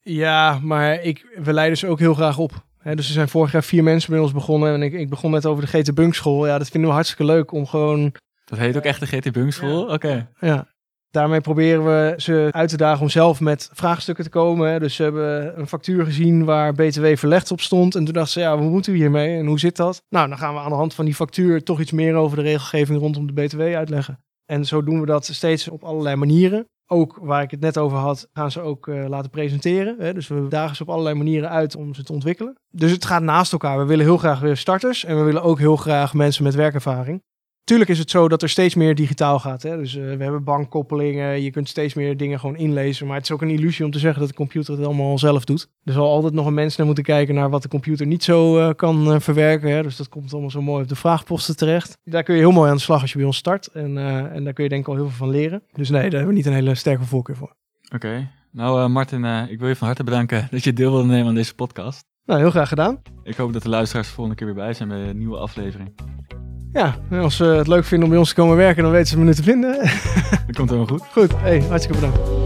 Ja, 0.00 0.58
maar 0.62 1.02
ik, 1.02 1.38
we 1.42 1.52
leiden 1.52 1.78
ze 1.78 1.86
ook 1.86 1.98
heel 1.98 2.14
graag 2.14 2.38
op 2.38 2.64
dus 2.84 3.06
er 3.06 3.12
zijn 3.12 3.28
vorig 3.28 3.52
jaar 3.52 3.64
vier 3.64 3.82
mensen 3.82 4.10
bij 4.10 4.20
ons 4.20 4.32
begonnen. 4.32 4.74
En 4.74 4.82
ik, 4.82 4.92
ik 4.92 5.08
begon 5.08 5.30
net 5.30 5.46
over 5.46 5.64
de 5.64 5.78
GT 5.78 5.94
Bunk 5.94 6.14
School. 6.14 6.46
Ja, 6.46 6.58
dat 6.58 6.68
vinden 6.68 6.88
we 6.88 6.94
hartstikke 6.94 7.24
leuk 7.32 7.52
om 7.52 7.66
gewoon... 7.66 8.14
Dat 8.44 8.58
heet 8.58 8.76
ook 8.76 8.82
echt 8.82 9.00
de 9.00 9.06
GT 9.06 9.32
Bunk 9.32 9.52
School? 9.52 9.92
Oké. 9.92 10.30
Ja. 10.40 10.73
Daarmee 11.14 11.40
proberen 11.40 11.84
we 11.84 12.14
ze 12.16 12.48
uit 12.50 12.68
te 12.68 12.76
dagen 12.76 13.02
om 13.02 13.08
zelf 13.08 13.40
met 13.40 13.70
vraagstukken 13.72 14.24
te 14.24 14.30
komen. 14.30 14.80
Dus 14.80 14.94
ze 14.94 15.02
hebben 15.02 15.58
een 15.58 15.66
factuur 15.66 16.04
gezien 16.04 16.44
waar 16.44 16.72
BTW 16.72 17.06
verlegd 17.14 17.50
op 17.50 17.60
stond. 17.60 17.94
En 17.94 18.04
toen 18.04 18.14
dachten 18.14 18.32
ze, 18.32 18.40
ja, 18.40 18.58
hoe 18.58 18.70
moeten 18.70 18.92
we 18.92 18.98
hiermee 18.98 19.38
en 19.38 19.46
hoe 19.46 19.58
zit 19.58 19.76
dat? 19.76 20.02
Nou, 20.08 20.28
dan 20.28 20.38
gaan 20.38 20.54
we 20.54 20.60
aan 20.60 20.68
de 20.68 20.74
hand 20.74 20.94
van 20.94 21.04
die 21.04 21.14
factuur 21.14 21.62
toch 21.62 21.80
iets 21.80 21.92
meer 21.92 22.14
over 22.14 22.36
de 22.36 22.42
regelgeving 22.42 22.98
rondom 22.98 23.26
de 23.26 23.32
BTW 23.32 23.60
uitleggen. 23.60 24.18
En 24.44 24.64
zo 24.64 24.82
doen 24.82 25.00
we 25.00 25.06
dat 25.06 25.24
steeds 25.26 25.68
op 25.68 25.84
allerlei 25.84 26.16
manieren 26.16 26.66
ook 26.86 27.18
waar 27.20 27.42
ik 27.42 27.50
het 27.50 27.60
net 27.60 27.78
over 27.78 27.98
had, 27.98 28.28
gaan 28.32 28.50
ze 28.50 28.60
ook 28.60 28.86
uh, 28.86 29.08
laten 29.08 29.30
presenteren. 29.30 29.96
Hè? 29.98 30.14
Dus 30.14 30.28
we 30.28 30.46
dagen 30.48 30.76
ze 30.76 30.82
op 30.82 30.88
allerlei 30.88 31.14
manieren 31.14 31.50
uit 31.50 31.76
om 31.76 31.94
ze 31.94 32.04
te 32.04 32.12
ontwikkelen. 32.12 32.54
Dus 32.70 32.90
het 32.90 33.04
gaat 33.04 33.22
naast 33.22 33.52
elkaar. 33.52 33.78
We 33.78 33.84
willen 33.84 34.04
heel 34.04 34.18
graag 34.18 34.40
weer 34.40 34.56
starters 34.56 35.04
en 35.04 35.16
we 35.16 35.22
willen 35.22 35.42
ook 35.42 35.58
heel 35.58 35.76
graag 35.76 36.14
mensen 36.14 36.44
met 36.44 36.54
werkervaring. 36.54 37.22
Tuurlijk 37.64 37.90
is 37.90 37.98
het 37.98 38.10
zo 38.10 38.28
dat 38.28 38.42
er 38.42 38.48
steeds 38.48 38.74
meer 38.74 38.94
digitaal 38.94 39.38
gaat. 39.38 39.62
Hè? 39.62 39.76
Dus 39.76 39.94
uh, 39.94 40.16
we 40.16 40.22
hebben 40.22 40.44
bankkoppelingen, 40.44 41.42
je 41.42 41.50
kunt 41.50 41.68
steeds 41.68 41.94
meer 41.94 42.16
dingen 42.16 42.40
gewoon 42.40 42.56
inlezen. 42.56 43.06
Maar 43.06 43.16
het 43.16 43.24
is 43.24 43.30
ook 43.30 43.42
een 43.42 43.50
illusie 43.50 43.84
om 43.84 43.90
te 43.90 43.98
zeggen 43.98 44.20
dat 44.20 44.28
de 44.28 44.34
computer 44.34 44.76
het 44.76 44.86
allemaal 44.86 45.18
zelf 45.18 45.44
doet. 45.44 45.68
Er 45.84 45.92
zal 45.92 46.08
altijd 46.08 46.32
nog 46.32 46.46
een 46.46 46.54
mens 46.54 46.76
naar 46.76 46.86
moeten 46.86 47.04
kijken 47.04 47.34
naar 47.34 47.50
wat 47.50 47.62
de 47.62 47.68
computer 47.68 48.06
niet 48.06 48.24
zo 48.24 48.58
uh, 48.58 48.70
kan 48.76 49.12
uh, 49.12 49.20
verwerken. 49.20 49.70
Hè? 49.70 49.82
Dus 49.82 49.96
dat 49.96 50.08
komt 50.08 50.32
allemaal 50.32 50.50
zo 50.50 50.62
mooi 50.62 50.82
op 50.82 50.88
de 50.88 50.96
vraagposten 50.96 51.56
terecht. 51.56 51.98
Daar 52.04 52.22
kun 52.22 52.34
je 52.34 52.40
heel 52.40 52.52
mooi 52.52 52.70
aan 52.70 52.76
de 52.76 52.82
slag 52.82 53.00
als 53.00 53.12
je 53.12 53.18
bij 53.18 53.26
ons 53.26 53.36
start. 53.36 53.66
En, 53.66 53.98
en 54.32 54.44
daar 54.44 54.52
kun 54.52 54.64
je 54.64 54.70
denk 54.70 54.82
ik 54.82 54.88
al 54.88 54.94
heel 54.94 55.08
veel 55.08 55.16
van 55.16 55.30
leren. 55.30 55.62
Dus 55.72 55.90
nee, 55.90 56.02
daar 56.02 56.10
hebben 56.10 56.28
we 56.28 56.34
niet 56.34 56.46
een 56.46 56.52
hele 56.52 56.74
sterke 56.74 57.04
voorkeur 57.04 57.36
voor. 57.36 57.54
Oké. 57.94 58.30
Nou 58.50 58.88
Martin, 58.88 59.24
ik 59.24 59.58
wil 59.58 59.68
je 59.68 59.76
van 59.76 59.86
harte 59.86 60.04
bedanken 60.04 60.48
dat 60.50 60.64
je 60.64 60.72
deel 60.72 60.90
wilde 60.90 61.08
nemen 61.08 61.28
aan 61.28 61.34
deze 61.34 61.54
podcast. 61.54 62.13
Nou, 62.26 62.40
heel 62.40 62.50
graag 62.50 62.68
gedaan. 62.68 63.02
Ik 63.22 63.36
hoop 63.36 63.52
dat 63.52 63.62
de 63.62 63.68
luisteraars 63.68 64.08
de 64.08 64.14
volgende 64.14 64.38
keer 64.38 64.54
weer 64.54 64.64
bij 64.64 64.74
zijn 64.74 64.88
bij 64.88 65.08
een 65.08 65.18
nieuwe 65.18 65.36
aflevering. 65.36 65.94
Ja, 66.72 66.94
als 67.10 67.36
ze 67.36 67.44
het 67.44 67.66
leuk 67.66 67.84
vinden 67.84 68.04
om 68.04 68.10
bij 68.10 68.18
ons 68.18 68.28
te 68.28 68.34
komen 68.34 68.56
werken, 68.56 68.82
dan 68.82 68.92
weten 68.92 69.08
ze 69.08 69.18
me 69.18 69.24
nu 69.24 69.34
te 69.34 69.42
vinden. 69.42 69.78
Dat 70.46 70.56
komt 70.56 70.70
helemaal 70.70 70.98
goed. 70.98 71.02
Goed, 71.12 71.40
hey, 71.40 71.60
hartstikke 71.60 72.00
bedankt. 72.00 72.43